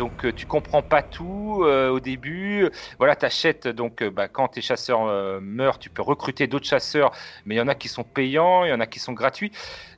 Donc 0.00 0.24
euh, 0.24 0.32
tu 0.32 0.46
comprends 0.46 0.80
pas 0.80 1.02
tout 1.02 1.60
euh, 1.62 1.90
au 1.90 2.00
début. 2.00 2.70
Voilà, 2.96 3.16
t'achètes 3.16 3.68
donc 3.68 4.00
euh, 4.00 4.10
bah, 4.10 4.28
quand 4.28 4.48
tes 4.48 4.62
chasseurs 4.62 5.02
meurent, 5.42 5.78
tu 5.78 5.90
peux 5.90 6.00
recruter 6.00 6.46
d'autres 6.46 6.66
chasseurs, 6.66 7.12
mais 7.44 7.56
il 7.56 7.58
y 7.58 7.60
en 7.60 7.68
a 7.68 7.74
qui 7.74 7.88
sont 7.88 8.02
payants, 8.02 8.64
il 8.64 8.70
y 8.70 8.72
en 8.72 8.80
a 8.80 8.86
qui 8.86 8.98
sont 8.98 9.12
gratuits. 9.12 9.52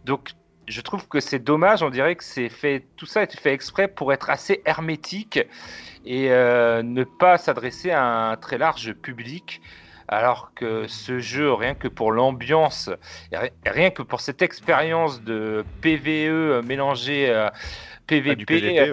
Donc 0.04 0.30
je 0.66 0.80
trouve 0.80 1.06
que 1.06 1.20
c'est 1.20 1.38
dommage. 1.38 1.84
On 1.84 1.90
dirait 1.90 2.16
que 2.16 2.24
c'est 2.24 2.48
fait 2.48 2.84
tout 2.96 3.06
ça 3.06 3.22
est 3.22 3.38
fait 3.38 3.52
exprès 3.52 3.86
pour 3.86 4.12
être 4.12 4.28
assez 4.28 4.60
hermétique 4.64 5.38
et 6.04 6.30
ne 6.30 7.04
pas 7.04 7.38
s'adresser 7.38 7.92
à 7.92 8.04
un 8.04 8.36
très 8.36 8.58
large 8.58 8.94
public. 8.94 9.62
Alors 10.08 10.52
que 10.54 10.88
ce 10.88 11.20
jeu, 11.20 11.52
rien 11.52 11.74
que 11.74 11.86
pour 11.86 12.10
l'ambiance, 12.10 12.90
rien 13.64 13.90
que 13.90 14.02
pour 14.02 14.20
cette 14.20 14.42
expérience 14.42 15.22
de 15.22 15.64
PVE 15.80 16.60
mélangé 16.66 17.32
à 17.32 17.52
PVP. 18.08 18.90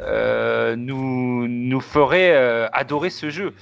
Euh, 0.00 0.76
nous, 0.76 1.46
nous 1.48 1.80
ferait 1.80 2.32
euh, 2.34 2.68
adorer 2.72 3.10
ce 3.10 3.30
jeu. 3.30 3.54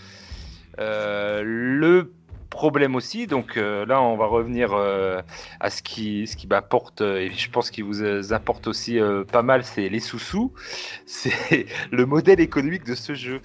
Euh, 0.78 1.42
le 1.44 2.12
problème 2.50 2.94
aussi, 2.96 3.26
donc 3.26 3.56
là 3.56 4.00
on 4.00 4.16
va 4.16 4.26
revenir 4.26 4.74
à 4.74 5.70
ce 5.70 5.82
qui, 5.82 6.26
ce 6.26 6.34
qui 6.34 6.46
m'apporte, 6.46 7.02
et 7.02 7.30
je 7.30 7.50
pense 7.50 7.70
qu'il 7.70 7.84
vous 7.84 8.32
apporte 8.32 8.66
aussi 8.66 8.98
pas 9.30 9.42
mal, 9.42 9.62
c'est 9.64 9.88
les 9.88 10.00
sous-sous, 10.00 10.52
c'est 11.06 11.66
le 11.92 12.06
modèle 12.06 12.40
économique 12.40 12.84
de 12.84 12.94
ce 12.94 13.14
jeu. 13.14 13.42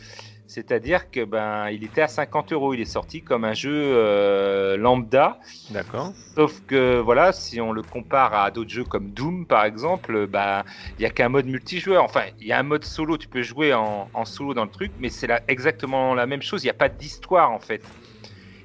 C'est-à-dire 0.53 1.09
que 1.09 1.25
ben 1.25 1.69
il 1.71 1.83
était 1.83 2.03
à 2.03 2.07
50 2.07 2.53
euros, 2.53 2.75
il 2.75 2.79
est 2.79 2.85
sorti 2.85 3.23
comme 3.23 3.43
un 3.43 3.55
jeu 3.55 3.73
euh, 3.73 4.77
lambda, 4.77 5.39
D'accord. 5.71 6.13
Sauf 6.35 6.61
que 6.67 6.99
voilà, 6.99 7.33
si 7.33 7.59
on 7.59 7.71
le 7.71 7.81
compare 7.81 8.35
à 8.35 8.51
d'autres 8.51 8.69
jeux 8.69 8.83
comme 8.83 9.09
Doom 9.09 9.47
par 9.47 9.65
exemple, 9.65 10.27
bah 10.27 10.63
il 10.99 11.01
y 11.01 11.05
a 11.07 11.09
qu'un 11.09 11.29
mode 11.29 11.47
multijoueur. 11.47 12.03
Enfin, 12.03 12.25
il 12.39 12.45
y 12.45 12.51
a 12.51 12.59
un 12.59 12.63
mode 12.63 12.85
solo, 12.85 13.17
tu 13.17 13.27
peux 13.27 13.41
jouer 13.41 13.73
en, 13.73 14.11
en 14.13 14.25
solo 14.25 14.53
dans 14.53 14.65
le 14.65 14.69
truc, 14.69 14.91
mais 14.99 15.09
c'est 15.09 15.27
exactement 15.47 16.13
la 16.13 16.27
même 16.27 16.43
chose. 16.43 16.61
Il 16.63 16.67
n'y 16.67 16.71
a 16.71 16.75
pas 16.75 16.89
d'histoire 16.89 17.49
en 17.51 17.59
fait. 17.59 17.81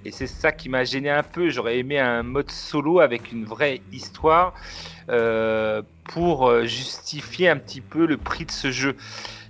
Et 0.05 0.11
c'est 0.11 0.27
ça 0.27 0.53
qui 0.53 0.69
m'a 0.69 0.85
gêné 0.85 1.11
un 1.11 1.23
peu. 1.23 1.49
J'aurais 1.49 1.79
aimé 1.79 1.99
un 1.99 2.23
mode 2.23 2.51
solo 2.51 3.01
avec 3.01 3.33
une 3.33 3.45
vraie 3.45 3.83
histoire 3.93 4.55
euh, 5.09 5.83
pour 6.05 6.49
euh, 6.49 6.65
justifier 6.65 7.49
un 7.49 7.57
petit 7.57 7.81
peu 7.81 8.07
le 8.07 8.17
prix 8.17 8.45
de 8.45 8.51
ce 8.51 8.71
jeu. 8.71 8.97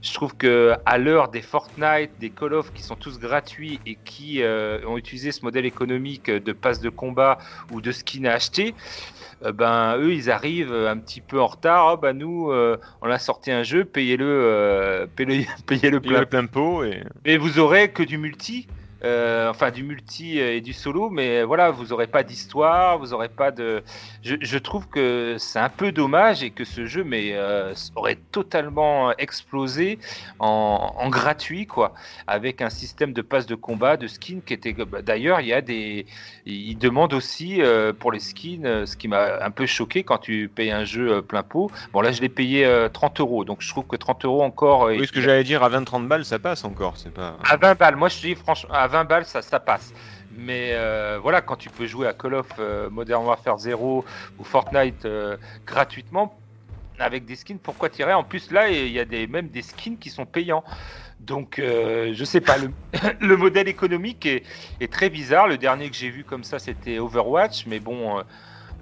Je 0.02 0.12
trouve 0.12 0.36
que 0.36 0.74
à 0.86 0.98
l'heure 0.98 1.28
des 1.28 1.42
Fortnite, 1.42 2.12
des 2.18 2.30
Call 2.30 2.54
of 2.54 2.72
qui 2.72 2.82
sont 2.82 2.96
tous 2.96 3.18
gratuits 3.18 3.80
et 3.86 3.96
qui 4.04 4.42
euh, 4.42 4.80
ont 4.86 4.96
utilisé 4.96 5.32
ce 5.32 5.44
modèle 5.44 5.66
économique 5.66 6.30
de 6.30 6.52
passe 6.52 6.80
de 6.80 6.90
combat 6.90 7.38
ou 7.72 7.80
de 7.80 7.90
skin 7.92 8.24
à 8.24 8.32
acheter, 8.32 8.74
euh, 9.44 9.52
ben 9.52 9.96
eux 9.98 10.12
ils 10.12 10.30
arrivent 10.30 10.72
un 10.72 10.98
petit 10.98 11.20
peu 11.20 11.40
en 11.40 11.46
retard. 11.46 11.94
Oh, 11.94 11.96
ben 11.96 12.16
nous 12.16 12.50
euh, 12.50 12.78
on 13.02 13.10
a 13.10 13.18
sorti 13.18 13.50
un 13.50 13.62
jeu, 13.62 13.84
payez-le, 13.84 14.24
euh, 14.26 15.06
payez-le, 15.14 15.44
payez-le 15.66 15.96
a 15.96 16.00
plein. 16.00 16.20
le 16.20 16.26
plein 16.26 16.46
pot 16.46 16.84
et. 16.84 17.02
Mais 17.24 17.36
vous 17.36 17.58
aurez 17.58 17.90
que 17.90 18.02
du 18.02 18.18
multi. 18.18 18.68
Euh, 19.04 19.48
enfin 19.50 19.70
du 19.70 19.82
multi 19.84 20.38
et 20.38 20.60
du 20.60 20.72
solo, 20.72 21.10
mais 21.10 21.42
voilà, 21.44 21.70
vous 21.70 21.92
aurez 21.92 22.06
pas 22.06 22.22
d'histoire, 22.22 22.98
vous 22.98 23.12
aurez 23.14 23.28
pas 23.28 23.50
de. 23.50 23.82
Je, 24.22 24.36
je 24.40 24.58
trouve 24.58 24.88
que 24.88 25.36
c'est 25.38 25.58
un 25.60 25.68
peu 25.68 25.92
dommage 25.92 26.42
et 26.42 26.50
que 26.50 26.64
ce 26.64 26.86
jeu 26.86 27.04
mais 27.04 27.32
euh, 27.34 27.72
aurait 27.94 28.18
totalement 28.32 29.12
explosé 29.16 29.98
en, 30.40 30.92
en 30.96 31.08
gratuit 31.08 31.66
quoi, 31.66 31.94
avec 32.26 32.60
un 32.60 32.70
système 32.70 33.12
de 33.12 33.22
passe 33.22 33.46
de 33.46 33.54
combat, 33.54 33.96
de 33.96 34.06
skins 34.08 34.42
qui 34.44 34.54
était. 34.54 34.72
bah, 34.72 35.02
D'ailleurs, 35.02 35.40
il 35.40 35.46
y 35.46 35.52
a 35.52 35.60
des, 35.60 36.06
ils 36.44 36.76
demandent 36.76 37.14
aussi 37.14 37.62
euh, 37.62 37.92
pour 37.92 38.10
les 38.10 38.20
skins, 38.20 38.84
ce 38.86 38.96
qui 38.96 39.06
m'a 39.08 39.42
un 39.44 39.50
peu 39.50 39.66
choqué 39.66 40.02
quand 40.02 40.18
tu 40.18 40.50
payes 40.52 40.72
un 40.72 40.84
jeu 40.84 41.22
plein 41.22 41.42
pot. 41.42 41.70
Bon 41.92 42.00
là, 42.00 42.10
je 42.10 42.20
l'ai 42.20 42.28
payé 42.28 42.64
euh, 42.66 42.88
30 42.88 43.20
euros, 43.20 43.44
donc 43.44 43.58
je 43.60 43.68
trouve 43.68 43.86
que 43.86 43.96
30 43.96 44.24
euros 44.24 44.42
encore. 44.42 44.86
Oui, 44.86 45.06
ce 45.06 45.12
que 45.12 45.20
j'allais 45.20 45.44
dire, 45.44 45.62
à 45.62 45.70
20-30 45.70 46.08
balles, 46.08 46.24
ça 46.24 46.38
passe 46.38 46.64
encore. 46.64 46.94
C'est 46.96 47.12
pas. 47.12 47.36
à 47.48 47.56
20 47.56 47.78
balles, 47.78 47.96
moi 47.96 48.08
je 48.08 48.20
dis 48.20 48.34
franchement, 48.34 48.70
à 48.74 48.87
20 48.88 49.04
balles 49.04 49.24
ça, 49.24 49.42
ça 49.42 49.60
passe. 49.60 49.92
Mais 50.36 50.70
euh, 50.72 51.18
voilà, 51.20 51.40
quand 51.40 51.56
tu 51.56 51.70
peux 51.70 51.86
jouer 51.86 52.06
à 52.06 52.12
Call 52.12 52.34
of 52.34 52.46
euh, 52.58 52.90
Modern 52.90 53.24
Warfare 53.24 53.58
0 53.58 54.04
ou 54.38 54.44
Fortnite 54.44 55.04
euh, 55.04 55.36
gratuitement 55.66 56.38
avec 56.98 57.24
des 57.24 57.36
skins, 57.36 57.58
pourquoi 57.58 57.88
tirer? 57.88 58.12
En 58.12 58.24
plus 58.24 58.50
là, 58.50 58.68
il 58.70 58.90
y 58.90 58.98
a 58.98 59.04
des, 59.04 59.26
même 59.26 59.48
des 59.48 59.62
skins 59.62 59.96
qui 59.98 60.10
sont 60.10 60.26
payants. 60.26 60.64
Donc 61.20 61.60
je 61.60 62.24
sais 62.24 62.40
pas, 62.40 62.56
le, 62.58 62.70
le 63.20 63.36
modèle 63.36 63.68
économique 63.68 64.24
est, 64.26 64.44
est 64.80 64.92
très 64.92 65.10
bizarre. 65.10 65.48
Le 65.48 65.58
dernier 65.58 65.90
que 65.90 65.96
j'ai 65.96 66.10
vu 66.10 66.24
comme 66.24 66.44
ça, 66.44 66.58
c'était 66.58 66.98
Overwatch, 66.98 67.66
mais 67.66 67.80
bon, 67.80 68.22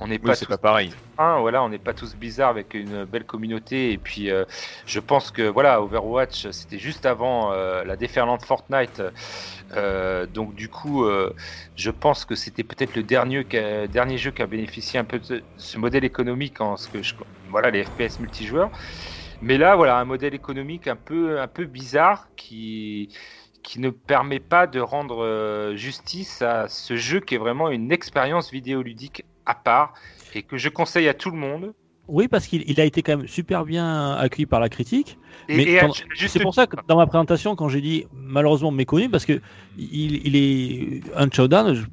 on 0.00 0.09
n'est 0.09 0.18
Oui, 0.22 0.32
pas 0.32 0.37
tous 0.37 0.46
pas 0.46 0.59
pareil. 0.59 0.96
un, 1.18 1.40
voilà, 1.40 1.62
on 1.64 1.68
n'est 1.70 1.78
pas 1.78 1.94
tous 1.94 2.16
bizarres 2.16 2.50
avec 2.50 2.74
une 2.74 3.04
belle 3.06 3.26
communauté. 3.26 3.92
Et 3.92 3.98
puis, 3.98 4.30
euh, 4.30 4.44
je 4.87 5.00
pense 5.00 5.30
que 5.30 5.42
voilà, 5.42 5.82
Overwatch, 5.82 6.50
c'était 6.50 6.78
juste 6.78 7.06
avant 7.06 7.52
euh, 7.52 7.85
la 7.85 7.96
déferlante 7.96 8.44
Fortnite. 8.44 9.02
Euh, 9.72 10.26
donc, 10.26 10.54
du 10.54 10.68
coup, 10.70 11.06
je 11.76 11.90
pense 11.90 12.24
que 12.24 12.35
c'était 12.35 12.64
peut-être 12.64 12.96
le 12.96 13.02
dernier, 13.04 13.44
dernier 13.88 14.18
jeu 14.18 14.30
qui 14.32 14.42
a 14.42 14.46
bénéficié 14.46 14.98
un 15.00 15.04
peu 15.04 15.18
de 15.20 15.46
ce 15.56 15.78
modèle 15.78 16.04
économique 16.04 16.61
en 16.61 16.76
ce 16.76 16.88
que 16.88 17.02
je, 17.02 17.14
voilà, 17.48 17.70
les 17.70 17.85
FPS 17.85 18.18
multijoueurs. 18.20 18.70
Mais 19.40 19.59
là, 19.59 19.76
voilà, 19.76 19.98
un 19.98 20.04
modèle 20.04 20.35
économique 20.35 20.87
un 20.88 20.96
peu, 20.96 21.40
un 21.40 21.48
peu 21.48 21.66
bizarre 21.66 22.28
qui 22.37 23.14
qui 23.62 23.80
ne 23.80 23.90
permet 23.90 24.38
pas 24.40 24.66
de 24.68 24.78
rendre 24.80 25.72
justice 25.74 26.40
à 26.42 26.68
ce 26.68 26.96
jeu 26.96 27.20
qui 27.20 27.35
est 27.35 27.38
vraiment 27.38 27.68
une 27.68 27.90
expérience 27.92 28.52
vidéoludique 28.52 29.24
à 29.46 29.54
part 29.54 29.94
et 30.35 30.42
que 30.42 30.56
je 30.59 30.68
conseille 30.68 31.09
à 31.09 31.14
tout 31.14 31.30
le 31.30 31.38
monde. 31.38 31.72
Oui, 32.09 32.28
parce 32.28 32.46
qu'il 32.46 32.62
il 32.70 32.80
a 32.80 32.85
été 32.85 33.02
quand 33.02 33.16
même 33.16 33.26
super 33.26 33.64
bien 33.64 34.12
accueilli 34.12 34.46
par 34.46 34.61
la 34.61 34.68
critique. 34.68 35.18
C'est 35.48 36.40
pour 36.40 36.54
ça 36.54 36.66
que 36.66 36.76
dans 36.87 36.96
ma 36.96 37.06
présentation, 37.06 37.56
quand 37.56 37.68
j'ai 37.68 37.80
dit 37.80 38.06
malheureusement 38.12 38.70
méconnu, 38.70 39.09
parce 39.09 39.24
que 39.24 39.40
il, 39.76 40.24
il 40.26 40.37
est 40.37 41.02
un 41.16 41.28
showdown, 41.30 41.85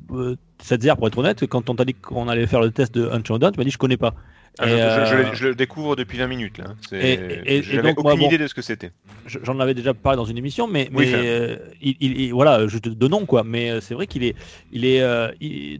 c'est-à-dire 0.59 0.97
pour 0.97 1.07
être 1.07 1.17
honnête, 1.17 1.47
quand 1.47 1.69
on 1.69 1.75
t'a 1.75 1.85
dit 1.85 1.95
qu'on 1.95 2.27
allait 2.27 2.45
faire 2.45 2.61
le 2.61 2.71
test 2.71 2.93
de 2.93 3.09
un 3.09 3.23
showdown, 3.23 3.51
tu 3.51 3.57
m'as 3.59 3.63
dit 3.63 3.71
je 3.71 3.77
connais 3.77 3.97
pas. 3.97 4.13
Ah, 4.59 4.67
Et, 4.67 4.69
je, 4.69 4.75
je- 4.75 5.05
je 5.05 5.15
euh, 5.15 5.29
le- 5.29 5.35
je 5.35 5.47
le 5.47 5.55
découvre 5.55 5.95
depuis 5.95 6.17
20 6.19 6.27
minutes 6.27 6.59
là. 6.59 6.65
Et- 6.91 7.13
et- 7.13 7.57
et 7.57 7.63
J'avais 7.63 7.93
donc, 7.93 8.03
moi, 8.03 8.13
aucune 8.13 8.21
bon, 8.21 8.27
idée 8.27 8.37
de 8.37 8.47
ce 8.47 8.53
que 8.53 8.61
c'était. 8.61 8.91
je- 9.25 9.39
J'en 9.43 9.59
avais 9.59 9.73
déjà 9.73 9.93
parlé 9.95 10.15
dans 10.17 10.25
une 10.25 10.37
émission, 10.37 10.67
mais, 10.67 10.89
Oui, 10.93 11.05
mais 11.05 11.11
ça. 11.11 11.17
euh, 11.17 11.57
il, 11.81 11.95
il- 11.99 12.21
il- 12.21 12.33
voilà, 12.33 12.67
je 12.67 12.77
te 12.77 12.89
de 12.89 13.07
nom 13.07 13.25
quoi. 13.25 13.43
Mais 13.43 13.71
euh, 13.71 13.81
c'est 13.81 13.95
vrai 13.95 14.05
qu'il 14.05 14.23
est, 14.23 14.35
il 14.71 14.85
est, 14.85 15.01
euh, 15.01 15.29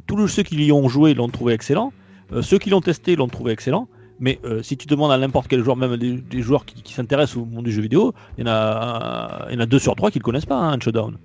tous 0.08 0.28
ceux 0.28 0.42
qui 0.44 0.56
y 0.66 0.72
ont 0.72 0.90
joué 0.90 1.14
l'ont 1.14 1.30
trouvé 1.30 1.54
excellent. 1.54 1.94
Euh, 2.32 2.42
ceux 2.42 2.58
qui 2.58 2.72
l'ont 2.72 2.82
testé 2.82 3.16
l'ont 3.16 3.28
trouvé 3.28 3.52
excellent. 3.52 3.88
Mais 4.20 4.40
euh, 4.46 4.64
si 4.64 4.78
tu 4.78 4.88
demandes 4.88 5.12
à 5.12 5.18
n'importe 5.18 5.48
quel 5.50 5.64
joueur, 5.64 5.76
même 5.76 5.98
des, 5.98 6.14
des 6.14 6.42
joueurs 6.42 6.66
qui, 6.66 6.82
qui 6.82 6.94
s'intéressent 6.94 7.38
au 7.38 7.46
monde 7.46 7.66
du 7.66 7.72
jeu 7.72 7.82
vidéo, 7.82 8.14
il 8.38 8.46
y 8.46 8.50
en 8.50 8.52
a, 8.54 9.48
il 9.50 9.56
y 9.56 9.58
en 9.58 9.60
a 9.60 9.66
deux 9.66 9.80
sur 9.80 9.96
trois 9.96 10.12
qui 10.12 10.20
le 10.20 10.24
connaissent 10.24 10.46
pas, 10.46 10.56
hein, 10.56 10.74
un 10.74 10.80
showdown. 10.80 11.18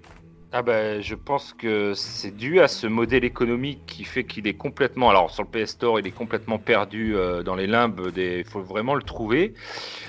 Ah 0.51 0.63
bah, 0.63 1.03
je 1.03 1.15
pense 1.15 1.53
que 1.53 1.93
c'est 1.93 2.35
dû 2.35 2.59
à 2.61 2.69
ce 2.69 2.87
modèle 2.87 3.23
économique 3.23 3.85
qui 3.87 4.03
fait 4.05 4.25
qu'il 4.25 4.47
est 4.49 4.55
complètement. 4.55 5.11
Alors 5.11 5.31
sur 5.31 5.43
le 5.43 5.51
PS 5.51 5.73
Store, 5.73 6.01
il 6.01 6.07
est 6.07 6.11
complètement 6.11 6.59
perdu 6.59 7.15
euh, 7.17 7.43
dans 7.43 7.55
les 7.55 7.67
limbes. 7.67 8.01
Il 8.17 8.45
faut 8.45 8.63
vraiment 8.63 8.95
le 8.95 9.03
trouver. 9.03 9.53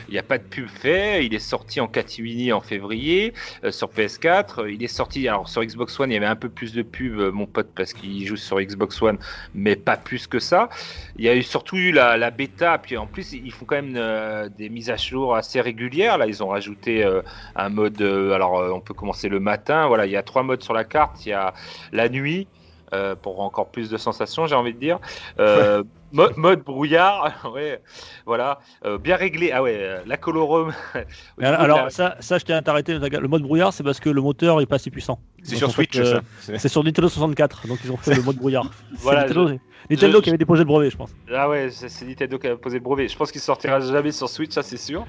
Il 0.08 0.13
n'y 0.13 0.17
a 0.17 0.23
pas 0.23 0.38
de 0.38 0.43
pub 0.45 0.69
fait. 0.69 1.25
Il 1.25 1.34
est 1.34 1.39
sorti 1.39 1.82
en 1.82 1.89
catimini 1.89 2.54
en 2.54 2.62
février 2.62 3.34
euh, 3.65 3.71
sur 3.71 3.89
PS4. 3.89 4.71
Il 4.73 4.82
est 4.82 4.88
sorti. 4.88 5.28
Alors 5.28 5.49
sur 5.49 5.62
Xbox 5.62 5.99
One, 5.99 6.10
il 6.10 6.13
y 6.13 6.17
avait 6.17 6.25
un 6.25 6.38
peu 6.38 6.47
plus 6.47 6.71
de 6.71 6.84
pub, 6.84 7.19
euh, 7.19 7.32
mon 7.34 7.45
pote, 7.45 7.71
parce 7.75 7.91
qu'il 7.91 8.25
joue 8.25 8.38
sur 8.38 8.62
Xbox 8.62 9.02
One, 9.02 9.17
mais 9.54 9.75
pas 9.75 9.97
plus 9.97 10.25
que 10.25 10.39
ça. 10.39 10.69
Il 11.17 11.25
y 11.25 11.30
a 11.30 11.36
eu 11.36 11.43
surtout 11.43 11.75
eu 11.75 11.91
la, 11.91 12.15
la 12.15 12.32
bêta. 12.32 12.78
Puis 12.78 12.95
en 12.95 13.08
plus, 13.08 13.34
ils 13.34 13.52
font 13.52 13.65
quand 13.65 13.75
même 13.75 13.95
euh, 13.97 14.47
des 14.47 14.69
mises 14.69 14.89
à 14.89 14.95
jour 14.95 15.36
assez 15.36 15.60
régulières. 15.60 16.17
Là, 16.17 16.28
ils 16.28 16.41
ont 16.41 16.47
rajouté 16.47 17.04
euh, 17.04 17.21
un 17.56 17.67
mode. 17.69 18.02
euh, 18.02 18.32
alors, 18.32 18.58
euh, 18.60 18.71
on 18.71 18.80
peut 18.80 18.93
commencer 18.93 19.28
le 19.28 19.41
matin. 19.41 19.88
Voilà, 19.88 20.06
il 20.06 20.12
y 20.13 20.15
a 20.15 20.23
trois 20.30 20.44
modes 20.44 20.63
sur 20.63 20.74
la 20.74 20.84
carte. 20.86 21.26
Il 21.26 21.30
y 21.30 21.34
a 21.34 21.54
la 21.92 22.08
nuit. 22.08 22.48
euh, 22.92 23.13
pour 23.15 23.42
encore 23.42 23.70
plus 23.70 23.88
de 23.92 23.98
sensations, 23.98 24.48
j'ai 24.48 24.56
envie 24.56 24.74
de 24.74 24.80
dire. 24.80 24.98
Euh, 25.38 25.84
mo- 26.12 26.32
mode 26.38 26.63
brouillard, 26.63 27.48
ouais, 27.54 27.80
voilà, 28.26 28.58
Euh, 28.84 28.98
bien 28.98 29.15
réglé. 29.15 29.52
Ah 29.54 29.62
ouais, 29.62 29.78
euh, 29.78 30.02
la 30.08 30.18
de 30.18 30.74
alors, 31.62 31.84
la- 31.84 31.89
ça, 31.92 32.15
ça, 32.20 32.39
je 32.39 32.46
t'ai 32.46 32.54
arrêté. 32.54 32.98
Le 32.98 33.28
mode 33.28 33.44
brouillard, 33.44 33.74
c'est 33.74 33.84
parce 33.84 34.00
que 34.00 34.10
le 34.10 34.22
moteur 34.22 34.60
est 34.60 34.65
pas 34.65 34.78
assez 34.78 34.89
puissant. 34.89 35.20
C'est 35.44 35.56
sur 35.56 35.70
Switch 35.70 36.00
euh, 36.00 36.15
ça. 36.15 36.22
C'est- 36.58 36.58
sur 36.68 36.84
Nintendo 36.84 37.08
64, 37.10 37.68
donc 37.68 37.78
ils 37.84 37.92
ont 37.92 37.98
fait 37.98 38.15
le 38.15 38.24
mode 38.24 38.38
brouillard. 38.38 38.65
Voilà, 39.02 39.22
Nintendo, 39.28 39.52
Nintendo 39.92 40.18
je- 40.18 40.24
qui 40.24 40.30
avait 40.30 40.39
déposé 40.39 40.62
le 40.63 40.68
brevet, 40.68 40.89
je 40.89 40.98
pense. 40.98 41.12
Ah 41.32 41.48
ouais, 41.48 41.70
c'est 41.70 41.89
c'est 41.89 42.06
Nintendo 42.06 42.39
qui 42.39 42.48
a 42.48 42.58
posé 42.58 42.78
le 42.80 42.84
brevet. 42.84 43.08
Je 43.08 43.15
pense 43.15 43.32
qu'il 43.32 43.39
sortira 43.42 43.80
jamais 43.82 44.12
sur 44.12 44.28
Switch, 44.30 44.52
ça 44.54 44.63
c'est 44.63 44.78
sûr. 44.78 45.06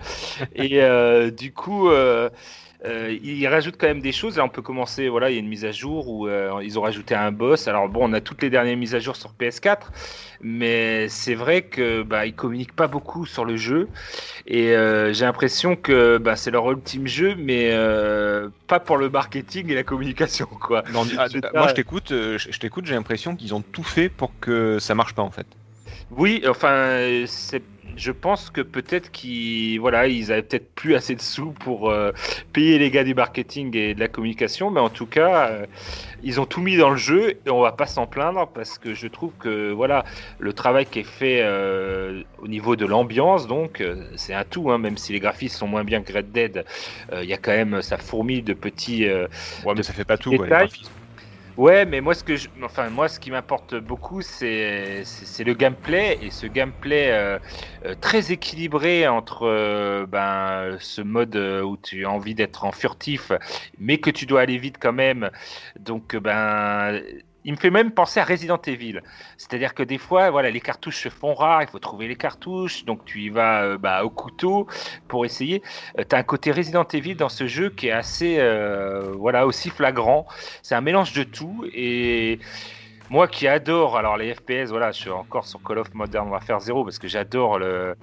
Et 0.55 0.83
euh, 0.83 1.31
du 1.31 1.51
coup, 1.55 1.89
euh, 2.85 3.17
ils 3.23 3.47
rajoutent 3.47 3.77
quand 3.79 3.87
même 3.87 4.01
des 4.01 4.13
choses. 4.13 4.39
Là, 4.39 4.45
on 4.45 4.49
peut 4.49 4.63
commencer. 4.63 5.09
Voilà, 5.09 5.31
il 5.31 5.35
y 5.35 5.37
a 5.37 5.41
une 5.41 5.49
mise 5.49 5.65
à 5.65 5.73
jour 5.73 6.09
où 6.09 6.27
euh, 6.27 6.61
ils 6.63 6.79
ont 6.79 6.83
rajouté 6.83 7.15
un 7.15 7.31
boss. 7.31 7.69
Alors 7.69 7.89
bon, 7.89 8.09
on 8.09 8.13
a 8.13 8.21
toutes 8.21 8.43
les 8.43 8.51
dernières 8.51 8.77
mises 8.77 8.95
à 8.95 9.01
jour 9.01 9.17
sur 9.17 9.33
PS4, 9.39 9.79
mais 10.41 11.09
c'est 11.09 11.35
vrai 11.35 11.63
que 11.63 12.03
bah 12.03 12.27
ils 12.27 12.35
communiquent 12.35 12.75
pas 12.75 12.87
beaucoup 12.87 13.27
sur 13.27 13.45
le 13.45 13.57
jeu. 13.57 13.89
Et 14.47 14.75
euh, 14.75 15.13
j'ai 15.13 15.27
l'impression 15.27 15.77
que 15.77 16.19
bah, 16.19 16.37
c'est 16.37 16.51
leur 16.51 16.71
ultime 16.71 17.07
jeu, 17.07 17.35
mais 17.37 17.71
pas 18.67 18.81
pour 18.81 18.97
le 18.97 19.11
marketing 19.11 19.71
et 19.71 19.75
la 19.75 19.83
communication, 19.83 20.47
quoi. 20.47 20.83
Non, 20.93 21.03
ah, 21.19 21.27
moi 21.55 21.69
je 21.69 21.75
t'écoute, 21.75 22.09
je 22.11 22.59
t'écoute, 22.59 22.87
j'ai 22.87 22.95
l'impression 22.95 23.37
qu'ils 23.37 23.55
ont 23.55 23.63
tout 23.63 23.83
fait 23.83 24.09
pour 24.09 24.33
que 24.41 24.79
ça 24.79 24.95
marche 24.95 25.15
pas 25.15 25.23
en 25.23 25.31
fait. 25.31 25.47
Oui, 26.11 26.43
enfin, 26.49 27.25
c'est. 27.27 27.63
Je 27.97 28.13
pense 28.13 28.51
que 28.51 28.61
peut-être 28.61 29.11
qu'ils 29.11 29.81
voilà, 29.81 30.07
ils 30.07 30.31
avaient 30.31 30.43
peut-être 30.43 30.73
plus 30.75 30.95
assez 30.95 31.17
de 31.17 31.21
sous 31.21 31.51
pour 31.53 31.91
euh, 31.91 32.13
payer 32.53 32.79
les 32.79 32.91
gars 32.91 33.03
du 33.03 33.15
marketing 33.15 33.77
et 33.77 33.95
de 33.95 34.01
la 34.01 34.07
communication, 34.09 34.71
mais 34.71 34.81
en 34.81 34.91
tout 34.91 35.07
cas, 35.07 35.49
euh, 35.51 35.67
ils 36.23 36.41
ont 36.41 36.47
tout 36.47 36.61
mis 36.61 36.77
dans 36.77 36.91
le 36.91 36.97
jeu 36.97 37.31
et 37.45 37.51
on 37.51 37.61
va 37.61 37.73
pas 37.73 37.87
s'en 37.87 38.07
plaindre 38.07 38.49
parce 38.55 38.79
que 38.79 38.95
je 38.95 39.09
trouve 39.09 39.33
que 39.41 39.73
voilà, 39.73 40.05
le 40.39 40.53
travail 40.53 40.87
qui 40.87 41.01
est 41.01 41.03
fait 41.03 41.41
euh, 41.43 42.23
au 42.39 42.47
niveau 42.49 42.77
de 42.77 42.87
l'ambiance, 42.87 43.49
donc 43.49 43.83
c'est 44.15 44.35
un 44.35 44.45
tout, 44.45 44.71
hein, 44.71 44.79
même 44.79 44.97
si 44.97 45.13
les 45.13 45.21
graphismes 45.21 45.59
sont 45.59 45.67
moins 45.69 45.85
bien 45.85 46.03
que 46.03 46.13
Red 46.13 46.31
Dead, 46.31 46.65
il 47.13 47.25
y 47.29 47.33
a 47.35 47.39
quand 47.39 47.53
même 47.53 47.83
ça 47.83 47.99
fourmille 47.99 48.43
de 48.43 48.55
petits 48.55 49.05
Ouais, 49.65 49.75
mais 49.75 49.83
ça 49.83 49.93
fait 49.93 50.05
pas 50.05 50.17
tout. 50.19 50.33
quoi, 50.35 50.47
les 50.47 50.53
détails. 50.53 50.69
graphismes. 50.69 51.00
Ouais, 51.61 51.85
mais 51.85 52.01
moi, 52.01 52.15
ce 52.15 52.25
que 52.25 52.37
je... 52.37 52.49
enfin, 52.63 52.89
moi, 52.89 53.07
ce 53.09 53.21
qui 53.21 53.31
m'importe 53.31 53.75
beaucoup, 53.75 54.23
c'est 54.23 55.03
c'est 55.05 55.45
le 55.45 55.53
gameplay 55.53 56.17
et 56.23 56.31
ce 56.31 56.47
gameplay 56.47 57.11
euh, 57.11 57.39
euh, 57.85 57.95
très 57.95 58.33
équilibré 58.33 59.07
entre 59.09 59.43
euh, 59.47 60.07
ben 60.07 60.79
ce 60.81 61.03
mode 61.03 61.37
euh, 61.37 61.61
où 61.63 61.77
tu 61.77 62.07
as 62.07 62.11
envie 62.11 62.35
d'être 62.35 62.65
en 62.65 62.73
furtif, 62.73 63.31
mais 63.79 63.99
que 63.99 64.09
tu 64.11 64.25
dois 64.25 64.41
aller 64.41 64.57
vite 64.57 64.79
quand 64.81 64.95
même. 64.95 65.31
Donc, 65.79 66.17
ben. 66.17 67.03
Il 67.45 67.53
me 67.53 67.57
fait 67.57 67.71
même 67.71 67.91
penser 67.91 68.21
à 68.21 68.25
Resident 68.25 68.61
Evil. 68.67 69.01
C'est-à-dire 69.37 69.75
que 69.75 69.83
des 69.83 69.99
fois, 69.99 70.31
voilà, 70.31 70.51
les 70.51 70.61
cartouches 70.61 71.03
se 71.03 71.09
font 71.09 71.35
rares, 71.35 71.63
il 71.63 71.69
faut 71.69 71.79
trouver 71.79 72.09
les 72.09 72.17
cartouches, 72.17 72.85
donc 72.85 73.05
tu 73.05 73.23
y 73.23 73.29
vas 73.29 73.63
euh, 73.63 73.79
bah, 73.79 74.05
au 74.05 74.11
couteau 74.11 74.67
pour 75.09 75.25
essayer. 75.25 75.63
tu 75.97 76.15
as 76.15 76.19
un 76.19 76.23
côté 76.23 76.53
Resident 76.53 76.85
Evil 76.85 77.15
dans 77.15 77.29
ce 77.29 77.47
jeu 77.47 77.71
qui 77.71 77.89
est 77.89 77.93
assez, 77.93 78.37
euh, 78.39 79.13
voilà, 79.17 79.47
aussi 79.47 79.71
flagrant. 79.71 80.27
C'est 80.63 80.75
un 80.75 80.81
mélange 80.81 81.13
de 81.13 81.25
tout 81.25 81.65
et 81.73 82.39
moi 83.11 83.27
qui 83.27 83.49
adore 83.49 83.97
alors 83.97 84.17
les 84.17 84.35
FPS, 84.35 84.69
voilà, 84.71 84.93
je 84.93 85.01
suis 85.01 85.11
encore 85.11 85.47
sur 85.47 85.61
Call 85.63 85.79
of 85.79 85.93
Modern 85.95 86.29
Warfare 86.29 86.61
0 86.61 86.85
parce 86.85 86.99
que 86.99 87.09
j'adore 87.09 87.59
le 87.59 87.97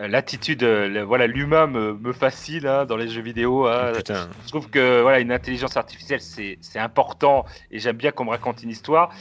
l'attitude, 0.00 0.62
le- 0.62 1.02
voilà, 1.02 1.26
l'humain 1.26 1.66
me, 1.66 1.94
me 1.94 2.12
fascine 2.12 2.66
hein, 2.66 2.84
dans 2.86 2.96
les 2.96 3.08
jeux 3.08 3.22
vidéo. 3.22 3.66
hein. 3.66 3.92
Putain. 3.96 4.28
Je 4.44 4.48
trouve 4.48 4.68
que 4.70 5.00
voilà, 5.02 5.20
une 5.20 5.32
intelligence 5.32 5.76
artificielle 5.76 6.20
c'est 6.20 6.58
important 6.78 7.44
et 7.70 7.78
j'aime 7.78 7.96
bien 7.96 8.10
qu'on 8.10 8.24
me 8.24 8.30
raconte 8.30 8.62
une 8.62 8.70
histoire. 8.70 9.12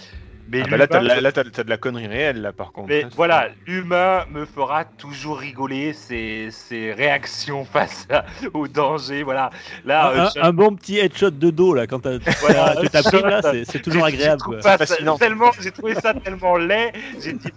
Mais 0.51 0.61
Ah 0.65 0.67
bah 0.69 0.77
là, 0.77 0.87
t'as 0.87 0.99
de, 0.99 1.03
l'humain- 1.03 1.15
la, 1.15 1.21
là, 1.21 1.31
t'as- 1.31 1.43
t'as 1.45 1.63
de 1.63 1.69
la 1.69 1.77
connerie 1.77 2.07
réelle, 2.07 2.41
là, 2.41 2.51
par 2.51 2.71
contre. 2.73 2.89
Mais 2.89 3.03
Hein, 3.05 3.09
voilà, 3.15 3.47
l'humain 3.65 4.25
me 4.31 4.45
fera 4.45 4.83
toujours 4.83 5.39
rigoler 5.39 5.93
ses, 5.93 6.49
ses 6.51 6.91
réactions 6.91 7.63
face 7.71 8.05
à- 8.11 8.25
au 8.53 8.67
danger. 8.67 9.23
Voilà. 9.23 9.49
Là, 9.85 10.11
euh, 10.35 10.41
un, 10.41 10.51
bon 10.51 10.75
petit 10.75 10.97
headshot 10.99 11.29
de 11.31 11.49
dos 11.51 11.73
là 11.73 11.87
quand 11.87 12.05
Voilà, 12.41 12.75
tu 12.81 12.89
t'as 12.89 13.01
pris 13.03 13.21
là, 13.21 13.41
c'est- 13.65 13.79
toujours 13.81 14.03
agréable. 14.11 14.41
j'ai 14.41 14.59
trouvé 14.59 14.61
ça 14.61 15.17
tellement, 15.17 15.51
j'ai 15.59 15.71
trouvé 15.71 15.95
ça 15.95 16.13
tellement 16.13 16.57
laid. 16.57 16.91
J'ai 17.19 17.33
dit 17.33 17.49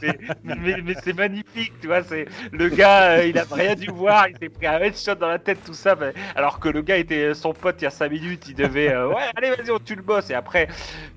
mais, 0.44 0.54
mais, 0.61 0.76
mais 0.85 0.94
c'est 1.02 1.12
magnifique, 1.14 1.72
tu 1.80 1.88
vois. 1.88 2.02
C'est 2.04 2.26
le 2.52 2.68
gars, 2.68 3.18
euh, 3.18 3.26
il 3.26 3.37
a 3.38 3.44
rien 3.50 3.74
dû 3.74 3.88
voir, 3.90 4.28
il 4.28 4.37
s'est 4.38 4.48
pris 4.48 4.66
un 4.66 4.78
headshot 4.78 5.16
dans 5.16 5.28
la 5.28 5.38
tête, 5.38 5.59
tout 5.64 5.74
ça. 5.74 5.96
mais- 5.98 6.12
alors 6.37 6.61
que 6.61 6.68
le 6.68 6.83
gars 6.83 6.96
était 6.98 7.35
son 7.35 7.52
pote 7.52 7.76
il 7.80 7.85
y 7.85 7.87
a 7.88 7.90
5 7.90 8.11
minutes, 8.11 8.44
il 8.48 8.54
devait 8.54 8.90
euh, 8.92 9.09
ouais, 9.09 9.14
allez 9.37 9.50
vas-y 9.50 9.70
on 9.72 9.78
tue 9.78 9.96
le 9.96 10.02
boss 10.02 10.30
et 10.30 10.35
après 10.35 10.68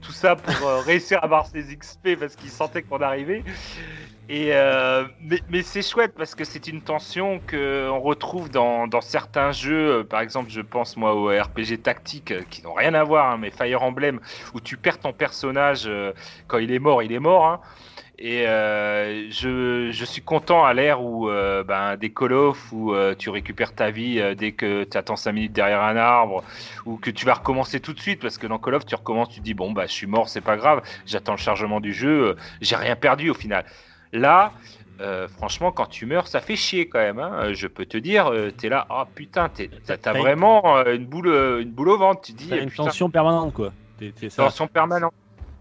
tout 0.01 0.11
ça 0.11 0.35
pour 0.35 0.67
euh, 0.67 0.79
réussir 0.81 1.19
à 1.19 1.25
avoir 1.25 1.45
ses 1.47 1.66
XP 1.75 2.15
parce 2.15 2.36
qu'il 2.36 2.51
sentait 2.51 2.84
qu'on 2.84 3.01
arrivait. 3.01 3.43
Et 4.30 4.53
euh, 4.56 5.08
mais, 5.19 5.41
mais 5.47 5.63
c'est 5.63 5.82
chouette 5.82 6.13
parce 6.17 6.36
que 6.36 6.43
c'est 6.43 6.67
une 6.67 6.84
tension 6.84 7.39
que 7.39 7.89
on 7.89 8.01
retrouve 8.01 8.49
dans, 8.49 8.88
dans 8.88 9.01
certains 9.01 9.51
jeux. 9.53 9.99
Euh, 10.01 10.03
Par 10.03 10.19
exemple, 10.21 10.49
je 10.51 10.62
pense 10.62 10.97
moi 10.97 11.15
aux 11.15 11.27
RPG 11.30 11.82
tactiques 11.82 12.32
euh, 12.32 12.43
qui 12.49 12.62
n'ont 12.63 12.73
rien 12.73 12.93
à 12.93 13.03
voir, 13.06 13.32
hein, 13.32 13.38
mais 13.38 13.51
Fire 13.51 13.84
Emblem 13.84 14.19
où 14.53 14.60
tu 14.62 14.77
perds 14.77 14.99
ton 14.99 15.13
personnage 15.13 15.89
quand 16.47 16.58
il 16.58 16.71
est 16.71 16.80
mort, 16.80 17.03
il 17.03 17.12
est 17.13 17.19
mort. 17.19 17.45
hein. 17.47 17.62
Et 18.19 18.47
euh, 18.47 19.30
je, 19.30 19.91
je 19.91 20.06
suis 20.06 20.23
content 20.23 20.65
à 20.65 20.73
l'ère 20.73 21.03
où 21.03 21.30
euh, 21.30 21.63
ben, 21.63 21.97
des 21.97 22.12
Call 22.12 22.34
of 22.34 22.71
où 22.71 22.91
euh, 22.93 23.13
tu 23.13 23.30
récupères 23.30 23.75
ta 23.75 23.91
vie 23.91 24.19
dès 24.36 24.53
que 24.53 24.86
tu 24.86 24.97
attends 24.97 25.15
5 25.15 25.34
minutes 25.34 25.53
derrière 25.53 25.84
un 25.84 25.95
arbre 25.97 26.43
ou 26.88 26.97
que 26.97 27.12
tu 27.12 27.25
vas 27.27 27.36
recommencer 27.36 27.80
tout 27.80 27.93
de 27.93 27.99
suite 27.99 28.19
parce 28.19 28.39
que 28.39 28.47
dans 28.47 28.58
Call 28.58 28.73
of 28.73 28.86
tu 28.88 28.95
recommences, 28.95 29.30
tu 29.30 29.39
te 29.39 29.43
dis 29.43 29.53
bon 29.53 29.71
bah 29.71 29.86
je 29.86 29.91
suis 29.91 30.08
mort, 30.08 30.30
c'est 30.30 30.41
pas 30.41 30.58
grave, 30.58 30.82
j'attends 31.06 31.34
le 31.34 31.38
chargement 31.38 31.80
du 31.80 31.93
jeu, 31.93 32.36
j'ai 32.60 32.75
rien 32.75 32.95
perdu 32.95 33.30
au 33.30 33.36
final. 33.36 33.65
Là, 34.13 34.51
franchement, 35.38 35.71
quand 35.71 35.86
tu 35.86 36.08
meurs, 36.08 36.27
ça 36.27 36.39
fait 36.41 36.56
chier 36.56 36.89
quand 36.89 36.97
même. 36.99 37.19
hein. 37.19 37.53
Je 37.53 37.67
peux 37.67 37.86
te 37.86 37.97
dire, 37.97 38.32
t'es 38.58 38.69
là, 38.69 38.88
ah 38.89 39.06
putain, 39.13 39.47
t'as 39.86 40.13
vraiment 40.13 40.84
une 40.88 41.06
boule, 41.06 41.27
une 41.62 41.69
boule 41.69 41.89
au 41.89 41.97
ventre. 41.99 42.21
Tu 42.21 42.32
dis, 42.32 42.49
une 42.49 42.71
putain, 42.71 42.86
tension 42.86 43.12
permanente 43.12 43.53
quoi. 43.53 43.73
Ça. 44.30 44.45
tension 44.45 44.65
permanente. 44.67 45.13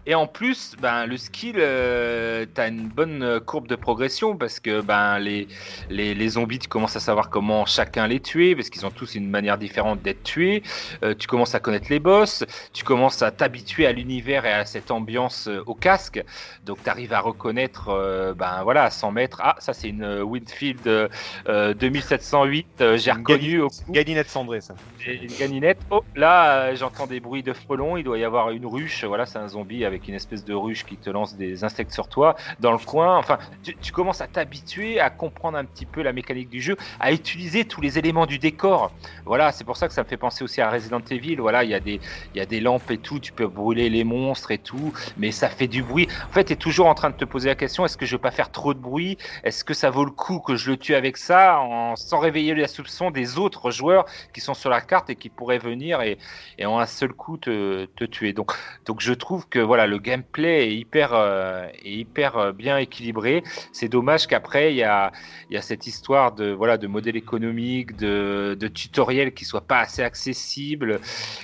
Et 0.07 0.15
en 0.15 0.25
plus, 0.25 0.75
ben, 0.81 1.05
le 1.05 1.17
skill, 1.17 1.57
euh, 1.59 2.45
tu 2.55 2.61
as 2.61 2.67
une 2.69 2.87
bonne 2.87 3.21
euh, 3.23 3.39
courbe 3.41 3.67
de 3.67 3.75
progression 3.75 4.37
parce 4.37 4.59
que 4.59 4.79
ben, 4.79 5.19
les, 5.19 5.47
les, 5.89 6.15
les 6.15 6.29
zombies, 6.29 6.59
tu 6.59 6.69
commences 6.69 6.95
à 6.95 7.01
savoir 7.01 7.29
comment 7.29 7.65
chacun 7.65 8.07
les 8.07 8.21
tuer 8.21 8.55
parce 8.55 8.69
qu'ils 8.69 8.85
ont 8.85 8.91
tous 8.91 9.15
une 9.15 9.29
manière 9.29 9.57
différente 9.57 10.01
d'être 10.01 10.23
tués. 10.23 10.63
Euh, 11.03 11.13
tu 11.13 11.27
commences 11.27 11.55
à 11.55 11.59
connaître 11.59 11.87
les 11.89 11.99
boss, 11.99 12.45
tu 12.71 12.85
commences 12.85 13.21
à 13.21 13.31
t'habituer 13.31 13.85
à 13.85 13.91
l'univers 13.91 14.45
et 14.45 14.53
à 14.53 14.65
cette 14.65 14.91
ambiance 14.91 15.49
euh, 15.49 15.61
au 15.65 15.75
casque. 15.75 16.23
Donc 16.65 16.81
tu 16.81 16.89
arrives 16.89 17.11
à 17.11 17.19
reconnaître, 17.19 18.33
ben, 18.37 18.63
voilà, 18.63 18.83
à 18.83 18.89
100 18.89 19.11
mètres, 19.11 19.41
ah, 19.43 19.55
ça 19.59 19.73
c'est 19.73 19.89
une 19.89 20.21
Winfield 20.21 20.87
euh, 20.87 21.07
euh, 21.49 21.73
2708, 21.73 22.67
euh, 22.81 22.97
j'ai 22.97 23.11
reconnu 23.11 23.61
au 23.61 23.69
coup. 23.69 23.91
Gadinette 23.91 24.29
cendrée, 24.29 24.61
ça. 24.61 24.75
Une 25.05 25.27
ganinette. 25.39 25.79
Oh, 25.89 26.03
là, 26.15 26.75
j'entends 26.75 27.07
des 27.07 27.19
bruits 27.19 27.43
de 27.43 27.53
frelons. 27.53 27.97
Il 27.97 28.03
doit 28.03 28.17
y 28.17 28.23
avoir 28.23 28.51
une 28.51 28.65
ruche. 28.65 29.03
Voilà, 29.05 29.25
c'est 29.25 29.37
un 29.37 29.47
zombie 29.47 29.85
avec 29.85 29.96
une 30.05 30.15
espèce 30.15 30.43
de 30.43 30.53
ruche 30.53 30.85
qui 30.85 30.97
te 30.97 31.09
lance 31.09 31.35
des 31.35 31.63
insectes 31.63 31.93
sur 31.93 32.09
toi 32.09 32.35
dans 32.59 32.71
le 32.71 32.77
coin. 32.77 33.17
Enfin, 33.17 33.37
tu, 33.63 33.91
commences 33.91 34.21
à 34.21 34.27
t'habituer 34.27 34.99
à 34.99 35.09
comprendre 35.09 35.57
un 35.57 35.65
petit 35.65 35.85
peu 35.85 36.01
la 36.01 36.13
mécanique 36.13 36.49
du 36.49 36.61
jeu, 36.61 36.75
à 36.99 37.11
utiliser 37.13 37.65
tous 37.65 37.81
les 37.81 37.97
éléments 37.97 38.25
du 38.25 38.37
décor. 38.37 38.91
Voilà, 39.25 39.51
c'est 39.51 39.63
pour 39.63 39.77
ça 39.77 39.87
que 39.87 39.93
ça 39.93 40.03
me 40.03 40.07
fait 40.07 40.17
penser 40.17 40.43
aussi 40.43 40.61
à 40.61 40.69
Resident 40.69 41.01
Evil. 41.09 41.37
Voilà, 41.37 41.63
il 41.63 41.69
y 41.69 41.73
a 41.73 41.79
des, 41.79 41.99
y 42.35 42.39
a 42.39 42.45
des 42.45 42.59
lampes 42.59 42.91
et 42.91 42.97
tout. 42.97 43.19
Tu 43.19 43.31
peux 43.31 43.47
brûler 43.47 43.89
les 43.89 44.03
monstres 44.03 44.51
et 44.51 44.57
tout, 44.57 44.93
mais 45.15 45.31
ça 45.31 45.49
fait 45.49 45.67
du 45.67 45.83
bruit. 45.83 46.07
En 46.29 46.33
fait, 46.33 46.45
tu 46.45 46.53
es 46.53 46.55
toujours 46.55 46.87
en 46.87 46.93
train 46.93 47.09
de 47.09 47.15
te 47.15 47.25
poser 47.25 47.49
la 47.49 47.55
question 47.55 47.85
est-ce 47.85 47.97
que 47.97 48.05
je 48.05 48.15
vais 48.15 48.21
pas 48.21 48.31
faire 48.31 48.51
trop 48.51 48.73
de 48.73 48.79
bruit? 48.79 49.17
Est-ce 49.43 49.63
que 49.63 49.73
ça 49.73 49.89
vaut 49.89 50.05
le 50.05 50.11
coup 50.11 50.39
que 50.39 50.55
je 50.55 50.71
le 50.71 50.77
tue 50.77 50.95
avec 50.95 51.17
ça 51.17 51.59
sans 51.95 52.19
réveiller 52.19 52.53
la 52.55 52.67
soupçon 52.67 53.11
des 53.11 53.37
autres 53.37 53.71
joueurs 53.71 54.05
qui 54.33 54.41
sont 54.41 54.53
sur 54.53 54.69
la 54.69 54.81
carte 54.81 55.09
et 55.09 55.15
qui 55.15 55.29
pourraient 55.29 55.57
venir 55.57 56.01
et, 56.01 56.17
en 56.65 56.79
un 56.79 56.85
seul 56.85 57.13
coup 57.13 57.37
te, 57.37 57.85
te 57.85 58.03
tuer? 58.03 58.33
Donc, 58.33 58.51
donc 58.85 59.01
je 59.01 59.13
trouve 59.13 59.47
que 59.47 59.59
voilà 59.59 59.76
le 59.85 59.99
gameplay 59.99 60.67
est 60.67 60.75
hyper, 60.75 61.11
euh, 61.13 61.67
est 61.83 61.91
hyper 61.91 62.37
euh, 62.37 62.51
bien 62.51 62.77
équilibré. 62.77 63.43
C'est 63.71 63.89
dommage 63.89 64.25
qu'après 64.27 64.73
il 64.73 64.77
y 64.77 64.83
a, 64.83 65.11
y 65.51 65.57
a 65.57 65.61
cette 65.61 65.85
histoire 65.85 66.31
de 66.33 66.51
voilà 66.51 66.77
de 66.77 66.87
modèle 66.87 67.15
économique, 67.15 67.95
de, 67.97 68.57
de 68.59 68.67
tutoriel 68.67 69.33
qui 69.33 69.45
soit 69.45 69.67
pas 69.67 69.79
assez 69.79 70.01
accessible 70.01 70.99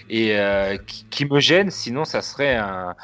et 0.10 0.38
euh, 0.38 0.78
qui, 1.10 1.26
me 1.26 1.39
gêne. 1.39 1.69
Sinon, 1.69 2.06
ça 2.06 2.22
serait 2.22 2.56
un 2.56 2.96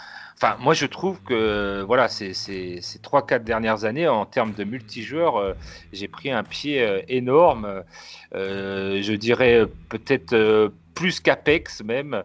Enfin, 0.42 0.56
moi, 0.62 0.74
je 0.74 0.86
trouve 0.86 1.22
que 1.24 1.84
voilà, 1.86 2.08
ces, 2.08 2.34
ces, 2.34 2.80
ces 2.82 3.00
3-4 3.00 3.44
dernières 3.44 3.84
années, 3.84 4.08
en 4.08 4.26
termes 4.26 4.54
de 4.54 4.63
multijoueur, 4.63 5.54
j'ai 5.92 6.08
pris 6.08 6.32
un 6.32 6.44
pied 6.44 7.04
énorme. 7.10 7.84
Je 8.32 9.13
dirais 9.15 9.65
peut-être 9.89 10.72
plus 11.00 11.20
qu'Apex 11.22 11.82
même, 11.84 12.24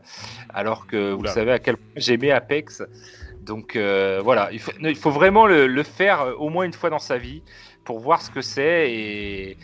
alors 0.60 0.86
que 0.90 1.12
vous 1.12 1.26
savez 1.26 1.52
à 1.52 1.58
quel 1.64 1.76
point 1.76 1.92
j'aimais 2.06 2.32
Apex. 2.32 2.82
Donc 3.40 3.76
euh, 3.76 4.20
voilà, 4.28 4.50
il 4.52 4.60
faut, 4.64 4.72
il 4.80 4.96
faut 4.96 5.10
vraiment 5.20 5.46
le, 5.46 5.66
le 5.66 5.82
faire 5.84 6.18
euh, 6.22 6.32
au 6.44 6.48
moins 6.48 6.64
une 6.64 6.72
fois 6.80 6.90
dans 6.90 6.98
sa 7.10 7.18
vie 7.18 7.42
pour 7.84 8.00
voir 8.00 8.20
ce 8.22 8.30
que 8.30 8.42
c'est 8.42 8.90
et, 8.90 9.58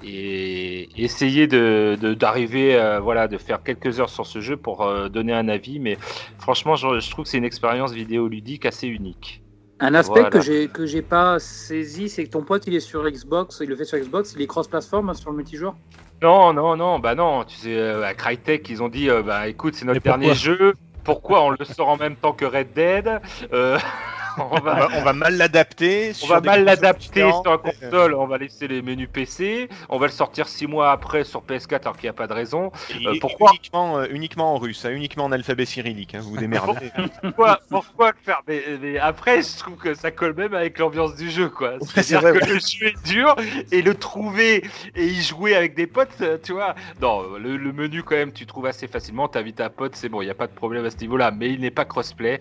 et 0.00 1.04
essayer 1.04 1.46
de 1.46 1.96
de- 2.00 2.14
d'arriver 2.14 2.76
euh, 2.76 3.00
voilà 3.00 3.28
de 3.28 3.38
faire 3.38 3.62
quelques 3.62 4.00
heures 4.00 4.10
sur 4.18 4.26
ce 4.26 4.40
jeu 4.40 4.56
pour 4.56 4.82
euh, 4.82 5.08
donner 5.08 5.32
un 5.32 5.48
avis. 5.48 5.78
Mais 5.80 5.98
franchement, 6.38 6.76
je, 6.76 7.00
je 7.00 7.10
trouve 7.10 7.24
que 7.24 7.30
c'est 7.30 7.38
une 7.38 7.44
expérience 7.44 7.92
vidéoludique 7.92 8.64
assez 8.66 8.86
unique. 8.88 9.42
Un 9.80 9.94
aspect 9.94 10.20
Voilà. 10.20 10.30
que 10.30 10.40
j'ai 10.40 10.68
que 10.68 10.86
j'ai 10.86 11.02
pas 11.02 11.38
saisi, 11.38 12.08
c'est 12.08 12.24
que 12.24 12.30
ton 12.30 12.44
pote 12.44 12.66
il 12.66 12.74
est 12.74 12.80
sur 12.80 13.08
Xbox, 13.08 13.58
il 13.60 13.68
le 13.68 13.76
fait 13.76 13.84
sur 13.84 13.98
Xbox, 13.98 14.34
il 14.34 14.42
est 14.42 14.46
cross-platform 14.46 15.10
hein, 15.10 15.14
sur 15.14 15.30
le 15.30 15.36
multijoueur? 15.36 15.76
Non, 16.22 16.52
non, 16.52 16.76
non, 16.76 16.98
bah 16.98 17.14
non, 17.14 17.44
tu 17.44 17.56
sais, 17.56 17.76
euh, 17.76 18.04
à 18.04 18.12
Crytek, 18.14 18.68
ils 18.70 18.82
ont 18.82 18.88
dit, 18.88 19.08
euh, 19.08 19.22
bah 19.22 19.46
écoute, 19.46 19.74
c'est 19.74 19.84
notre 19.84 20.00
dernier 20.00 20.34
jeu, 20.34 20.74
pourquoi 21.04 21.42
on 21.44 21.50
le 21.50 21.64
sort 21.64 21.88
en 21.88 21.96
même 21.96 22.16
temps 22.16 22.32
que 22.32 22.44
Red 22.44 22.72
Dead 22.74 23.20
Euh, 23.52 23.78
on 24.38 24.60
va, 24.60 24.74
va, 24.74 24.88
on 24.96 25.02
va 25.02 25.12
mal 25.12 25.36
l'adapter. 25.36 26.12
on 26.22 26.26
va 26.26 26.40
mal 26.40 26.64
l'adapter 26.64 27.30
sur 27.30 27.50
la 27.50 27.58
console, 27.58 28.14
on 28.14 28.26
va 28.26 28.38
laisser 28.38 28.68
les 28.68 28.82
menus 28.82 29.08
PC, 29.12 29.68
on 29.88 29.98
va 29.98 30.06
le 30.06 30.12
sortir 30.12 30.48
six 30.48 30.66
mois 30.66 30.90
après 30.92 31.24
sur 31.24 31.42
PS4 31.42 31.82
alors 31.82 31.96
qu'il 31.96 32.04
n'y 32.04 32.10
a 32.10 32.14
pas 32.14 32.26
de 32.26 32.32
raison. 32.32 32.70
Euh, 33.06 33.14
pourquoi 33.20 33.50
uniquement, 33.52 33.98
euh, 33.98 34.06
uniquement 34.10 34.54
en 34.54 34.58
russe, 34.58 34.84
hein, 34.84 34.90
uniquement 34.90 35.24
en 35.24 35.32
alphabet 35.32 35.64
cyrillique. 35.66 36.14
hein, 36.14 36.20
vous 36.22 36.30
vous 36.30 36.36
démerdez. 36.38 36.90
Pourquoi, 37.70 38.12
faire 38.24 38.42
mais, 38.46 38.62
mais 38.80 38.98
après, 38.98 39.42
je 39.42 39.58
trouve 39.58 39.76
que 39.76 39.94
ça 39.94 40.10
colle 40.10 40.34
même 40.34 40.54
avec 40.54 40.78
l'ambiance 40.78 41.14
du 41.16 41.30
jeu, 41.30 41.48
quoi. 41.48 41.74
c'est 41.80 42.02
C'est-à-dire 42.02 42.40
que 42.40 42.46
le 42.46 42.58
jeu 42.58 42.86
est 42.88 43.06
dur 43.06 43.34
et 43.72 43.82
le 43.82 43.94
trouver 43.94 44.64
et 44.94 45.04
y 45.04 45.22
jouer 45.22 45.54
avec 45.54 45.74
des 45.74 45.86
potes, 45.86 46.08
euh, 46.20 46.38
tu 46.42 46.52
vois. 46.52 46.74
Non, 47.00 47.22
le, 47.38 47.56
le 47.56 47.72
menu 47.72 48.02
quand 48.02 48.16
même, 48.16 48.32
tu 48.32 48.46
trouves 48.46 48.66
assez 48.66 48.86
facilement. 48.88 49.28
T'invites 49.28 49.60
un 49.60 49.70
pote, 49.70 49.96
c'est 49.96 50.08
bon, 50.08 50.22
il 50.22 50.26
n'y 50.26 50.30
a 50.30 50.34
pas 50.34 50.46
de 50.46 50.52
problème 50.52 50.84
à 50.84 50.90
ce 50.90 50.98
niveau-là. 50.98 51.30
Mais 51.30 51.50
il 51.50 51.60
n'est 51.60 51.70
pas 51.70 51.84
crossplay. 51.84 52.40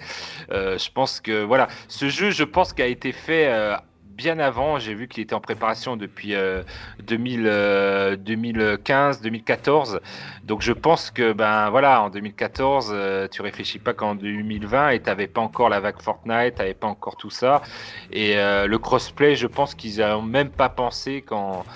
Euh, 0.51 0.77
je 0.77 0.89
pense 0.91 1.19
que 1.19 1.43
voilà, 1.43 1.67
ce 1.87 2.09
jeu, 2.09 2.31
je 2.31 2.43
pense 2.43 2.73
qu'il 2.73 2.83
a 2.83 2.87
été 2.87 3.11
fait. 3.11 3.47
euh, 3.47 3.75
Bien 4.17 4.39
avant, 4.39 4.79
j'ai 4.79 4.95
vu 4.95 5.07
qu'il 5.07 5.21
était 5.21 5.35
en 5.35 5.39
préparation 5.41 5.95
depuis 5.95 6.33
euh, 6.33 6.63
2000, 7.03 7.43
euh, 7.45 8.15
2015, 8.15 9.21
2014. 9.21 9.99
Donc 10.43 10.63
je 10.63 10.73
pense 10.73 11.11
que 11.11 11.33
ben 11.33 11.69
voilà, 11.69 12.01
en 12.01 12.09
2014, 12.09 12.89
euh, 12.95 13.27
tu 13.27 13.43
réfléchis 13.43 13.77
pas 13.77 13.93
qu'en 13.93 14.15
2020 14.15 14.89
et 14.89 15.01
t'avais 15.01 15.27
pas 15.27 15.41
encore 15.41 15.69
la 15.69 15.79
vague 15.79 16.01
Fortnite, 16.01 16.55
t'avais 16.55 16.73
pas 16.73 16.87
encore 16.87 17.15
tout 17.15 17.29
ça. 17.29 17.61
Et 18.09 18.39
euh, 18.39 18.65
le 18.65 18.79
crossplay, 18.79 19.35
je 19.35 19.45
pense 19.45 19.75
qu'ils 19.75 19.99
n'ont 19.99 20.23
même 20.23 20.49
pas 20.49 20.69
pensé 20.69 21.21
quand 21.21 21.67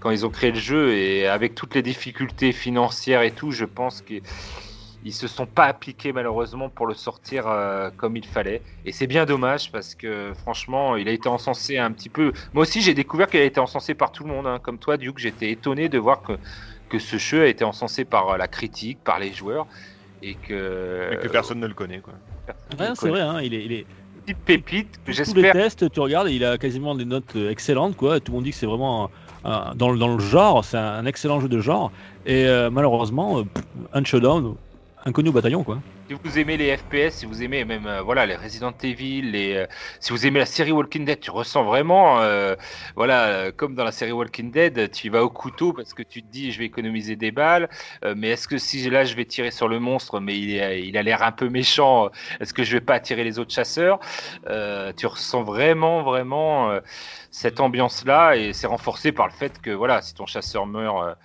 quand 0.00 0.10
ils 0.10 0.26
ont 0.26 0.30
créé 0.30 0.50
le 0.52 0.58
jeu 0.58 0.94
et 0.94 1.28
avec 1.28 1.54
toutes 1.54 1.74
les 1.74 1.82
difficultés 1.82 2.52
financières 2.52 3.22
et 3.22 3.32
tout, 3.32 3.50
je 3.52 3.64
pense 3.66 4.02
qu'ils 4.02 4.22
ils 5.02 5.12
se 5.12 5.26
sont 5.28 5.46
pas 5.46 5.64
appliqués 5.66 6.12
malheureusement 6.12 6.70
pour 6.70 6.86
le 6.86 6.94
sortir 6.94 7.46
euh, 7.48 7.90
comme 7.96 8.16
il 8.16 8.26
fallait. 8.26 8.62
Et 8.84 8.92
c'est 8.92 9.06
bien 9.06 9.26
dommage 9.26 9.70
parce 9.72 9.94
que 9.94 10.32
franchement, 10.34 10.96
il 10.96 11.08
a 11.08 11.12
été 11.12 11.28
encensé 11.28 11.78
un 11.78 11.92
petit 11.92 12.08
peu. 12.08 12.32
Moi 12.52 12.62
aussi, 12.62 12.80
j'ai 12.82 12.94
découvert 12.94 13.28
qu'il 13.28 13.40
a 13.40 13.44
été 13.44 13.60
encensé 13.60 13.94
par 13.94 14.12
tout 14.12 14.24
le 14.24 14.30
monde, 14.30 14.46
hein. 14.46 14.58
comme 14.62 14.78
toi, 14.78 14.96
Duke. 14.96 15.18
J'étais 15.18 15.50
étonné 15.50 15.88
de 15.88 15.98
voir 15.98 16.22
que 16.22 16.32
que 16.88 16.98
ce 16.98 17.16
jeu 17.16 17.42
a 17.42 17.46
été 17.46 17.64
encensé 17.64 18.04
par 18.04 18.28
euh, 18.30 18.36
la 18.36 18.48
critique, 18.48 19.02
par 19.02 19.18
les 19.18 19.32
joueurs 19.32 19.66
et 20.20 20.34
que, 20.34 21.10
Et 21.12 21.16
que 21.16 21.28
personne 21.28 21.58
ne 21.58 21.66
le 21.66 21.74
connaît. 21.74 22.00
Quoi. 22.00 22.14
Ouais, 22.78 22.90
c'est 22.94 23.08
vrai, 23.08 23.20
hein, 23.22 23.40
il 23.40 23.54
est, 23.54 23.64
il 23.64 23.72
est- 23.72 23.86
petite 24.26 24.44
pépite 24.44 24.96
que 24.98 25.04
tous 25.04 25.12
les 25.12 25.24
j'espère. 25.24 25.52
tests, 25.52 25.90
tu 25.90 26.00
regardes, 26.00 26.28
il 26.30 26.44
a 26.44 26.58
quasiment 26.58 26.94
des 26.94 27.04
notes 27.04 27.34
euh, 27.36 27.50
excellentes, 27.50 27.96
quoi. 27.96 28.20
Tout 28.20 28.32
le 28.32 28.36
monde 28.36 28.44
dit 28.44 28.50
que 28.50 28.56
c'est 28.56 28.66
vraiment 28.66 29.10
un- 29.44 29.50
un- 29.50 29.74
dans, 29.74 29.90
le, 29.90 29.98
dans 29.98 30.14
le 30.14 30.22
genre, 30.22 30.64
c'est 30.64 30.76
un 30.76 31.06
excellent 31.06 31.40
jeu 31.40 31.48
de 31.48 31.58
genre. 31.60 31.92
Et 32.24 32.46
euh, 32.46 32.70
malheureusement, 32.70 33.38
euh, 33.40 33.44
pff, 33.44 33.64
un 33.92 34.04
showdown, 34.04 34.56
inconnu 35.04 35.30
au 35.30 35.32
bataillon, 35.32 35.64
quoi. 35.64 35.78
Si 36.08 36.16
vous 36.24 36.38
aimez 36.38 36.56
les 36.56 36.76
FPS, 36.76 37.18
si 37.18 37.26
vous 37.26 37.42
aimez 37.42 37.64
même 37.64 37.86
euh, 37.86 38.02
voilà 38.02 38.26
les 38.26 38.36
Resident 38.36 38.72
Evil, 38.82 39.22
les, 39.22 39.54
euh, 39.54 39.66
si 40.00 40.12
vous 40.12 40.26
aimez 40.26 40.40
la 40.40 40.46
série 40.46 40.72
Walking 40.72 41.04
Dead, 41.04 41.20
tu 41.20 41.30
ressens 41.30 41.64
vraiment, 41.64 42.20
euh, 42.20 42.54
voilà, 42.96 43.52
comme 43.52 43.74
dans 43.74 43.84
la 43.84 43.92
série 43.92 44.12
Walking 44.12 44.50
Dead, 44.50 44.90
tu 44.90 45.10
vas 45.10 45.22
au 45.24 45.30
couteau 45.30 45.72
parce 45.72 45.94
que 45.94 46.02
tu 46.02 46.22
te 46.22 46.28
dis 46.28 46.52
je 46.52 46.58
vais 46.58 46.66
économiser 46.66 47.16
des 47.16 47.30
balles, 47.30 47.68
mais 48.16 48.30
est-ce 48.30 48.48
que 48.48 48.58
si 48.58 48.88
là 48.90 49.04
je 49.04 49.14
vais 49.14 49.24
tirer 49.24 49.50
sur 49.50 49.68
le 49.68 49.78
monstre, 49.78 50.20
mais 50.20 50.38
il, 50.38 50.50
il 50.84 50.96
a 50.98 51.02
l'air 51.02 51.22
un 51.22 51.32
peu 51.32 51.48
méchant, 51.48 52.10
est-ce 52.40 52.52
que 52.52 52.64
je 52.64 52.72
vais 52.72 52.80
pas 52.80 52.94
attirer 52.94 53.24
les 53.24 53.38
autres 53.38 53.54
chasseurs 53.54 54.00
Tu 54.96 55.06
ressens 55.06 55.42
vraiment, 55.44 56.02
vraiment 56.02 56.78
cette 57.30 57.60
ambiance-là 57.60 58.36
et 58.36 58.52
c'est 58.52 58.66
renforcé 58.66 59.12
par 59.12 59.26
le 59.26 59.32
fait 59.32 59.60
que 59.60 59.70
voilà, 59.70 60.02
si 60.02 60.14
ton 60.14 60.26
chasseur 60.26 60.66
meurt. 60.66 61.16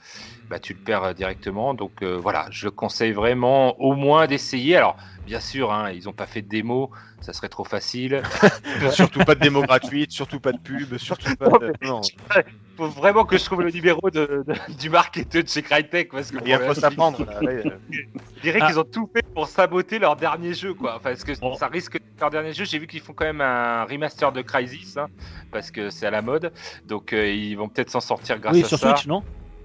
Bah, 0.49 0.59
tu 0.59 0.73
le 0.73 0.79
perds 0.79 1.03
euh, 1.03 1.13
directement. 1.13 1.73
Donc 1.73 2.01
euh, 2.03 2.17
voilà, 2.17 2.47
je 2.51 2.69
conseille 2.69 3.11
vraiment 3.11 3.79
au 3.81 3.93
moins 3.95 4.27
d'essayer. 4.27 4.75
Alors, 4.77 4.97
bien 5.25 5.39
sûr, 5.39 5.71
hein, 5.73 5.91
ils 5.91 6.05
n'ont 6.05 6.13
pas 6.13 6.25
fait 6.27 6.41
de 6.41 6.47
démo, 6.47 6.91
ça 7.19 7.33
serait 7.33 7.49
trop 7.49 7.63
facile. 7.65 8.21
surtout 8.91 9.19
pas 9.23 9.35
de 9.35 9.39
démo 9.41 9.61
gratuite, 9.61 10.11
surtout 10.11 10.39
pas 10.39 10.51
de 10.51 10.59
pub, 10.59 10.97
surtout 10.97 11.35
pas 11.35 11.49
de... 11.59 11.73
Non, 11.85 12.01
Il 12.35 12.43
faut 12.77 12.87
vraiment 12.89 13.25
que 13.25 13.37
je 13.37 13.43
trouve 13.43 13.63
le 13.63 13.71
numéro 13.71 14.09
de, 14.11 14.43
de- 14.47 14.73
du 14.77 14.89
marketeur 14.89 15.43
de 15.43 15.47
chez 15.47 15.63
Crytek 15.63 16.11
parce 16.11 16.29
que 16.31 16.37
il 16.43 16.49
y 16.49 16.53
a 16.53 16.59
pour 16.59 16.75
faut 16.75 16.79
s'apprendre. 16.79 17.25
Là, 17.25 17.39
euh, 17.41 17.63
je 17.89 18.41
dirais 18.41 18.59
qu'ils 18.67 18.79
ont 18.79 18.83
tout 18.83 19.09
fait 19.11 19.23
pour 19.33 19.47
saboter 19.47 19.97
leur 19.97 20.15
dernier 20.15 20.53
jeu, 20.53 20.75
quoi. 20.75 20.91
Enfin, 20.97 21.09
parce 21.09 21.23
que 21.23 21.37
Bon. 21.39 21.55
ça 21.55 21.67
risque 21.67 21.93
d'être 21.93 22.03
leur 22.21 22.29
dernier 22.29 22.53
jeu. 22.53 22.65
J'ai 22.65 22.77
vu 22.77 22.85
qu'ils 22.85 23.01
font 23.01 23.13
quand 23.13 23.25
même 23.25 23.41
un 23.41 23.83
remaster 23.85 24.31
de 24.31 24.41
Crysis, 24.43 24.95
hein, 24.97 25.07
parce 25.51 25.71
que 25.71 25.89
c'est 25.89 26.05
à 26.05 26.11
la 26.11 26.21
mode. 26.21 26.53
Donc, 26.85 27.13
euh, 27.13 27.27
ils 27.27 27.55
vont 27.55 27.67
peut-être 27.67 27.89
s'en 27.89 27.99
sortir 27.99 28.39
grâce 28.39 28.53
oui, 28.55 28.63
à 28.63 28.67
sur 28.67 28.77
ça. 28.77 28.95
Switch, 28.95 29.07
non? 29.07 29.23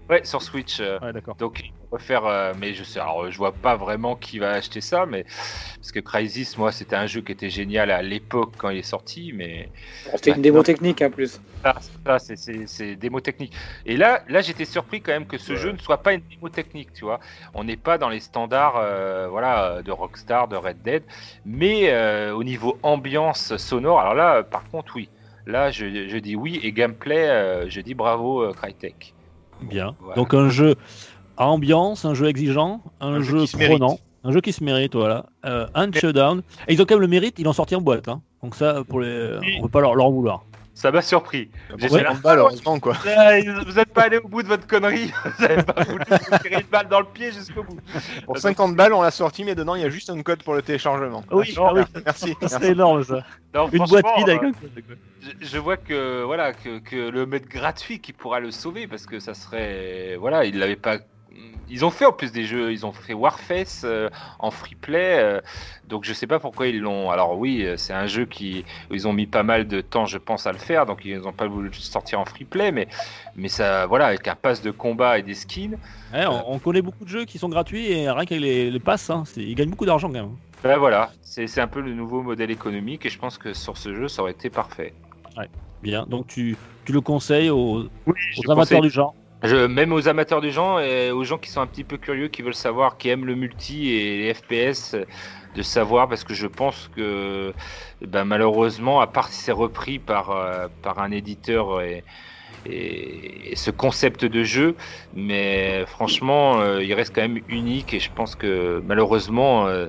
Ouais, 0.08 0.24
sur 0.24 0.42
Switch. 0.42 0.80
euh, 0.80 0.98
Ouais, 1.00 1.12
d'accord. 1.12 1.36
Donc 1.38 1.60
ils 1.60 1.72
vont 1.80 1.88
refaire, 1.92 2.26
euh, 2.26 2.54
mais 2.54 2.74
je 2.74 2.84
sais, 2.84 3.00
alors 3.00 3.30
je 3.30 3.36
vois 3.38 3.60
pas 3.60 3.76
vraiment 3.76 4.14
qui 4.16 4.38
va 4.38 4.52
acheter 4.52 4.80
ça, 4.80 5.06
mais 5.06 5.24
parce 5.24 5.90
que 5.92 6.00
Crysis, 6.00 6.56
moi, 6.58 6.70
c'était 6.72 6.96
un 6.96 7.06
jeu 7.06 7.22
qui 7.22 7.32
était 7.32 7.50
génial 7.50 7.90
à 7.90 8.02
l'époque 8.02 8.54
quand 8.58 8.70
il 8.70 8.78
est 8.78 8.82
sorti, 8.82 9.32
mais 9.32 9.72
C'était 10.14 10.30
une 10.32 10.42
démo 10.42 10.62
technique 10.62 11.02
en 11.02 11.10
plus. 11.10 11.40
ça, 11.64 11.74
ça, 12.06 12.18
c'est- 12.18 12.36
c'est 12.36 12.66
c'est 12.66 12.96
démo 12.96 13.20
technique. 13.20 13.54
Et 13.84 13.96
là, 13.96 14.22
là, 14.28 14.40
j'étais 14.40 14.64
surpris 14.64 15.02
quand 15.02 15.12
même 15.12 15.26
que 15.26 15.38
ce 15.38 15.56
jeu 15.56 15.70
ne 15.72 15.78
soit 15.78 16.02
pas 16.02 16.12
une 16.14 16.22
démo 16.30 16.48
technique, 16.50 16.92
tu 16.92 17.04
vois. 17.04 17.20
On 17.54 17.64
n'est 17.64 17.76
pas 17.76 17.98
dans 17.98 18.08
les 18.08 18.20
standards, 18.20 18.76
euh, 18.78 19.28
voilà, 19.28 19.82
de 19.82 19.92
Rockstar, 19.92 20.48
de 20.48 20.56
Red 20.56 20.82
Dead, 20.82 21.06
mais 21.44 21.90
euh, 21.92 22.34
au 22.34 22.44
niveau 22.44 22.80
ambiance 22.82 23.56
sonore, 23.56 24.00
alors 24.00 24.14
là, 24.14 24.42
par 24.42 24.68
contre, 24.68 24.96
oui. 24.96 25.12
Là, 25.46 25.70
je, 25.72 26.08
je 26.08 26.16
dis 26.18 26.36
oui 26.36 26.60
et 26.62 26.72
gameplay, 26.72 27.28
euh, 27.28 27.68
je 27.68 27.80
dis 27.80 27.94
bravo 27.94 28.42
euh, 28.42 28.52
Crytek. 28.54 29.16
Bien. 29.62 29.94
Voilà. 30.00 30.16
Donc 30.16 30.34
un 30.34 30.48
jeu 30.48 30.74
à 31.36 31.48
ambiance, 31.48 32.04
un 32.04 32.14
jeu 32.14 32.26
exigeant, 32.28 32.82
un, 33.00 33.14
Un 33.14 33.22
jeu 33.22 33.44
mérite. 33.56 33.78
prenant, 33.78 33.98
un 34.24 34.32
jeu 34.32 34.40
qui 34.40 34.52
se 34.52 34.62
mérite, 34.62 34.94
voilà. 34.94 35.26
Euh, 35.44 35.66
un 35.74 35.90
showdown. 35.92 36.42
Et 36.68 36.74
ils 36.74 36.82
ont 36.82 36.84
quand 36.84 36.94
même 36.94 37.00
le 37.02 37.08
mérite, 37.08 37.38
ils 37.38 37.44
l'ont 37.44 37.52
sorti 37.52 37.74
en 37.74 37.80
boîte. 37.80 38.08
Hein. 38.08 38.20
Donc 38.42 38.54
ça, 38.54 38.82
pour 38.88 39.00
les... 39.00 39.38
Oui. 39.40 39.56
on 39.58 39.62
peut 39.62 39.68
pas 39.68 39.80
leur, 39.80 39.94
leur 39.94 40.06
en 40.06 40.10
vouloir. 40.10 40.44
Ça 40.74 40.90
m'a 40.90 41.02
surpris. 41.02 41.50
La- 41.78 41.88
50 41.88 42.22
balles, 42.22 42.38
heureusement, 42.38 42.80
quoi. 42.80 42.94
Ah, 43.06 43.32
Vous 43.66 43.72
n'êtes 43.72 43.92
pas 43.92 44.02
allé 44.04 44.18
au 44.18 44.26
bout 44.26 44.42
de 44.42 44.48
votre 44.48 44.66
connerie. 44.66 45.12
Vous 45.38 45.42
n'avez 45.46 45.62
pas 45.62 45.84
voulu 45.84 46.04
vous 46.08 46.38
tirer 46.38 46.60
une 46.62 46.66
balle 46.68 46.88
dans 46.88 47.00
le 47.00 47.06
pied 47.06 47.30
jusqu'au 47.30 47.62
bout. 47.62 47.78
Pour 48.24 48.38
50 48.38 48.74
balles, 48.74 48.92
on 48.94 49.02
l'a 49.02 49.10
sorti, 49.10 49.44
mais 49.44 49.54
dedans, 49.54 49.74
il 49.74 49.82
y 49.82 49.84
a 49.84 49.90
juste 49.90 50.08
un 50.10 50.20
code 50.22 50.42
pour 50.42 50.54
le 50.54 50.62
téléchargement. 50.62 51.24
Oui, 51.30 51.54
ah 51.58 51.72
oui. 51.74 51.82
Merci. 52.06 52.34
merci. 52.40 52.56
C'est 52.60 52.70
énorme 52.72 53.04
ça. 53.04 53.22
Non, 53.54 53.68
Une 53.68 53.84
boîte 53.84 54.06
vide 54.16 54.28
avec 54.30 54.42
euh, 54.42 54.46
un 54.46 54.52
code. 54.52 54.98
je, 55.20 55.46
je 55.46 55.58
vois 55.58 55.76
que 55.76 56.22
voilà 56.24 56.54
que, 56.54 56.78
que 56.78 57.10
le 57.10 57.26
mettre 57.26 57.48
gratuit 57.48 58.00
qui 58.00 58.14
pourra 58.14 58.40
le 58.40 58.50
sauver 58.50 58.86
parce 58.86 59.04
que 59.04 59.20
ça 59.20 59.34
serait 59.34 60.16
voilà 60.18 60.46
ils 60.46 60.58
l'avaient 60.58 60.74
pas 60.76 60.96
ils 61.68 61.84
ont 61.84 61.90
fait 61.90 62.04
en 62.04 62.12
plus 62.12 62.32
des 62.32 62.44
jeux 62.44 62.72
ils 62.72 62.84
ont 62.84 62.92
fait 62.92 63.14
Warface 63.14 63.82
euh, 63.84 64.08
en 64.38 64.50
free 64.50 64.74
play 64.74 65.18
euh, 65.18 65.40
donc 65.84 66.04
je 66.04 66.12
sais 66.12 66.26
pas 66.26 66.38
pourquoi 66.38 66.66
ils 66.66 66.78
l'ont 66.80 67.10
alors 67.10 67.38
oui 67.38 67.64
euh, 67.64 67.76
c'est 67.76 67.92
un 67.92 68.06
jeu 68.06 68.24
qui 68.26 68.64
ils 68.90 69.08
ont 69.08 69.12
mis 69.12 69.26
pas 69.26 69.42
mal 69.42 69.66
de 69.68 69.80
temps 69.80 70.06
je 70.06 70.18
pense 70.18 70.46
à 70.46 70.52
le 70.52 70.58
faire 70.58 70.86
donc 70.86 71.04
ils 71.04 71.26
ont 71.26 71.32
pas 71.32 71.46
voulu 71.46 71.68
le 71.68 71.74
sortir 71.74 72.20
en 72.20 72.24
free 72.24 72.44
play 72.44 72.72
mais 72.72 72.88
mais 73.36 73.48
ça 73.48 73.86
voilà 73.86 74.06
avec 74.06 74.26
un 74.28 74.34
pass 74.34 74.62
de 74.62 74.70
combat 74.70 75.18
et 75.18 75.22
des 75.22 75.34
skins 75.34 75.78
Ouais, 76.12 76.26
on, 76.26 76.52
on 76.52 76.58
connaît 76.58 76.82
beaucoup 76.82 77.04
de 77.04 77.08
jeux 77.08 77.24
qui 77.24 77.38
sont 77.38 77.48
gratuits 77.48 77.90
et 77.90 78.10
rien 78.10 78.24
qu'avec 78.26 78.42
les, 78.42 78.70
les 78.70 78.80
passes, 78.80 79.08
hein, 79.08 79.24
ils 79.36 79.54
gagnent 79.54 79.70
beaucoup 79.70 79.86
d'argent 79.86 80.08
quand 80.08 80.14
même. 80.14 80.36
ben 80.62 80.76
voilà 80.78 81.10
c'est 81.22 81.46
c'est 81.46 81.60
un 81.60 81.68
peu 81.68 81.80
le 81.80 81.94
nouveau 81.94 82.22
modèle 82.22 82.50
économique 82.50 83.06
et 83.06 83.08
je 83.08 83.18
pense 83.18 83.38
que 83.38 83.54
sur 83.54 83.76
ce 83.76 83.94
jeu 83.94 84.08
ça 84.08 84.22
aurait 84.22 84.32
été 84.32 84.50
parfait 84.50 84.94
Bien. 85.82 86.06
Donc 86.06 86.28
tu, 86.28 86.56
tu 86.84 86.92
le 86.92 87.00
conseilles 87.00 87.50
aux, 87.50 87.88
aux 88.06 88.50
amateurs 88.50 88.56
conseille- 88.56 88.82
du 88.82 88.90
genre. 88.90 89.16
Même 89.42 89.92
aux 89.92 90.06
amateurs 90.08 90.40
du 90.40 90.52
genre 90.52 90.80
et 90.80 91.10
aux 91.10 91.24
gens 91.24 91.38
qui 91.38 91.50
sont 91.50 91.60
un 91.60 91.66
petit 91.66 91.84
peu 91.84 91.98
curieux, 91.98 92.28
qui 92.28 92.42
veulent 92.42 92.54
savoir, 92.54 92.96
qui 92.96 93.08
aiment 93.08 93.26
le 93.26 93.34
multi 93.34 93.90
et 93.90 94.18
les 94.18 94.34
FPS, 94.34 94.94
de 95.54 95.62
savoir 95.62 96.08
parce 96.08 96.24
que 96.24 96.34
je 96.34 96.46
pense 96.46 96.88
que 96.88 97.54
ben, 98.00 98.24
malheureusement, 98.24 99.00
à 99.00 99.06
part 99.06 99.28
si 99.28 99.42
c'est 99.42 99.52
repris 99.52 99.98
par, 99.98 100.30
euh, 100.30 100.68
par 100.82 100.98
un 101.00 101.10
éditeur 101.10 101.80
et, 101.82 102.04
ce 102.64 103.70
concept 103.72 104.24
de 104.24 104.44
jeu, 104.44 104.76
mais 105.12 105.84
franchement, 105.86 106.60
euh, 106.60 106.82
il 106.82 106.94
reste 106.94 107.12
quand 107.14 107.22
même 107.22 107.40
unique 107.48 107.92
et 107.92 107.98
je 107.98 108.12
pense 108.12 108.36
que 108.36 108.80
malheureusement, 108.84 109.66
euh, 109.66 109.88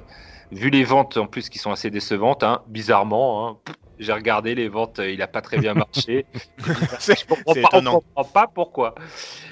vu 0.51 0.69
les 0.71 0.83
ventes 0.83 1.17
en 1.17 1.27
plus 1.27 1.49
qui 1.49 1.59
sont 1.59 1.71
assez 1.71 1.91
décevantes, 1.91 2.43
hein, 2.43 2.63
bizarrement, 2.67 3.47
hein, 3.47 3.73
j'ai 3.99 4.13
regardé 4.13 4.55
les 4.55 4.67
ventes, 4.67 4.99
euh, 4.99 5.11
il 5.11 5.21
a 5.21 5.27
pas 5.27 5.41
très 5.41 5.57
bien 5.57 5.73
marché. 5.73 6.25
Je 6.57 7.25
comprends 7.25 7.53
c'est 7.53 7.61
pas, 7.61 7.69
on 7.73 7.77
étonnant. 7.79 7.91
comprend 7.99 8.23
pas 8.23 8.47
pourquoi. 8.47 8.95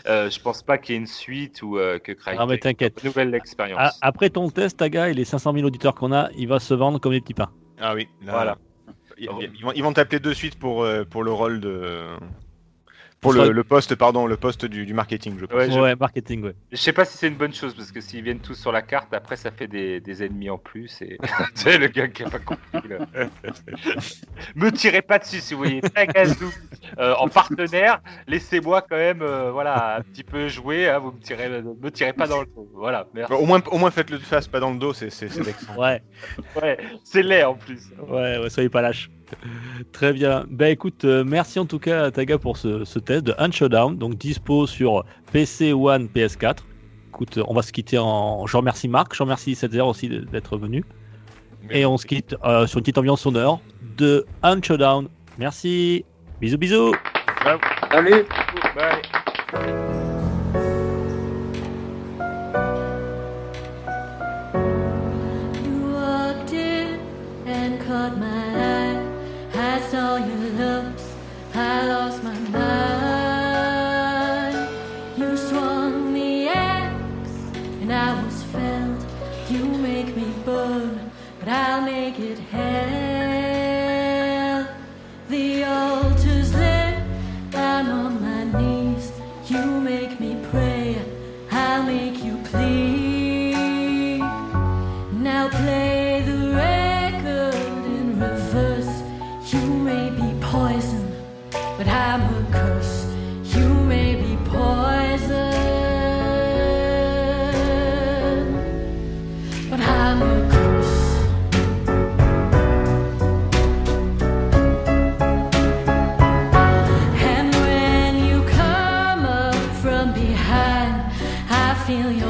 Euh, 0.08 0.30
je 0.30 0.40
pense 0.40 0.64
pas 0.64 0.78
qu'il 0.78 0.94
y 0.94 0.98
ait 0.98 1.02
une 1.02 1.08
suite 1.08 1.62
ou 1.62 1.78
euh, 1.78 2.00
que 2.00 2.12
Crytek. 2.12 2.40
Ah, 2.40 2.46
mais 2.46 2.58
t'inquiète. 2.58 3.04
Nouvelle 3.04 3.34
expérience. 3.36 3.98
Après 4.02 4.30
ton 4.30 4.50
test, 4.50 4.78
Taga, 4.78 5.10
et 5.10 5.14
les 5.14 5.26
500 5.26 5.54
000 5.54 5.66
auditeurs 5.66 5.96
qu'on 5.96 6.12
a, 6.12 6.30
il 6.36 6.48
va 6.48 6.60
se 6.60 6.74
vendre 6.74 7.00
comme 7.00 7.12
des 7.12 7.22
petits 7.22 7.34
pains. 7.34 7.52
Ah 7.80 7.94
oui, 7.96 8.08
là, 8.26 8.32
Voilà. 8.32 8.58
Ils, 9.18 9.30
ils 9.56 9.64
vont, 9.64 9.72
ils 9.74 9.84
vont 9.84 9.94
t'appeler 9.94 10.20
de 10.20 10.34
suite 10.34 10.58
pour, 10.58 10.84
euh, 10.84 11.04
pour 11.04 11.24
le 11.24 11.32
rôle 11.32 11.60
de. 11.60 12.08
Pour 13.22 13.34
le, 13.34 13.52
le 13.52 13.64
poste, 13.64 13.94
pardon, 13.94 14.26
le 14.26 14.36
poste 14.36 14.66
du, 14.66 14.84
du 14.84 14.96
marketing, 14.96 15.38
je 15.40 15.46
pense. 15.46 15.56
Ouais, 15.56 15.70
je- 15.72 15.80
Ouais, 15.80 15.96
marketing, 15.96 16.42
ouais. 16.44 16.56
Je 16.72 16.78
sais 16.78 16.92
pas 16.92 17.06
si 17.06 17.20
c'est 17.20 17.28
une 17.28 17.36
bonne 17.36 17.54
chose 17.54 17.76
parce 17.76 17.92
que 17.92 18.02
s'ils 18.02 18.24
viennent 18.24 18.40
tous 18.40 18.56
sur 18.56 18.72
la 18.72 18.82
carte, 18.82 19.14
après 19.14 19.36
ça 19.36 19.52
fait 19.52 19.68
des, 19.68 20.00
des 20.00 20.24
ennemis 20.24 20.50
en 20.50 20.58
plus. 20.58 21.00
Et 21.04 21.20
tu 21.56 21.62
sais, 21.62 21.78
le 21.78 21.86
gars 21.88 22.08
qui 22.08 22.24
a 22.24 22.30
pas 22.32 22.40
compris. 22.40 22.82
là. 22.90 23.06
Me 24.56 24.72
tirez 24.72 25.04
pas 25.04 25.20
dessus 25.20 25.40
si 25.40 25.54
vous 25.54 25.60
voyez 25.60 25.82
euh, 26.98 27.14
en 27.20 27.28
partenaire. 27.28 28.02
Laissez-moi 28.28 28.82
quand 28.82 28.98
même, 28.98 29.22
euh, 29.22 29.52
voilà, 29.52 29.98
un 29.98 30.02
petit 30.02 30.24
peu 30.24 30.48
jouer. 30.48 30.90
hein, 30.90 30.98
vous 30.98 31.12
me 31.12 31.20
tirez, 31.20 31.48
me 31.62 31.92
tirez 31.92 32.14
pas 32.14 32.26
dans 32.26 32.40
le 32.42 32.48
dos. 32.48 32.68
Voilà, 32.74 33.06
merci. 33.14 33.32
Bah, 33.32 33.38
au, 33.40 33.46
moins, 33.46 33.62
au 33.72 33.78
moins 33.78 33.92
faites-le 33.92 34.18
de 34.18 34.24
face, 34.24 34.48
pas 34.48 34.60
dans 34.60 34.72
le 34.72 34.80
dos, 34.80 34.94
c'est 34.94 35.12
c'est- 35.12 35.30
c'est 35.30 35.42
vexant. 35.44 35.76
Ouais, 35.78 36.02
Ouais, 36.60 36.76
c'est 37.04 37.22
laid 37.22 37.44
en 37.44 37.54
plus. 37.54 37.84
ouais, 38.08 38.40
ouais, 38.40 38.50
soyez 38.50 38.70
pas 38.70 38.82
lâches. 38.82 39.12
Très 39.92 40.14
bien. 40.14 40.46
Ben 40.50 40.72
écoute, 40.72 41.06
euh, 41.06 41.24
merci 41.26 41.60
en 41.60 41.66
tout 41.66 41.80
cas 41.80 42.06
à 42.06 42.12
Taga 42.12 42.38
pour 42.38 42.58
ce, 42.58 42.86
ce 42.86 43.00
test 43.00 43.24
de 43.24 43.34
Hunt 43.38 43.52
Showdown, 43.52 43.98
donc 43.98 44.18
dispo 44.18 44.68
sur 44.68 45.06
PC 45.32 45.74
One, 45.74 46.08
PS4. 46.14 46.58
Écoute, 47.10 47.40
on 47.48 47.54
va 47.54 47.62
se 47.62 47.72
quitter 47.72 47.98
en. 47.98 48.46
Je 48.48 48.58
remercie 48.58 48.88
Marc, 48.88 49.14
je 49.16 49.24
remercie 49.24 49.56
7 49.56 49.76
aussi 49.82 50.10
d'être 50.10 50.58
venu. 50.58 50.84
Et 51.70 51.86
on 51.86 51.98
se 51.98 52.06
quitte 52.06 52.36
euh, 52.44 52.66
sur 52.68 52.80
une 52.80 52.84
petite 52.84 52.98
ambiance 52.98 53.22
sonore 53.22 53.62
de 53.98 54.26
Hunt 54.44 54.62
Showdown. 54.64 55.08
Merci. 55.38 56.06
Bisous, 56.40 56.58
bisous. 56.58 56.94
Salut 57.92 58.26
Bye. 58.76 60.01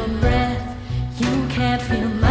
your 0.02 0.20
breath. 0.20 0.78
You 1.20 1.48
can't 1.50 1.82
feel 1.82 2.10
my. 2.10 2.31